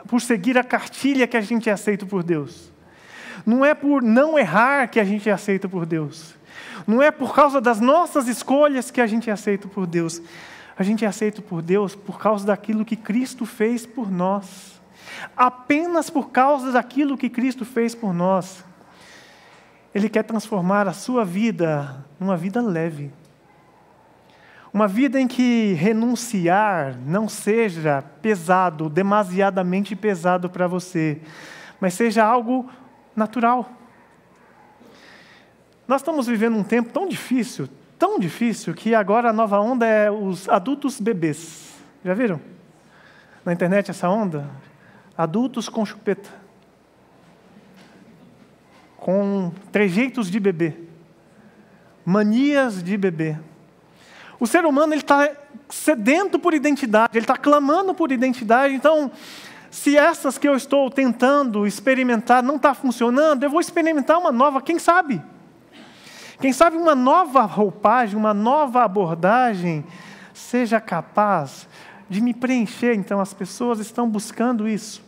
por 0.08 0.22
seguir 0.22 0.58
a 0.58 0.64
cartilha 0.64 1.28
que 1.28 1.36
a 1.36 1.42
gente 1.42 1.70
é 1.70 1.74
aceito 1.74 2.08
por 2.08 2.24
Deus, 2.24 2.72
não 3.46 3.64
é 3.64 3.74
por 3.74 4.02
não 4.02 4.38
errar 4.38 4.88
que 4.88 5.00
a 5.00 5.04
gente 5.04 5.30
é 5.30 5.32
aceito 5.32 5.70
por 5.70 5.86
Deus, 5.86 6.36
não 6.86 7.02
é 7.02 7.12
por 7.12 7.34
causa 7.34 7.62
das 7.62 7.80
nossas 7.80 8.28
escolhas 8.28 8.92
que 8.92 9.02
a 9.02 9.08
gente 9.08 9.30
é 9.30 9.34
aceito 9.34 9.68
por 9.68 9.86
Deus. 9.86 10.22
A 10.78 10.84
gente 10.84 11.06
é 11.06 11.08
aceito 11.08 11.42
por 11.42 11.62
Deus 11.62 11.94
por 11.94 12.18
causa 12.18 12.48
daquilo 12.48 12.84
que 12.84 12.96
Cristo 12.96 13.46
fez 13.46 13.86
por 13.86 14.10
nós 14.10 14.82
apenas 15.36 16.10
por 16.10 16.30
causa 16.30 16.72
daquilo 16.72 17.18
que 17.18 17.30
Cristo 17.30 17.66
fez 17.66 17.96
por 17.96 18.14
nós. 18.14 18.64
Ele 19.94 20.10
quer 20.10 20.24
transformar 20.24 20.88
a 20.88 20.94
sua 20.94 21.26
vida 21.26 22.06
numa 22.20 22.38
vida 22.38 22.62
leve. 22.62 23.12
Uma 24.74 24.88
vida 24.88 25.20
em 25.20 25.28
que 25.28 25.74
renunciar 25.74 26.98
não 27.06 27.28
seja 27.28 28.02
pesado, 28.22 28.89
demasiadamente 28.89 29.96
pesado 29.98 30.50
para 30.50 30.66
você, 30.66 31.22
mas 31.80 31.94
seja 31.94 32.24
algo 32.24 32.70
natural. 33.16 33.70
Nós 35.88 36.01
estamos 36.01 36.28
vivendo 36.28 36.55
um 36.55 36.64
tempo 36.64 36.91
tão 36.91 37.07
difícil, 37.07 37.68
tão 37.97 38.20
difícil, 38.20 38.74
que 38.74 38.95
agora 38.95 39.30
a 39.30 39.34
nova 39.34 39.59
onda 39.59 39.86
é 39.86 40.09
os 40.09 40.47
adultos 40.47 40.99
bebês. 40.99 41.74
Já 42.03 42.14
viram? 42.14 42.39
Na 43.45 43.53
internet 43.53 43.91
essa 43.91 44.09
onda? 44.09 44.49
adultos 45.18 45.70
com 45.70 45.86
chupeta, 45.86 46.30
com 48.97 49.51
trejeitos 49.72 50.32
de 50.32 50.39
bebê, 50.39 50.74
manias 52.03 52.82
de 52.84 52.97
bebê. 52.97 53.38
O 54.39 54.47
ser 54.47 54.66
humano 54.66 54.95
está 54.95 55.30
sedento 55.70 56.39
por 56.39 56.53
identidade, 56.55 57.18
ele 57.18 57.24
está 57.24 57.38
clamando 57.38 57.93
por 57.93 58.12
identidade. 58.12 58.74
Então, 58.74 59.12
se 59.72 59.98
essas 59.98 60.38
que 60.38 60.48
eu 60.48 60.54
estou 60.54 60.92
tentando 60.92 61.66
experimentar 61.66 62.44
não 62.44 62.58
está 62.58 62.74
funcionando, 62.74 63.44
eu 63.44 63.50
vou 63.50 63.62
experimentar 63.62 64.20
uma 64.20 64.32
nova, 64.32 64.62
quem 64.62 64.78
sabe? 64.78 65.22
Quem 66.42 66.52
sabe 66.52 66.76
uma 66.76 66.94
nova 66.94 67.44
roupagem, 67.44 68.18
uma 68.18 68.34
nova 68.34 68.84
abordagem 68.84 69.86
seja 70.34 70.82
capaz 70.82 71.70
de 72.10 72.20
me 72.20 72.34
preencher. 72.34 72.94
Então, 72.96 73.22
as 73.22 73.34
pessoas 73.34 73.80
estão 73.80 74.10
buscando 74.10 74.68
isso. 74.68 75.02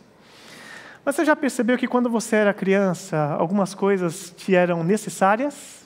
Mas 1.03 1.15
você 1.15 1.25
já 1.25 1.35
percebeu 1.35 1.77
que 1.77 1.87
quando 1.87 2.09
você 2.09 2.37
era 2.37 2.53
criança, 2.53 3.35
algumas 3.37 3.75
coisas 3.75 4.33
te 4.37 4.55
eram 4.55 4.81
necessárias? 4.81 5.83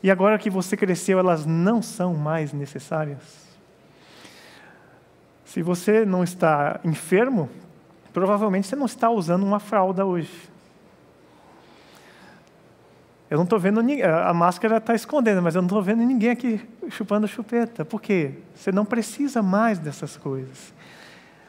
E 0.00 0.10
agora 0.10 0.38
que 0.38 0.50
você 0.50 0.76
cresceu, 0.76 1.18
elas 1.18 1.44
não 1.44 1.82
são 1.82 2.14
mais 2.14 2.52
necessárias? 2.52 3.43
Se 5.54 5.62
você 5.62 6.04
não 6.04 6.24
está 6.24 6.80
enfermo, 6.82 7.48
provavelmente 8.12 8.66
você 8.66 8.74
não 8.74 8.86
está 8.86 9.08
usando 9.08 9.44
uma 9.44 9.60
fralda 9.60 10.04
hoje. 10.04 10.50
Eu 13.30 13.36
não 13.36 13.44
estou 13.44 13.60
vendo 13.60 13.80
a 14.02 14.34
máscara 14.34 14.78
está 14.78 14.96
escondendo, 14.96 15.40
mas 15.40 15.54
eu 15.54 15.62
não 15.62 15.68
estou 15.68 15.80
vendo 15.80 16.02
ninguém 16.02 16.30
aqui 16.30 16.60
chupando 16.90 17.28
chupeta. 17.28 17.84
Por 17.84 18.02
quê? 18.02 18.32
Você 18.52 18.72
não 18.72 18.84
precisa 18.84 19.42
mais 19.42 19.78
dessas 19.78 20.16
coisas. 20.16 20.74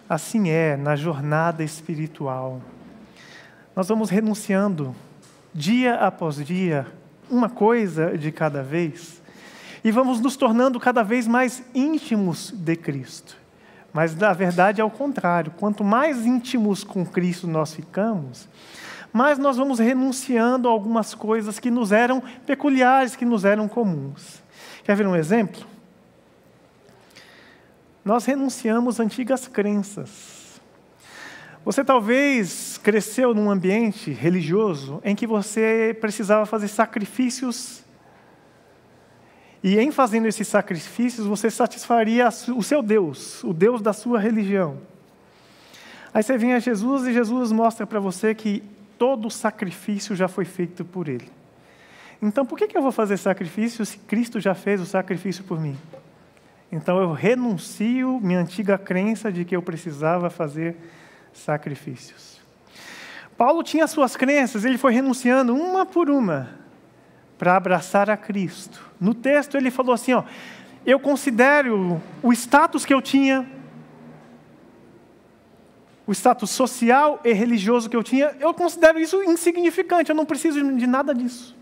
Assim 0.08 0.50
é 0.50 0.78
na 0.78 0.96
jornada 0.96 1.64
espiritual. 1.64 2.62
Nós 3.76 3.88
vamos 3.88 4.12
renunciando, 4.12 4.96
dia 5.52 5.96
após 5.96 6.36
dia, 6.46 6.86
uma 7.28 7.50
coisa 7.50 8.16
de 8.16 8.32
cada 8.32 8.62
vez, 8.62 9.20
e 9.84 9.90
vamos 9.90 10.22
nos 10.22 10.38
tornando 10.38 10.80
cada 10.80 11.02
vez 11.02 11.26
mais 11.26 11.64
íntimos 11.74 12.52
de 12.52 12.76
Cristo. 12.76 13.45
Mas 13.96 14.16
na 14.16 14.32
verdade 14.34 14.80
é 14.80 14.84
o 14.84 14.92
contrário: 14.92 15.52
quanto 15.58 15.84
mais 15.84 16.24
íntimos 16.24 16.84
com 16.84 17.04
Cristo 17.04 17.48
nós 17.48 17.74
ficamos, 17.74 18.48
mais 19.12 19.40
nós 19.40 19.58
vamos 19.58 19.80
renunciando 19.80 20.68
a 20.68 20.72
algumas 20.72 21.16
coisas 21.16 21.58
que 21.58 21.72
nos 21.72 21.92
eram 21.92 22.22
peculiares, 22.46 23.16
que 23.16 23.26
nos 23.26 23.44
eram 23.44 23.68
comuns. 23.68 24.44
Quer 24.84 24.96
ver 24.96 25.08
um 25.08 25.16
exemplo? 25.16 25.66
nós 28.06 28.24
renunciamos 28.24 29.00
antigas 29.00 29.48
crenças. 29.48 30.62
Você 31.66 31.84
talvez 31.84 32.80
cresceu 32.84 33.34
num 33.34 33.50
ambiente 33.50 34.12
religioso 34.12 35.02
em 35.04 35.16
que 35.16 35.26
você 35.26 35.98
precisava 36.00 36.46
fazer 36.46 36.68
sacrifícios 36.68 37.84
e 39.66 39.80
em 39.80 39.90
fazendo 39.90 40.28
esses 40.28 40.48
sacrifícios 40.48 41.26
você 41.26 41.50
satisfaria 41.50 42.30
o 42.56 42.62
seu 42.62 42.84
Deus, 42.84 43.44
o 43.44 43.52
Deus 43.52 43.82
da 43.82 43.94
sua 43.94 44.20
religião. 44.20 44.78
Aí 46.14 46.22
você 46.22 46.38
vem 46.38 46.54
a 46.54 46.60
Jesus 46.60 47.08
e 47.08 47.12
Jesus 47.12 47.52
mostra 47.52 47.88
para 47.88 48.00
você 48.00 48.36
que 48.36 48.62
todo 48.96 49.28
sacrifício 49.32 50.16
já 50.16 50.28
foi 50.28 50.46
feito 50.46 50.86
por 50.86 51.08
Ele. 51.08 51.32
Então 52.22 52.46
por 52.46 52.60
que 52.60 52.78
eu 52.78 52.82
vou 52.84 52.92
fazer 52.92 53.18
sacrifício 53.18 53.84
se 53.88 53.98
Cristo 53.98 54.40
já 54.40 54.54
fez 54.54 54.80
o 54.80 54.86
sacrifício 54.86 55.44
por 55.44 55.60
mim? 55.60 55.76
Então 56.72 57.02
eu 57.02 57.12
renuncio 57.12 58.20
minha 58.22 58.42
antiga 58.42 58.78
crença 58.78 59.32
de 59.32 59.44
que 59.44 59.56
eu 59.56 59.64
precisava 59.64 60.30
fazer 60.30 60.76
sacrifícios. 61.34 62.40
Paulo 63.36 63.64
tinha 63.64 63.88
suas 63.88 64.16
crenças, 64.16 64.64
ele 64.64 64.78
foi 64.78 64.94
renunciando 64.94 65.56
uma 65.56 65.88
por 65.88 66.08
uma 66.08 66.65
para 67.38 67.56
abraçar 67.56 68.10
a 68.10 68.18
Cristo. 68.18 68.82
No 69.00 69.14
texto 69.14 69.56
ele 69.56 69.70
falou 69.70 69.94
assim, 69.94 70.14
ó, 70.14 70.24
eu 70.86 71.00
considero 71.00 72.02
o 72.22 72.32
status 72.32 72.86
que 72.86 72.94
eu 72.94 73.02
tinha, 73.02 73.46
o 76.08 76.12
status 76.12 76.52
social 76.52 77.20
e 77.24 77.34
religioso 77.34 77.90
que 77.90 77.96
eu 77.96 78.04
tinha, 78.04 78.36
eu 78.40 78.54
considero 78.54 79.00
isso 79.00 79.22
insignificante, 79.24 80.10
eu 80.12 80.16
não 80.16 80.26
preciso 80.26 80.62
de 80.76 80.88
nada 80.88 81.14
disso. 81.14 81.56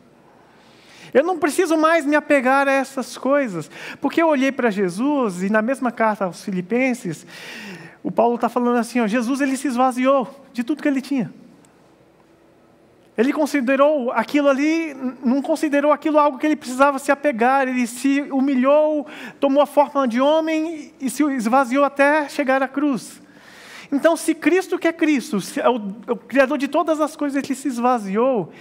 Eu 1.14 1.24
não 1.24 1.38
preciso 1.38 1.78
mais 1.78 2.06
me 2.06 2.16
apegar 2.16 2.68
a 2.68 2.72
essas 2.72 3.18
coisas, 3.18 3.70
porque 4.02 4.22
eu 4.22 4.28
olhei 4.28 4.52
para 4.52 4.72
Jesus 4.72 5.44
e 5.44 5.50
na 5.50 5.62
mesma 5.62 5.92
carta 5.92 6.26
aos 6.26 6.44
Filipenses, 6.44 7.26
o 8.02 8.12
Paulo 8.12 8.36
está 8.36 8.50
falando 8.50 8.78
assim: 8.78 9.00
ó, 9.00 9.08
Jesus 9.08 9.40
ele 9.40 9.56
se 9.56 9.68
esvaziou 9.68 10.44
de 10.52 10.64
tudo 10.64 10.82
que 10.82 10.88
ele 10.88 11.02
tinha. 11.02 11.32
Ele 13.16 13.32
considerou 13.32 14.12
aquilo 14.12 14.50
ali, 14.50 14.96
não 15.24 15.42
considerou 15.42 15.92
aquilo 15.92 16.18
algo 16.18 16.40
que 16.40 16.48
ele 16.48 16.56
precisava 16.56 16.98
se 16.98 17.12
apegar, 17.12 17.68
ele 17.68 17.86
se 17.86 18.22
humilhou, 18.24 19.06
tomou 19.40 19.62
a 19.62 19.68
forma 19.68 20.08
de 20.08 20.20
homem 20.20 20.92
e 21.00 21.10
se 21.12 21.24
esvaziou 21.24 21.86
até 21.86 22.28
chegar 22.28 22.64
à 22.64 22.68
cruz. 22.68 23.22
Então, 23.92 24.18
se 24.18 24.34
Cristo 24.34 24.80
que 24.80 24.88
é 24.88 24.94
Cristo, 24.94 25.38
é 25.58 25.70
o, 25.70 25.76
o 26.14 26.16
Criador 26.16 26.58
de 26.58 26.68
todas 26.68 27.00
as 27.00 27.16
coisas, 27.16 27.44
ele 27.44 27.54
se 27.54 27.68
esvaziou, 27.68 28.52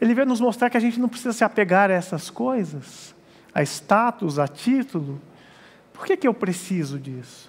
ele 0.00 0.14
veio 0.14 0.26
nos 0.26 0.40
mostrar 0.40 0.68
que 0.68 0.76
a 0.76 0.80
gente 0.80 0.98
não 0.98 1.08
precisa 1.08 1.32
se 1.32 1.44
apegar 1.44 1.88
a 1.88 1.94
essas 1.94 2.28
coisas, 2.28 3.14
a 3.54 3.62
status, 3.62 4.40
a 4.40 4.48
título. 4.48 5.20
Por 5.92 6.04
que, 6.04 6.16
que 6.16 6.26
eu 6.26 6.34
preciso 6.34 6.98
disso? 6.98 7.48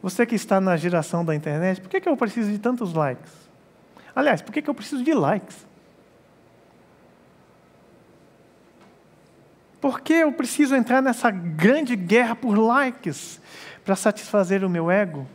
Você 0.00 0.24
que 0.24 0.34
está 0.34 0.58
na 0.58 0.74
geração 0.78 1.22
da 1.22 1.34
internet, 1.34 1.82
por 1.82 1.90
que, 1.90 2.00
que 2.00 2.08
eu 2.08 2.16
preciso 2.16 2.50
de 2.50 2.58
tantos 2.58 2.94
likes? 2.94 3.45
Aliás, 4.16 4.40
por 4.40 4.50
que, 4.50 4.62
que 4.62 4.70
eu 4.70 4.74
preciso 4.74 5.04
de 5.04 5.12
likes? 5.12 5.66
Por 9.78 10.00
que 10.00 10.14
eu 10.14 10.32
preciso 10.32 10.74
entrar 10.74 11.02
nessa 11.02 11.30
grande 11.30 11.94
guerra 11.94 12.34
por 12.34 12.56
likes 12.56 13.38
para 13.84 13.94
satisfazer 13.94 14.64
o 14.64 14.70
meu 14.70 14.90
ego? 14.90 15.26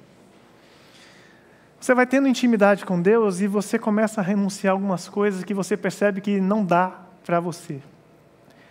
Você 1.79 1.93
vai 1.93 2.07
tendo 2.07 2.27
intimidade 2.27 2.83
com 2.83 2.99
Deus 2.99 3.39
e 3.39 3.45
você 3.45 3.77
começa 3.77 4.19
a 4.19 4.23
renunciar 4.23 4.71
a 4.71 4.75
algumas 4.75 5.07
coisas 5.07 5.43
que 5.43 5.53
você 5.53 5.77
percebe 5.77 6.19
que 6.19 6.41
não 6.41 6.65
dá 6.65 6.91
para 7.23 7.39
você. 7.39 7.79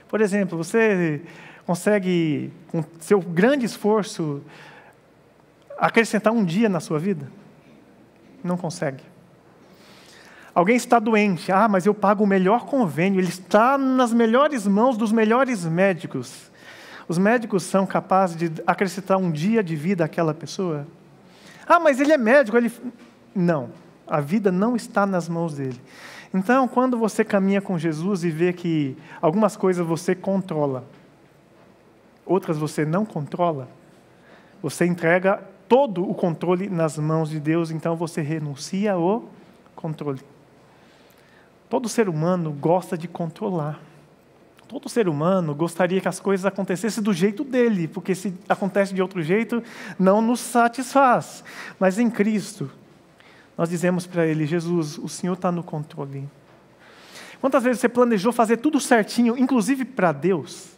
Por 0.08 0.20
exemplo, 0.20 0.58
você 0.58 1.22
consegue, 1.64 2.52
com 2.66 2.84
seu 2.98 3.20
grande 3.20 3.64
esforço, 3.64 4.42
acrescentar 5.78 6.32
um 6.32 6.44
dia 6.44 6.68
na 6.68 6.80
sua 6.80 6.98
vida? 6.98 7.30
Não 8.42 8.56
consegue. 8.56 9.09
Alguém 10.60 10.76
está 10.76 10.98
doente, 10.98 11.50
ah, 11.50 11.66
mas 11.66 11.86
eu 11.86 11.94
pago 11.94 12.22
o 12.22 12.26
melhor 12.26 12.66
convênio, 12.66 13.18
ele 13.18 13.30
está 13.30 13.78
nas 13.78 14.12
melhores 14.12 14.66
mãos 14.66 14.94
dos 14.94 15.10
melhores 15.10 15.64
médicos. 15.64 16.50
Os 17.08 17.16
médicos 17.16 17.62
são 17.62 17.86
capazes 17.86 18.36
de 18.36 18.52
acrescentar 18.66 19.16
um 19.16 19.30
dia 19.30 19.64
de 19.64 19.74
vida 19.74 20.04
àquela 20.04 20.34
pessoa? 20.34 20.86
Ah, 21.66 21.80
mas 21.80 21.98
ele 21.98 22.12
é 22.12 22.18
médico, 22.18 22.58
ele. 22.58 22.70
Não, 23.34 23.70
a 24.06 24.20
vida 24.20 24.52
não 24.52 24.76
está 24.76 25.06
nas 25.06 25.30
mãos 25.30 25.54
dele. 25.54 25.80
Então, 26.34 26.68
quando 26.68 26.98
você 26.98 27.24
caminha 27.24 27.62
com 27.62 27.78
Jesus 27.78 28.22
e 28.22 28.28
vê 28.28 28.52
que 28.52 28.98
algumas 29.22 29.56
coisas 29.56 29.86
você 29.86 30.14
controla, 30.14 30.84
outras 32.26 32.58
você 32.58 32.84
não 32.84 33.06
controla, 33.06 33.66
você 34.62 34.84
entrega 34.84 35.42
todo 35.66 36.06
o 36.06 36.14
controle 36.14 36.68
nas 36.68 36.98
mãos 36.98 37.30
de 37.30 37.40
Deus, 37.40 37.70
então 37.70 37.96
você 37.96 38.20
renuncia 38.20 38.92
ao 38.92 39.24
controle. 39.74 40.20
Todo 41.70 41.88
ser 41.88 42.08
humano 42.08 42.50
gosta 42.50 42.98
de 42.98 43.06
controlar. 43.06 43.80
Todo 44.66 44.88
ser 44.88 45.08
humano 45.08 45.54
gostaria 45.54 46.00
que 46.00 46.08
as 46.08 46.18
coisas 46.18 46.44
acontecessem 46.44 47.02
do 47.02 47.12
jeito 47.12 47.44
dele, 47.44 47.86
porque 47.86 48.14
se 48.14 48.34
acontece 48.48 48.92
de 48.92 49.00
outro 49.00 49.22
jeito, 49.22 49.62
não 49.98 50.20
nos 50.20 50.40
satisfaz. 50.40 51.44
Mas 51.78 51.98
em 51.98 52.10
Cristo, 52.10 52.70
nós 53.56 53.70
dizemos 53.70 54.04
para 54.04 54.26
Ele: 54.26 54.46
Jesus, 54.46 54.98
o 54.98 55.08
Senhor 55.08 55.34
está 55.34 55.52
no 55.52 55.62
controle. 55.62 56.28
Quantas 57.40 57.62
vezes 57.62 57.80
você 57.80 57.88
planejou 57.88 58.32
fazer 58.32 58.56
tudo 58.58 58.80
certinho, 58.80 59.38
inclusive 59.38 59.84
para 59.84 60.12
Deus, 60.12 60.76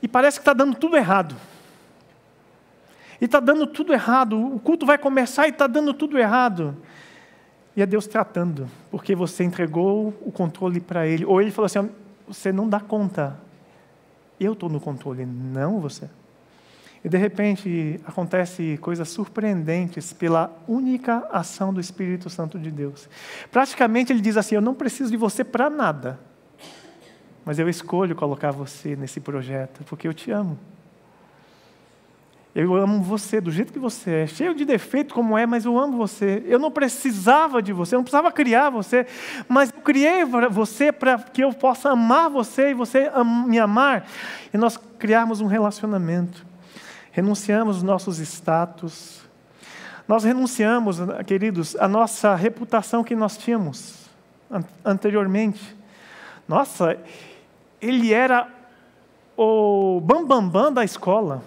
e 0.00 0.06
parece 0.08 0.38
que 0.38 0.42
está 0.42 0.52
dando 0.52 0.76
tudo 0.76 0.96
errado? 0.96 1.34
E 3.20 3.24
está 3.24 3.40
dando 3.40 3.66
tudo 3.66 3.92
errado, 3.92 4.38
o 4.38 4.60
culto 4.60 4.86
vai 4.86 4.98
começar 4.98 5.46
e 5.46 5.50
está 5.50 5.66
dando 5.66 5.92
tudo 5.92 6.18
errado. 6.18 6.76
E 7.76 7.82
é 7.82 7.86
Deus 7.86 8.06
tratando, 8.06 8.66
porque 8.90 9.14
você 9.14 9.44
entregou 9.44 10.08
o 10.22 10.32
controle 10.32 10.80
para 10.80 11.06
Ele. 11.06 11.26
Ou 11.26 11.42
Ele 11.42 11.50
falou 11.50 11.66
assim: 11.66 11.90
você 12.26 12.50
não 12.50 12.66
dá 12.66 12.80
conta, 12.80 13.38
eu 14.40 14.54
estou 14.54 14.70
no 14.70 14.80
controle, 14.80 15.26
não 15.26 15.78
você. 15.78 16.08
E 17.04 17.08
de 17.08 17.18
repente 17.18 18.00
acontece 18.04 18.78
coisas 18.78 19.08
surpreendentes 19.10 20.12
pela 20.12 20.50
única 20.66 21.18
ação 21.30 21.72
do 21.72 21.80
Espírito 21.80 22.30
Santo 22.30 22.58
de 22.58 22.70
Deus. 22.70 23.08
Praticamente 23.52 24.10
ele 24.10 24.22
diz 24.22 24.38
assim: 24.38 24.54
Eu 24.54 24.62
não 24.62 24.74
preciso 24.74 25.10
de 25.10 25.16
você 25.16 25.44
para 25.44 25.68
nada, 25.68 26.18
mas 27.44 27.58
eu 27.58 27.68
escolho 27.68 28.16
colocar 28.16 28.50
você 28.52 28.96
nesse 28.96 29.20
projeto 29.20 29.84
porque 29.84 30.08
eu 30.08 30.14
te 30.14 30.30
amo. 30.30 30.58
Eu 32.58 32.74
amo 32.74 33.02
você 33.02 33.38
do 33.38 33.50
jeito 33.50 33.70
que 33.70 33.78
você 33.78 34.22
é, 34.22 34.26
cheio 34.26 34.54
de 34.54 34.64
defeito 34.64 35.12
como 35.12 35.36
é, 35.36 35.44
mas 35.44 35.66
eu 35.66 35.78
amo 35.78 35.98
você. 35.98 36.42
Eu 36.46 36.58
não 36.58 36.70
precisava 36.70 37.60
de 37.60 37.70
você, 37.70 37.94
eu 37.94 37.98
não 37.98 38.04
precisava 38.04 38.32
criar 38.32 38.70
você, 38.70 39.06
mas 39.46 39.70
eu 39.70 39.82
criei 39.82 40.24
você 40.24 40.90
para 40.90 41.18
que 41.18 41.44
eu 41.44 41.52
possa 41.52 41.90
amar 41.90 42.30
você 42.30 42.70
e 42.70 42.74
você 42.74 43.10
me 43.46 43.58
amar. 43.58 44.08
E 44.54 44.56
nós 44.56 44.78
criarmos 44.98 45.42
um 45.42 45.46
relacionamento. 45.46 46.46
Renunciamos 47.12 47.76
os 47.76 47.82
nossos 47.82 48.20
status. 48.20 49.20
Nós 50.08 50.24
renunciamos, 50.24 50.96
queridos, 51.26 51.76
a 51.76 51.86
nossa 51.86 52.34
reputação 52.34 53.04
que 53.04 53.14
nós 53.14 53.36
tínhamos 53.36 54.08
anteriormente. 54.82 55.76
Nossa, 56.48 56.96
ele 57.82 58.14
era 58.14 58.48
o 59.36 60.00
bambambam 60.00 60.48
bam, 60.48 60.62
bam 60.62 60.72
da 60.72 60.84
escola 60.84 61.42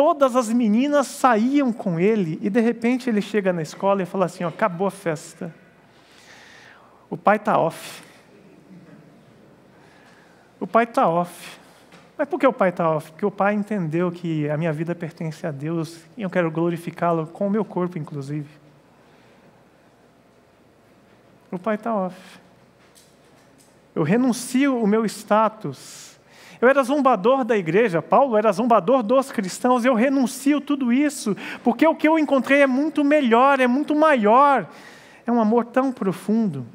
todas 0.00 0.34
as 0.34 0.48
meninas 0.50 1.08
saíam 1.08 1.70
com 1.74 2.00
ele 2.00 2.38
e 2.40 2.48
de 2.48 2.58
repente 2.58 3.10
ele 3.10 3.20
chega 3.20 3.52
na 3.52 3.60
escola 3.60 4.02
e 4.02 4.06
fala 4.06 4.24
assim: 4.24 4.44
ó, 4.44 4.48
acabou 4.48 4.86
a 4.86 4.90
festa. 4.90 5.54
O 7.10 7.18
pai 7.18 7.36
está 7.36 7.58
off. 7.58 8.02
O 10.58 10.66
pai 10.66 10.84
está 10.84 11.06
off. 11.06 11.60
Mas 12.16 12.26
por 12.26 12.40
que 12.40 12.46
o 12.46 12.52
pai 12.52 12.70
está 12.70 12.88
off? 12.88 13.10
Porque 13.10 13.26
o 13.26 13.30
pai 13.30 13.52
entendeu 13.52 14.10
que 14.10 14.48
a 14.48 14.56
minha 14.56 14.72
vida 14.72 14.94
pertence 14.94 15.46
a 15.46 15.50
Deus 15.50 16.00
e 16.16 16.22
eu 16.22 16.30
quero 16.30 16.50
glorificá-lo 16.50 17.26
com 17.26 17.48
o 17.48 17.50
meu 17.50 17.62
corpo, 17.62 17.98
inclusive. 17.98 18.48
O 21.52 21.58
pai 21.58 21.74
está 21.74 21.94
off. 21.94 22.16
Eu 23.94 24.02
renuncio 24.02 24.82
o 24.82 24.86
meu 24.86 25.04
status 25.04 26.09
eu 26.60 26.68
era 26.68 26.82
zombador 26.82 27.44
da 27.44 27.56
igreja, 27.56 28.02
Paulo 28.02 28.36
era 28.36 28.52
zombador 28.52 29.02
dos 29.02 29.32
cristãos, 29.32 29.84
eu 29.84 29.94
renuncio 29.94 30.60
tudo 30.60 30.92
isso, 30.92 31.36
porque 31.64 31.86
o 31.86 31.94
que 31.94 32.06
eu 32.06 32.18
encontrei 32.18 32.60
é 32.60 32.66
muito 32.66 33.02
melhor, 33.02 33.60
é 33.60 33.66
muito 33.66 33.94
maior, 33.94 34.68
é 35.26 35.32
um 35.32 35.40
amor 35.40 35.64
tão 35.64 35.90
profundo. 35.90 36.66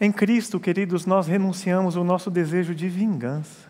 Em 0.00 0.12
Cristo, 0.12 0.60
queridos, 0.60 1.04
nós 1.04 1.26
renunciamos 1.26 1.96
o 1.96 2.04
nosso 2.04 2.30
desejo 2.30 2.72
de 2.72 2.88
vingança. 2.88 3.68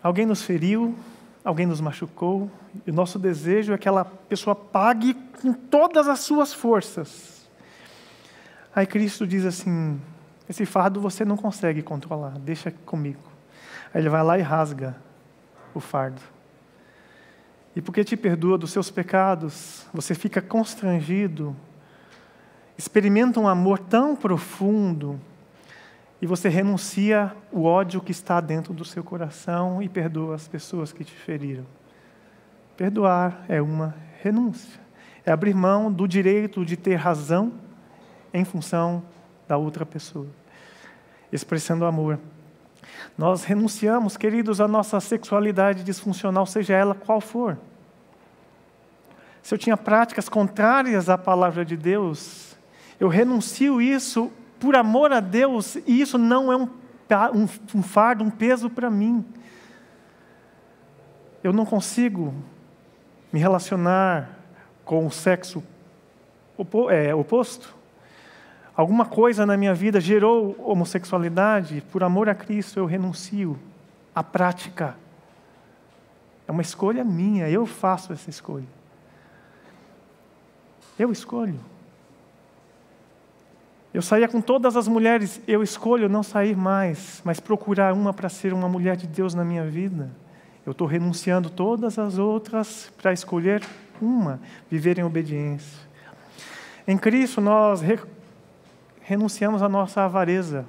Alguém 0.00 0.24
nos 0.24 0.42
feriu, 0.42 0.94
alguém 1.44 1.66
nos 1.66 1.80
machucou, 1.80 2.48
e 2.86 2.90
o 2.90 2.94
nosso 2.94 3.18
desejo 3.18 3.72
é 3.72 3.76
que 3.76 3.88
aquela 3.88 4.04
pessoa 4.04 4.54
pague 4.54 5.14
com 5.42 5.52
todas 5.52 6.06
as 6.06 6.20
suas 6.20 6.54
forças. 6.54 7.48
Aí 8.72 8.86
Cristo 8.86 9.26
diz 9.26 9.44
assim: 9.44 10.00
esse 10.48 10.64
fardo 10.64 11.00
você 11.00 11.24
não 11.24 11.36
consegue 11.36 11.82
controlar, 11.82 12.38
deixa 12.38 12.70
comigo. 12.70 13.20
Aí 13.92 14.00
ele 14.00 14.08
vai 14.08 14.22
lá 14.22 14.38
e 14.38 14.42
rasga 14.42 14.96
o 15.74 15.80
fardo. 15.80 16.22
E 17.76 17.82
porque 17.82 18.02
te 18.02 18.16
perdoa 18.16 18.56
dos 18.56 18.72
seus 18.72 18.90
pecados, 18.90 19.86
você 19.92 20.14
fica 20.14 20.40
constrangido, 20.40 21.54
experimenta 22.76 23.38
um 23.38 23.46
amor 23.46 23.78
tão 23.78 24.16
profundo, 24.16 25.20
e 26.20 26.26
você 26.26 26.48
renuncia 26.48 27.32
o 27.52 27.64
ódio 27.64 28.00
que 28.00 28.10
está 28.10 28.40
dentro 28.40 28.74
do 28.74 28.84
seu 28.84 29.04
coração 29.04 29.80
e 29.80 29.88
perdoa 29.88 30.34
as 30.34 30.48
pessoas 30.48 30.92
que 30.92 31.04
te 31.04 31.12
feriram. 31.12 31.64
Perdoar 32.76 33.44
é 33.48 33.62
uma 33.62 33.94
renúncia, 34.20 34.80
é 35.24 35.30
abrir 35.30 35.54
mão 35.54 35.92
do 35.92 36.08
direito 36.08 36.64
de 36.64 36.76
ter 36.76 36.96
razão 36.96 37.52
em 38.34 38.44
função 38.44 39.04
da 39.48 39.56
outra 39.56 39.86
pessoa, 39.86 40.26
expressando 41.32 41.86
amor. 41.86 42.20
Nós 43.16 43.42
renunciamos, 43.44 44.16
queridos, 44.16 44.60
à 44.60 44.68
nossa 44.68 45.00
sexualidade 45.00 45.82
disfuncional, 45.82 46.44
seja 46.46 46.74
ela 46.74 46.94
qual 46.94 47.20
for. 47.20 47.58
Se 49.42 49.54
eu 49.54 49.58
tinha 49.58 49.76
práticas 49.76 50.28
contrárias 50.28 51.08
à 51.08 51.16
palavra 51.16 51.64
de 51.64 51.76
Deus, 51.76 52.56
eu 53.00 53.08
renuncio 53.08 53.80
isso 53.80 54.30
por 54.60 54.76
amor 54.76 55.12
a 55.12 55.20
Deus, 55.20 55.76
e 55.86 56.00
isso 56.00 56.18
não 56.18 56.52
é 56.52 56.56
um, 56.56 56.68
um, 57.34 57.48
um 57.74 57.82
fardo, 57.82 58.22
um 58.22 58.30
peso 58.30 58.68
para 58.68 58.90
mim. 58.90 59.24
Eu 61.42 61.52
não 61.52 61.64
consigo 61.64 62.34
me 63.32 63.40
relacionar 63.40 64.30
com 64.84 65.06
o 65.06 65.10
sexo 65.10 65.62
é, 66.90 67.14
oposto 67.14 67.77
alguma 68.78 69.04
coisa 69.04 69.44
na 69.44 69.56
minha 69.56 69.74
vida 69.74 70.00
gerou 70.00 70.54
homossexualidade, 70.56 71.82
por 71.90 72.04
amor 72.04 72.28
a 72.28 72.34
Cristo 72.34 72.78
eu 72.78 72.86
renuncio 72.86 73.58
à 74.14 74.22
prática. 74.22 74.96
É 76.46 76.52
uma 76.52 76.62
escolha 76.62 77.02
minha, 77.02 77.50
eu 77.50 77.66
faço 77.66 78.12
essa 78.12 78.30
escolha. 78.30 78.68
Eu 80.96 81.10
escolho. 81.10 81.58
Eu 83.92 84.00
saía 84.00 84.28
com 84.28 84.40
todas 84.40 84.76
as 84.76 84.86
mulheres, 84.86 85.40
eu 85.48 85.60
escolho 85.60 86.08
não 86.08 86.22
sair 86.22 86.56
mais, 86.56 87.20
mas 87.24 87.40
procurar 87.40 87.92
uma 87.92 88.12
para 88.12 88.28
ser 88.28 88.52
uma 88.52 88.68
mulher 88.68 88.96
de 88.96 89.08
Deus 89.08 89.34
na 89.34 89.44
minha 89.44 89.64
vida. 89.64 90.08
Eu 90.64 90.70
estou 90.70 90.86
renunciando 90.86 91.50
todas 91.50 91.98
as 91.98 92.16
outras 92.16 92.92
para 92.96 93.12
escolher 93.12 93.60
Uma, 94.00 94.38
viver 94.70 95.00
em 95.00 95.02
obediência. 95.02 95.80
Em 96.86 96.96
Cristo 96.96 97.40
nós 97.40 97.82
renunciamos 99.08 99.62
à 99.62 99.70
nossa 99.70 100.02
avareza. 100.02 100.66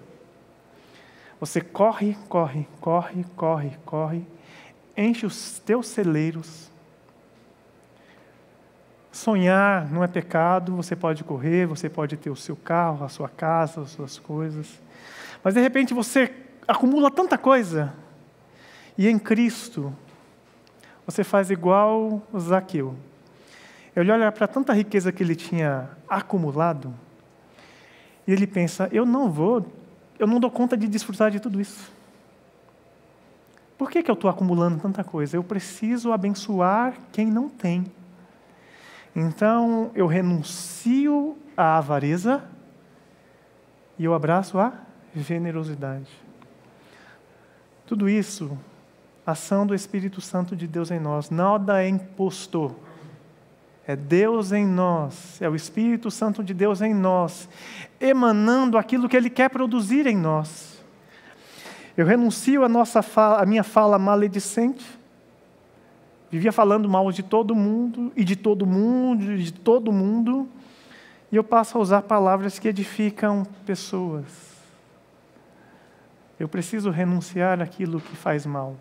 Você 1.42 1.60
corre, 1.60 2.18
corre, 2.30 2.66
corre, 2.80 3.26
corre, 3.36 3.78
corre, 3.86 4.26
enche 4.96 5.26
os 5.26 5.60
teus 5.60 5.88
celeiros. 5.88 6.72
Sonhar 9.12 9.92
não 9.92 10.06
é 10.06 10.08
pecado, 10.08 10.74
você 10.74 10.96
pode 10.96 11.22
correr, 11.22 11.66
você 11.66 11.90
pode 11.90 12.16
ter 12.16 12.30
o 12.30 12.36
seu 12.36 12.56
carro, 12.56 13.04
a 13.04 13.10
sua 13.10 13.28
casa, 13.28 13.82
as 13.82 13.90
suas 13.90 14.18
coisas. 14.18 14.82
Mas 15.44 15.56
de 15.56 15.60
repente 15.60 15.94
você 15.94 16.34
acumula 16.66 17.12
tanta 17.12 17.38
coisa, 17.38 17.94
e 18.98 19.10
em 19.10 19.20
Cristo 19.20 19.94
você 21.06 21.26
faz 21.26 21.52
igual 21.52 22.22
Zaqueu. 22.38 22.96
Ele 23.94 24.10
olha 24.10 24.32
para 24.32 24.48
tanta 24.48 24.72
riqueza 24.72 25.12
que 25.12 25.24
ele 25.24 25.36
tinha 25.36 25.90
acumulado, 26.08 26.94
e 28.30 28.32
ele 28.32 28.46
pensa: 28.46 28.88
eu 28.92 29.08
não 29.08 29.32
vou, 29.32 29.66
eu 30.20 30.28
não 30.28 30.40
dou 30.40 30.52
conta 30.52 30.78
de 30.78 30.88
desfrutar 30.88 31.32
de 31.32 31.40
tudo 31.40 31.60
isso. 31.60 31.92
Por 33.76 33.90
que, 33.90 34.04
que 34.04 34.12
eu 34.12 34.14
estou 34.14 34.30
acumulando 34.30 34.80
tanta 34.80 35.04
coisa? 35.04 35.36
Eu 35.36 35.44
preciso 35.44 36.12
abençoar 36.12 36.94
quem 37.12 37.26
não 37.26 37.50
tem. 37.50 37.86
Então 39.16 39.90
eu 39.96 40.06
renuncio 40.06 41.36
à 41.58 41.80
avareza 41.80 42.44
e 43.98 44.06
eu 44.06 44.14
abraço 44.14 44.60
a 44.60 44.74
generosidade. 45.16 46.12
Tudo 47.88 48.08
isso, 48.08 48.56
ação 49.26 49.66
do 49.66 49.74
Espírito 49.74 50.22
Santo 50.22 50.56
de 50.56 50.68
Deus 50.68 50.92
em 50.92 51.00
nós, 51.00 51.32
nada 51.32 51.82
é 51.84 51.90
imposto. 51.90 52.76
É 53.90 53.96
Deus 53.96 54.52
em 54.52 54.68
nós, 54.68 55.42
é 55.42 55.50
o 55.50 55.56
Espírito 55.56 56.12
Santo 56.12 56.44
de 56.44 56.54
Deus 56.54 56.80
em 56.80 56.94
nós, 56.94 57.50
emanando 58.00 58.78
aquilo 58.78 59.10
que 59.10 59.18
Ele 59.18 59.32
quer 59.32 59.50
produzir 59.50 60.06
em 60.06 60.16
nós. 60.16 60.80
Eu 61.98 62.06
renuncio 62.06 62.64
a, 62.64 62.70
nossa 62.70 63.02
fala, 63.02 63.44
minha 63.48 63.64
fala 63.64 63.98
maledicente, 63.98 64.86
vivia 66.30 66.52
falando 66.52 66.88
mal 66.88 67.12
de 67.12 67.24
todo 67.24 67.56
mundo, 67.56 68.14
e 68.16 68.24
de 68.24 68.36
todo 68.36 68.64
mundo, 68.64 69.32
e 69.32 69.42
de 69.42 69.54
todo 69.54 69.92
mundo, 69.92 70.48
e 71.32 71.36
eu 71.36 71.44
passo 71.44 71.76
a 71.76 71.82
usar 71.82 72.04
palavras 72.04 72.60
que 72.60 72.68
edificam 72.68 73.44
pessoas. 73.66 74.26
Eu 76.40 76.48
preciso 76.48 76.92
renunciar 76.92 77.60
àquilo 77.60 78.00
que 78.00 78.16
faz 78.16 78.46
mal. 78.46 78.78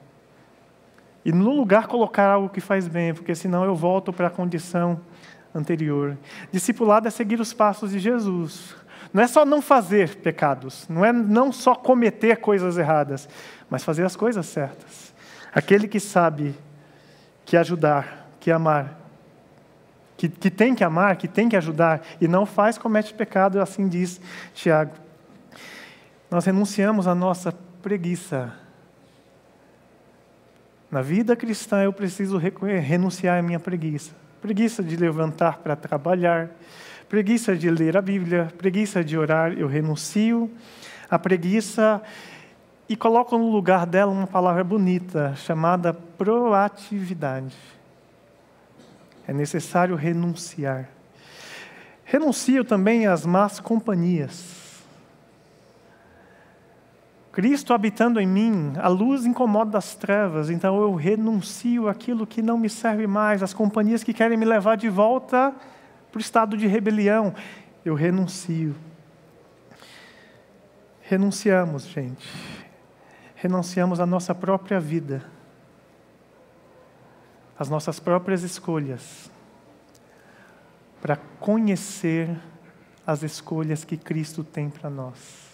E 1.25 1.33
no 1.33 1.55
lugar 1.55 1.87
colocar 1.87 2.31
algo 2.31 2.49
que 2.49 2.61
faz 2.61 2.89
bem, 2.89 3.13
porque 3.13 3.35
senão 3.35 3.65
eu 3.65 3.75
volto 3.75 4.13
para 4.13 4.29
a 4.29 4.31
condição 4.31 5.01
anterior. 5.55 6.17
Discipulado 6.53 7.09
é 7.09 7.11
seguir 7.11 7.41
os 7.41 7.53
passos 7.53 7.91
de 7.91 7.99
Jesus. 7.99 8.75
Não 9.13 9.23
é 9.23 9.27
só 9.27 9.45
não 9.45 9.63
fazer 9.63 10.17
pecados, 10.17 10.87
não 10.89 11.05
é 11.05 11.13
não 11.13 11.51
só 11.51 11.75
cometer 11.75 12.37
coisas 12.37 12.77
erradas, 12.77 13.29
mas 13.71 13.85
fazer 13.85 14.05
as 14.05 14.15
coisas 14.15 14.47
certas. 14.47 15.15
Aquele 15.53 15.89
que 15.89 15.99
sabe 15.99 16.55
que 17.45 17.57
ajudar, 17.57 18.29
que 18.39 18.51
amar, 18.51 18.99
que, 20.17 20.29
que 20.29 20.51
tem 20.51 20.75
que 20.75 20.85
amar, 20.85 21.17
que 21.17 21.27
tem 21.27 21.49
que 21.49 21.57
ajudar, 21.57 22.03
e 22.21 22.29
não 22.29 22.45
faz, 22.45 22.77
comete 22.77 23.15
pecado, 23.15 23.61
assim 23.61 23.89
diz 23.89 24.21
Tiago. 24.53 24.93
Nós 26.31 26.45
renunciamos 26.45 27.07
à 27.07 27.15
nossa 27.15 27.53
preguiça 27.83 28.53
na 30.91 31.03
vida 31.03 31.37
cristã 31.37 31.83
eu 31.83 31.93
preciso 31.93 32.39
renunciar 32.39 33.39
à 33.39 33.43
minha 33.43 33.61
preguiça. 33.61 34.13
Preguiça 34.41 34.83
de 34.83 34.97
levantar 34.97 35.59
para 35.59 35.77
trabalhar, 35.77 36.51
preguiça 37.09 37.57
de 37.57 37.71
ler 37.71 37.97
a 37.97 38.03
Bíblia, 38.03 38.53
preguiça 38.57 39.05
de 39.05 39.19
orar, 39.19 39.53
eu 39.53 39.67
renuncio 39.67 40.51
à 41.11 41.19
preguiça 41.19 42.03
e 42.89 42.97
coloco 42.97 43.37
no 43.37 43.51
lugar 43.51 43.85
dela 43.87 44.11
uma 44.11 44.27
palavra 44.27 44.65
bonita 44.65 45.35
chamada 45.37 45.93
proatividade. 45.93 47.57
É 49.27 49.33
necessário 49.33 49.95
renunciar. 49.95 50.89
Renuncio 52.05 52.65
também 52.65 53.07
às 53.07 53.27
más 53.27 53.61
companhias. 53.61 54.58
Cristo 57.39 57.73
habitando 57.73 58.19
em 58.19 58.27
mim, 58.27 58.73
a 58.79 58.89
luz 58.89 59.25
incomoda 59.25 59.79
as 59.79 59.95
trevas, 59.95 60.51
então 60.51 60.83
eu 60.83 60.93
renuncio 60.97 61.89
aquilo 61.89 62.27
que 62.27 62.43
não 62.43 62.59
me 62.59 62.69
serve 62.69 63.07
mais, 63.07 63.45
as 63.45 63.55
companhias 63.55 64.03
que 64.03 64.13
querem 64.13 64.37
me 64.37 64.45
levar 64.45 64.77
de 64.77 64.89
volta 64.89 65.55
para 66.11 66.19
o 66.19 66.21
estado 66.21 66.57
de 66.57 66.67
rebelião, 66.67 67.33
eu 67.85 67.95
renuncio. 67.95 68.75
Renunciamos, 71.01 71.85
gente. 71.85 72.29
Renunciamos 73.37 74.01
à 74.01 74.05
nossa 74.05 74.35
própria 74.35 74.81
vida, 74.81 75.25
às 77.57 77.69
nossas 77.69 78.01
próprias 78.01 78.43
escolhas, 78.43 79.31
para 81.01 81.15
conhecer 81.39 82.37
as 83.07 83.23
escolhas 83.23 83.85
que 83.85 83.97
Cristo 83.97 84.43
tem 84.43 84.69
para 84.69 84.91
nós. 84.91 85.48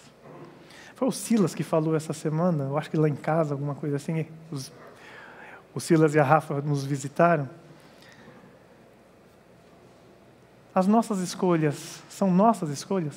Foi 0.95 1.09
o 1.09 1.11
Silas 1.11 1.53
que 1.53 1.63
falou 1.63 1.95
essa 1.95 2.13
semana, 2.13 2.63
eu 2.65 2.77
acho 2.77 2.89
que 2.89 2.95
lá 2.95 3.09
em 3.09 3.15
casa, 3.15 3.53
alguma 3.53 3.75
coisa 3.75 3.97
assim. 3.97 4.25
Os, 4.49 4.71
o 5.73 5.79
Silas 5.79 6.15
e 6.15 6.19
a 6.19 6.23
Rafa 6.23 6.61
nos 6.61 6.85
visitaram. 6.85 7.49
As 10.73 10.87
nossas 10.87 11.19
escolhas 11.19 12.01
são 12.09 12.31
nossas 12.31 12.69
escolhas? 12.69 13.15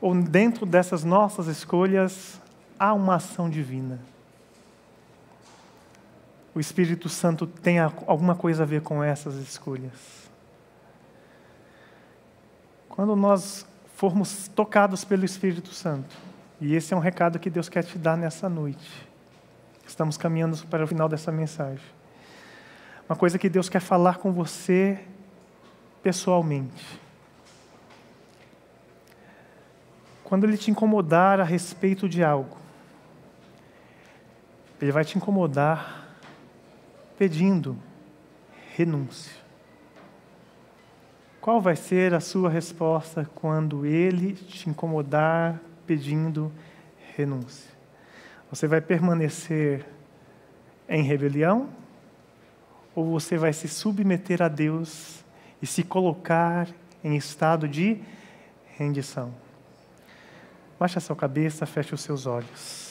Ou 0.00 0.14
dentro 0.14 0.66
dessas 0.66 1.04
nossas 1.04 1.46
escolhas 1.46 2.40
há 2.78 2.92
uma 2.92 3.16
ação 3.16 3.48
divina? 3.48 4.00
O 6.52 6.58
Espírito 6.58 7.08
Santo 7.08 7.46
tem 7.46 7.78
alguma 7.78 8.34
coisa 8.34 8.64
a 8.64 8.66
ver 8.66 8.82
com 8.82 9.02
essas 9.02 9.36
escolhas? 9.36 10.28
Quando 12.88 13.14
nós 13.14 13.67
formos 13.98 14.46
tocados 14.54 15.04
pelo 15.04 15.24
Espírito 15.24 15.74
Santo. 15.74 16.16
E 16.60 16.76
esse 16.76 16.94
é 16.94 16.96
um 16.96 17.00
recado 17.00 17.36
que 17.36 17.50
Deus 17.50 17.68
quer 17.68 17.82
te 17.82 17.98
dar 17.98 18.16
nessa 18.16 18.48
noite. 18.48 19.08
Estamos 19.84 20.16
caminhando 20.16 20.56
para 20.68 20.84
o 20.84 20.86
final 20.86 21.08
dessa 21.08 21.32
mensagem. 21.32 21.84
Uma 23.08 23.16
coisa 23.16 23.40
que 23.40 23.48
Deus 23.48 23.68
quer 23.68 23.80
falar 23.80 24.18
com 24.18 24.32
você 24.32 25.04
pessoalmente. 26.00 27.00
Quando 30.22 30.44
Ele 30.44 30.56
te 30.56 30.70
incomodar 30.70 31.40
a 31.40 31.44
respeito 31.44 32.08
de 32.08 32.22
algo, 32.22 32.56
Ele 34.80 34.92
vai 34.92 35.04
te 35.04 35.18
incomodar 35.18 36.16
pedindo 37.18 37.76
renúncia. 38.76 39.47
Qual 41.48 41.62
vai 41.62 41.76
ser 41.76 42.12
a 42.12 42.20
sua 42.20 42.50
resposta 42.50 43.26
quando 43.34 43.86
ele 43.86 44.34
te 44.34 44.68
incomodar 44.68 45.58
pedindo 45.86 46.52
renúncia? 47.16 47.70
Você 48.50 48.66
vai 48.68 48.82
permanecer 48.82 49.86
em 50.86 51.02
rebelião? 51.02 51.70
Ou 52.94 53.12
você 53.12 53.38
vai 53.38 53.54
se 53.54 53.66
submeter 53.66 54.42
a 54.42 54.48
Deus 54.48 55.24
e 55.62 55.66
se 55.66 55.82
colocar 55.82 56.68
em 57.02 57.16
estado 57.16 57.66
de 57.66 57.98
rendição? 58.76 59.32
Baixe 60.78 60.98
a 60.98 61.00
sua 61.00 61.16
cabeça, 61.16 61.64
feche 61.64 61.94
os 61.94 62.02
seus 62.02 62.26
olhos. 62.26 62.87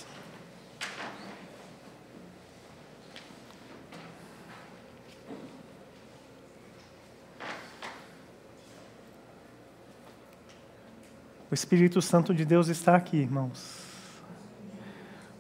Espírito 11.58 12.04
Santo 12.04 12.36
de 12.36 12.46
Deus 12.46 12.68
está 12.68 12.96
aqui, 12.96 13.18
irmãos. 13.18 13.80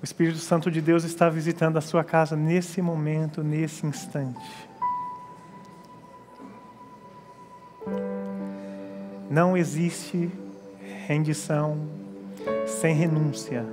O 0.02 0.04
Espírito 0.04 0.40
Santo 0.40 0.72
de 0.72 0.82
Deus 0.82 1.04
está 1.04 1.30
visitando 1.30 1.78
a 1.78 1.82
sua 1.82 2.04
casa 2.04 2.36
nesse 2.36 2.82
momento, 2.82 3.44
nesse 3.44 3.86
instante. 3.86 4.68
Não 9.30 9.56
existe 9.56 10.32
rendição 11.06 11.88
sem 12.66 12.96
renúncia. 12.96 13.64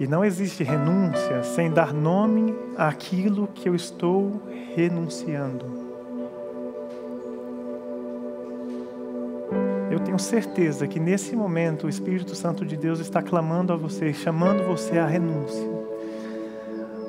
E 0.00 0.06
não 0.06 0.24
existe 0.24 0.64
renúncia 0.64 1.44
sem 1.44 1.70
dar 1.70 1.92
nome 1.92 2.54
àquilo 2.78 3.46
que 3.48 3.68
eu 3.68 3.74
estou 3.74 4.42
renunciando. 4.74 5.81
Tenho 10.12 10.18
certeza 10.18 10.86
que 10.86 11.00
nesse 11.00 11.34
momento 11.34 11.86
o 11.86 11.88
Espírito 11.88 12.34
Santo 12.34 12.66
de 12.66 12.76
Deus 12.76 13.00
está 13.00 13.22
clamando 13.22 13.72
a 13.72 13.76
você, 13.76 14.12
chamando 14.12 14.62
você 14.64 14.98
à 14.98 15.06
renúncia. 15.06 15.66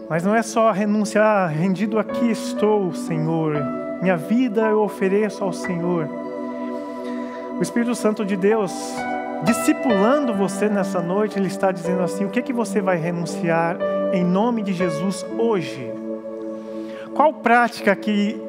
Mas 0.09 0.23
não 0.23 0.33
é 0.33 0.41
só 0.41 0.71
renunciar, 0.71 1.49
rendido 1.49 1.99
aqui 1.99 2.31
estou, 2.31 2.93
Senhor. 2.93 3.57
Minha 4.01 4.15
vida 4.15 4.61
eu 4.61 4.81
ofereço 4.81 5.43
ao 5.43 5.51
Senhor. 5.51 6.07
O 7.59 7.61
Espírito 7.61 7.93
Santo 7.93 8.23
de 8.23 8.37
Deus, 8.37 8.71
discipulando 9.43 10.33
você 10.33 10.69
nessa 10.69 11.01
noite, 11.01 11.37
ele 11.37 11.47
está 11.47 11.73
dizendo 11.73 12.03
assim: 12.03 12.23
o 12.23 12.29
que 12.29 12.39
é 12.39 12.41
que 12.41 12.53
você 12.53 12.79
vai 12.79 12.95
renunciar 12.95 13.77
em 14.13 14.23
nome 14.23 14.61
de 14.61 14.71
Jesus 14.71 15.25
hoje? 15.37 15.91
Qual 17.13 17.33
prática 17.33 17.93
que 17.97 18.41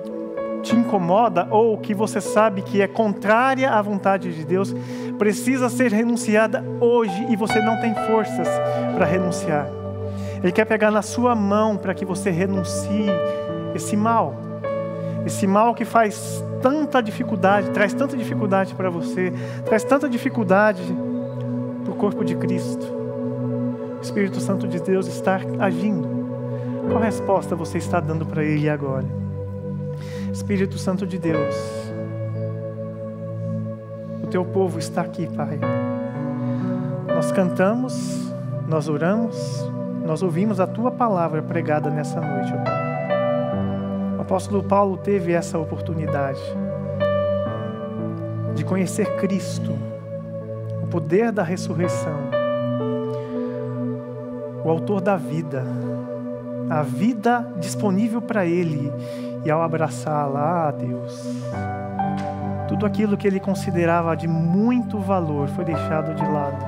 te 0.64 0.74
incomoda 0.74 1.46
ou 1.50 1.76
que 1.76 1.94
você 1.94 2.20
sabe 2.20 2.62
que 2.62 2.80
é 2.80 2.88
contrária 2.88 3.70
à 3.70 3.82
vontade 3.82 4.32
de 4.32 4.44
Deus 4.44 4.74
precisa 5.18 5.68
ser 5.68 5.92
renunciada 5.92 6.64
hoje 6.80 7.26
e 7.30 7.36
você 7.36 7.60
não 7.60 7.78
tem 7.80 7.94
forças 8.06 8.48
para 8.94 9.04
renunciar. 9.04 9.68
Ele 10.42 10.50
quer 10.50 10.64
pegar 10.64 10.90
na 10.90 11.02
sua 11.02 11.34
mão 11.34 11.76
para 11.76 11.94
que 11.94 12.04
você 12.04 12.30
renuncie 12.30 13.06
esse 13.74 13.96
mal. 13.96 14.34
Esse 15.24 15.46
mal 15.46 15.74
que 15.74 15.84
faz 15.84 16.44
tanta 16.60 17.02
dificuldade, 17.02 17.70
traz 17.70 17.94
tanta 17.94 18.16
dificuldade 18.16 18.74
para 18.74 18.90
você, 18.90 19.32
traz 19.64 19.84
tanta 19.84 20.08
dificuldade 20.08 20.82
para 21.82 21.92
o 21.92 21.96
corpo 21.96 22.24
de 22.24 22.34
Cristo. 22.36 22.86
O 23.98 24.02
Espírito 24.02 24.40
Santo 24.40 24.66
de 24.66 24.80
Deus 24.80 25.06
está 25.06 25.40
agindo. 25.58 26.08
Qual 26.90 27.00
resposta 27.00 27.56
você 27.56 27.78
está 27.78 28.00
dando 28.00 28.26
para 28.26 28.44
Ele 28.44 28.68
agora? 28.68 29.23
Espírito 30.34 30.76
Santo 30.78 31.06
de 31.06 31.16
Deus, 31.16 31.54
o 34.20 34.26
teu 34.26 34.44
povo 34.44 34.80
está 34.80 35.02
aqui, 35.02 35.28
Pai. 35.28 35.60
Nós 37.06 37.30
cantamos, 37.30 38.34
nós 38.66 38.88
oramos, 38.88 39.36
nós 40.04 40.24
ouvimos 40.24 40.58
a 40.58 40.66
tua 40.66 40.90
palavra 40.90 41.40
pregada 41.40 41.88
nessa 41.88 42.20
noite, 42.20 42.52
ó 42.52 42.64
Pai. 42.64 44.18
O 44.18 44.22
apóstolo 44.22 44.64
Paulo 44.64 44.96
teve 44.96 45.32
essa 45.32 45.56
oportunidade 45.56 46.42
de 48.56 48.64
conhecer 48.64 49.14
Cristo, 49.18 49.70
o 50.82 50.88
poder 50.88 51.30
da 51.30 51.44
ressurreição, 51.44 52.18
o 54.64 54.68
autor 54.68 55.00
da 55.00 55.16
vida, 55.16 55.64
a 56.68 56.82
vida 56.82 57.54
disponível 57.60 58.20
para 58.20 58.44
ele, 58.44 58.92
e 59.44 59.50
ao 59.50 59.62
abraçá-la, 59.62 60.68
ah, 60.68 60.70
Deus, 60.70 61.22
tudo 62.66 62.86
aquilo 62.86 63.16
que 63.16 63.26
ele 63.26 63.38
considerava 63.38 64.16
de 64.16 64.26
muito 64.26 64.98
valor 64.98 65.48
foi 65.48 65.64
deixado 65.64 66.14
de 66.14 66.24
lado. 66.24 66.64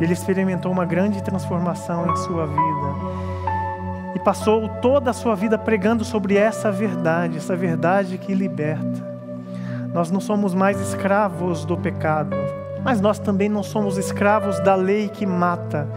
Ele 0.00 0.12
experimentou 0.12 0.70
uma 0.70 0.84
grande 0.84 1.22
transformação 1.22 2.10
em 2.10 2.16
sua 2.16 2.46
vida. 2.46 3.34
E 4.14 4.18
passou 4.20 4.68
toda 4.80 5.10
a 5.10 5.14
sua 5.14 5.34
vida 5.34 5.58
pregando 5.58 6.04
sobre 6.04 6.36
essa 6.36 6.70
verdade, 6.70 7.38
essa 7.38 7.56
verdade 7.56 8.16
que 8.16 8.32
liberta. 8.32 9.14
Nós 9.92 10.10
não 10.10 10.20
somos 10.20 10.54
mais 10.54 10.80
escravos 10.80 11.64
do 11.64 11.76
pecado, 11.76 12.36
mas 12.82 13.00
nós 13.00 13.18
também 13.18 13.48
não 13.48 13.62
somos 13.62 13.96
escravos 13.96 14.60
da 14.60 14.74
lei 14.74 15.08
que 15.08 15.26
mata. 15.26 15.88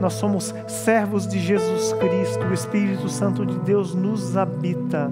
Nós 0.00 0.14
somos 0.14 0.54
servos 0.66 1.26
de 1.26 1.38
Jesus 1.38 1.92
Cristo, 1.94 2.44
o 2.44 2.54
Espírito 2.54 3.08
Santo 3.08 3.44
de 3.44 3.58
Deus 3.60 3.94
nos 3.94 4.36
habita. 4.36 5.10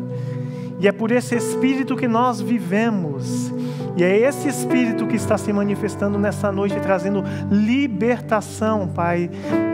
E 0.78 0.86
é 0.86 0.92
por 0.92 1.10
esse 1.10 1.34
Espírito 1.34 1.96
que 1.96 2.06
nós 2.06 2.40
vivemos. 2.40 3.52
E 3.96 4.04
é 4.04 4.16
esse 4.18 4.46
Espírito 4.46 5.06
que 5.06 5.16
está 5.16 5.38
se 5.38 5.52
manifestando 5.52 6.18
nessa 6.18 6.52
noite, 6.52 6.78
trazendo 6.80 7.24
libertação, 7.50 8.86
Pai, 8.86 9.30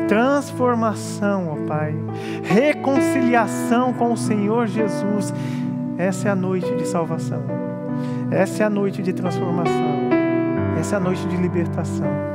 transformação, 0.06 1.48
ó 1.48 1.66
Pai, 1.66 1.94
reconciliação 2.44 3.92
com 3.92 4.12
o 4.12 4.16
Senhor 4.16 4.66
Jesus. 4.68 5.34
Essa 5.98 6.28
é 6.28 6.30
a 6.30 6.36
noite 6.36 6.72
de 6.76 6.86
salvação, 6.86 7.42
essa 8.30 8.62
é 8.62 8.66
a 8.66 8.70
noite 8.70 9.02
de 9.02 9.12
transformação, 9.12 10.10
essa 10.78 10.96
é 10.96 10.98
a 10.98 11.00
noite 11.00 11.26
de 11.26 11.36
libertação. 11.36 12.31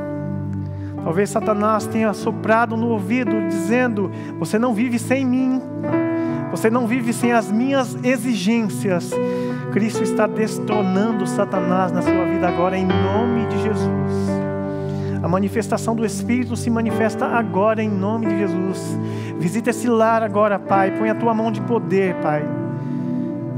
Talvez 1.04 1.30
Satanás 1.30 1.86
tenha 1.86 2.12
soprado 2.12 2.76
no 2.76 2.88
ouvido, 2.88 3.48
dizendo: 3.48 4.10
Você 4.38 4.58
não 4.58 4.74
vive 4.74 4.98
sem 4.98 5.24
mim. 5.24 5.62
Você 6.50 6.70
não 6.70 6.86
vive 6.86 7.12
sem 7.12 7.32
as 7.32 7.50
minhas 7.50 7.96
exigências. 8.02 9.10
Cristo 9.72 10.02
está 10.02 10.26
destronando 10.26 11.26
Satanás 11.26 11.92
na 11.92 12.00
sua 12.02 12.24
vida 12.24 12.48
agora, 12.48 12.76
em 12.76 12.86
nome 12.86 13.46
de 13.46 13.62
Jesus. 13.62 14.28
A 15.22 15.28
manifestação 15.28 15.94
do 15.94 16.06
Espírito 16.06 16.56
se 16.56 16.70
manifesta 16.70 17.26
agora, 17.26 17.82
em 17.82 17.88
nome 17.88 18.26
de 18.26 18.38
Jesus. 18.38 18.98
Visita 19.38 19.70
esse 19.70 19.88
lar 19.88 20.22
agora, 20.22 20.58
Pai. 20.58 20.90
Põe 20.92 21.10
a 21.10 21.14
tua 21.14 21.34
mão 21.34 21.52
de 21.52 21.60
poder, 21.60 22.14
Pai. 22.16 22.42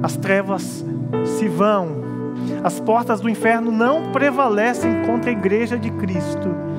As 0.03 0.17
trevas 0.17 0.85
se 1.39 1.49
vão. 1.49 2.01
As 2.65 2.81
portas 2.81 3.21
do 3.21 3.29
inferno 3.29 3.71
não 3.71 4.11
prevalecem 4.11 5.05
contra 5.05 5.31
a 5.31 5.33
igreja 5.33 5.79
de 5.79 5.91
Cristo 5.91 6.70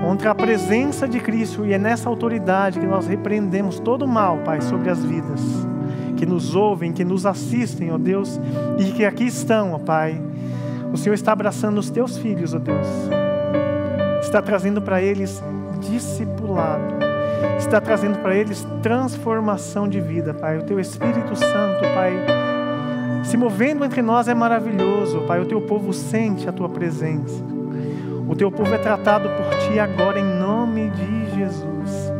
contra 0.00 0.30
a 0.30 0.34
presença 0.34 1.06
de 1.06 1.20
Cristo, 1.20 1.66
e 1.66 1.72
é 1.72 1.78
nessa 1.78 2.08
autoridade 2.08 2.80
que 2.80 2.86
nós 2.86 3.06
repreendemos 3.06 3.78
todo 3.78 4.04
o 4.04 4.08
mal, 4.08 4.38
Pai, 4.38 4.60
sobre 4.60 4.88
as 4.90 5.04
vidas 5.04 5.40
que 6.16 6.26
nos 6.26 6.54
ouvem, 6.54 6.92
que 6.92 7.04
nos 7.04 7.24
assistem, 7.24 7.90
ó 7.90 7.98
Deus, 7.98 8.40
e 8.78 8.92
que 8.92 9.04
aqui 9.04 9.24
estão, 9.24 9.72
ó 9.72 9.78
Pai. 9.78 10.20
O 10.92 10.96
Senhor 10.96 11.14
está 11.14 11.32
abraçando 11.32 11.78
os 11.78 11.88
teus 11.88 12.18
filhos, 12.18 12.54
ó 12.54 12.58
Deus, 12.58 12.86
está 14.22 14.42
trazendo 14.42 14.82
para 14.82 15.00
eles 15.00 15.42
discipulado, 15.80 16.82
está 17.58 17.80
trazendo 17.80 18.18
para 18.18 18.34
eles 18.34 18.66
transformação 18.82 19.88
de 19.88 20.00
vida, 20.00 20.34
Pai. 20.34 20.58
O 20.58 20.62
teu 20.62 20.80
Espírito 20.80 21.36
Santo, 21.36 21.80
Pai, 21.94 22.12
se 23.24 23.36
movendo 23.36 23.84
entre 23.84 24.02
nós 24.02 24.28
é 24.28 24.34
maravilhoso, 24.34 25.20
Pai. 25.22 25.40
O 25.40 25.46
teu 25.46 25.60
povo 25.60 25.92
sente 25.92 26.48
a 26.48 26.52
tua 26.52 26.68
presença. 26.68 27.59
O 28.30 28.36
teu 28.36 28.48
povo 28.48 28.72
é 28.72 28.78
tratado 28.78 29.28
por 29.28 29.58
ti 29.58 29.80
agora 29.80 30.20
em 30.20 30.24
nome 30.24 30.88
de 30.90 31.34
Jesus. 31.34 32.12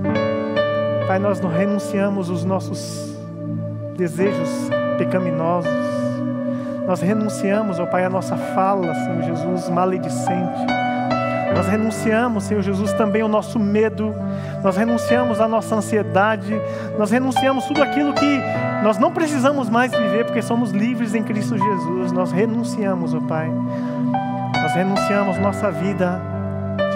Pai, 1.07 1.21
nós 1.21 1.41
não 1.41 1.49
renunciamos 1.49 2.29
os 2.29 2.45
nossos 2.45 3.17
desejos 3.97 4.51
pecaminosos. 4.99 5.71
Nós 6.85 7.01
renunciamos, 7.01 7.79
ó 7.79 7.87
Pai, 7.87 8.05
a 8.05 8.11
nossa 8.11 8.37
fala, 8.37 8.93
Senhor 8.93 9.23
Jesus, 9.23 9.69
maledicente. 9.69 10.67
Nós 11.55 11.69
renunciamos, 11.69 12.43
Senhor 12.43 12.63
Jesus, 12.63 12.93
também 12.95 13.23
o 13.23 13.29
nosso 13.29 13.61
medo. 13.61 14.13
Nós 14.65 14.77
renunciamos 14.77 15.41
a 15.41 15.47
nossa 15.47 15.77
ansiedade. 15.77 16.61
Nós 16.99 17.13
renunciamos 17.13 17.67
tudo 17.67 17.85
aquilo 17.85 18.13
que 18.15 18.41
nós 18.83 18.99
não 18.99 19.13
precisamos 19.13 19.71
mais 19.71 19.93
viver 19.93 20.25
porque 20.25 20.43
somos 20.43 20.73
livres 20.73 21.15
em 21.15 21.23
Cristo 21.23 21.57
Jesus. 21.57 22.11
Nós 22.11 22.33
renunciamos, 22.33 23.15
ó 23.15 23.21
Pai. 23.21 23.49
Nós 24.71 24.77
renunciamos 24.77 25.37
nossa 25.39 25.69
vida 25.69 26.21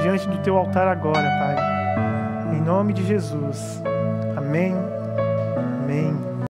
diante 0.01 0.29
do 0.29 0.39
teu 0.39 0.57
altar 0.57 0.87
agora, 0.87 1.29
Pai. 1.29 2.57
Em 2.57 2.61
nome 2.61 2.93
de 2.93 3.05
Jesus. 3.05 3.83
Amém. 4.37 4.77
Amém. 5.83 6.24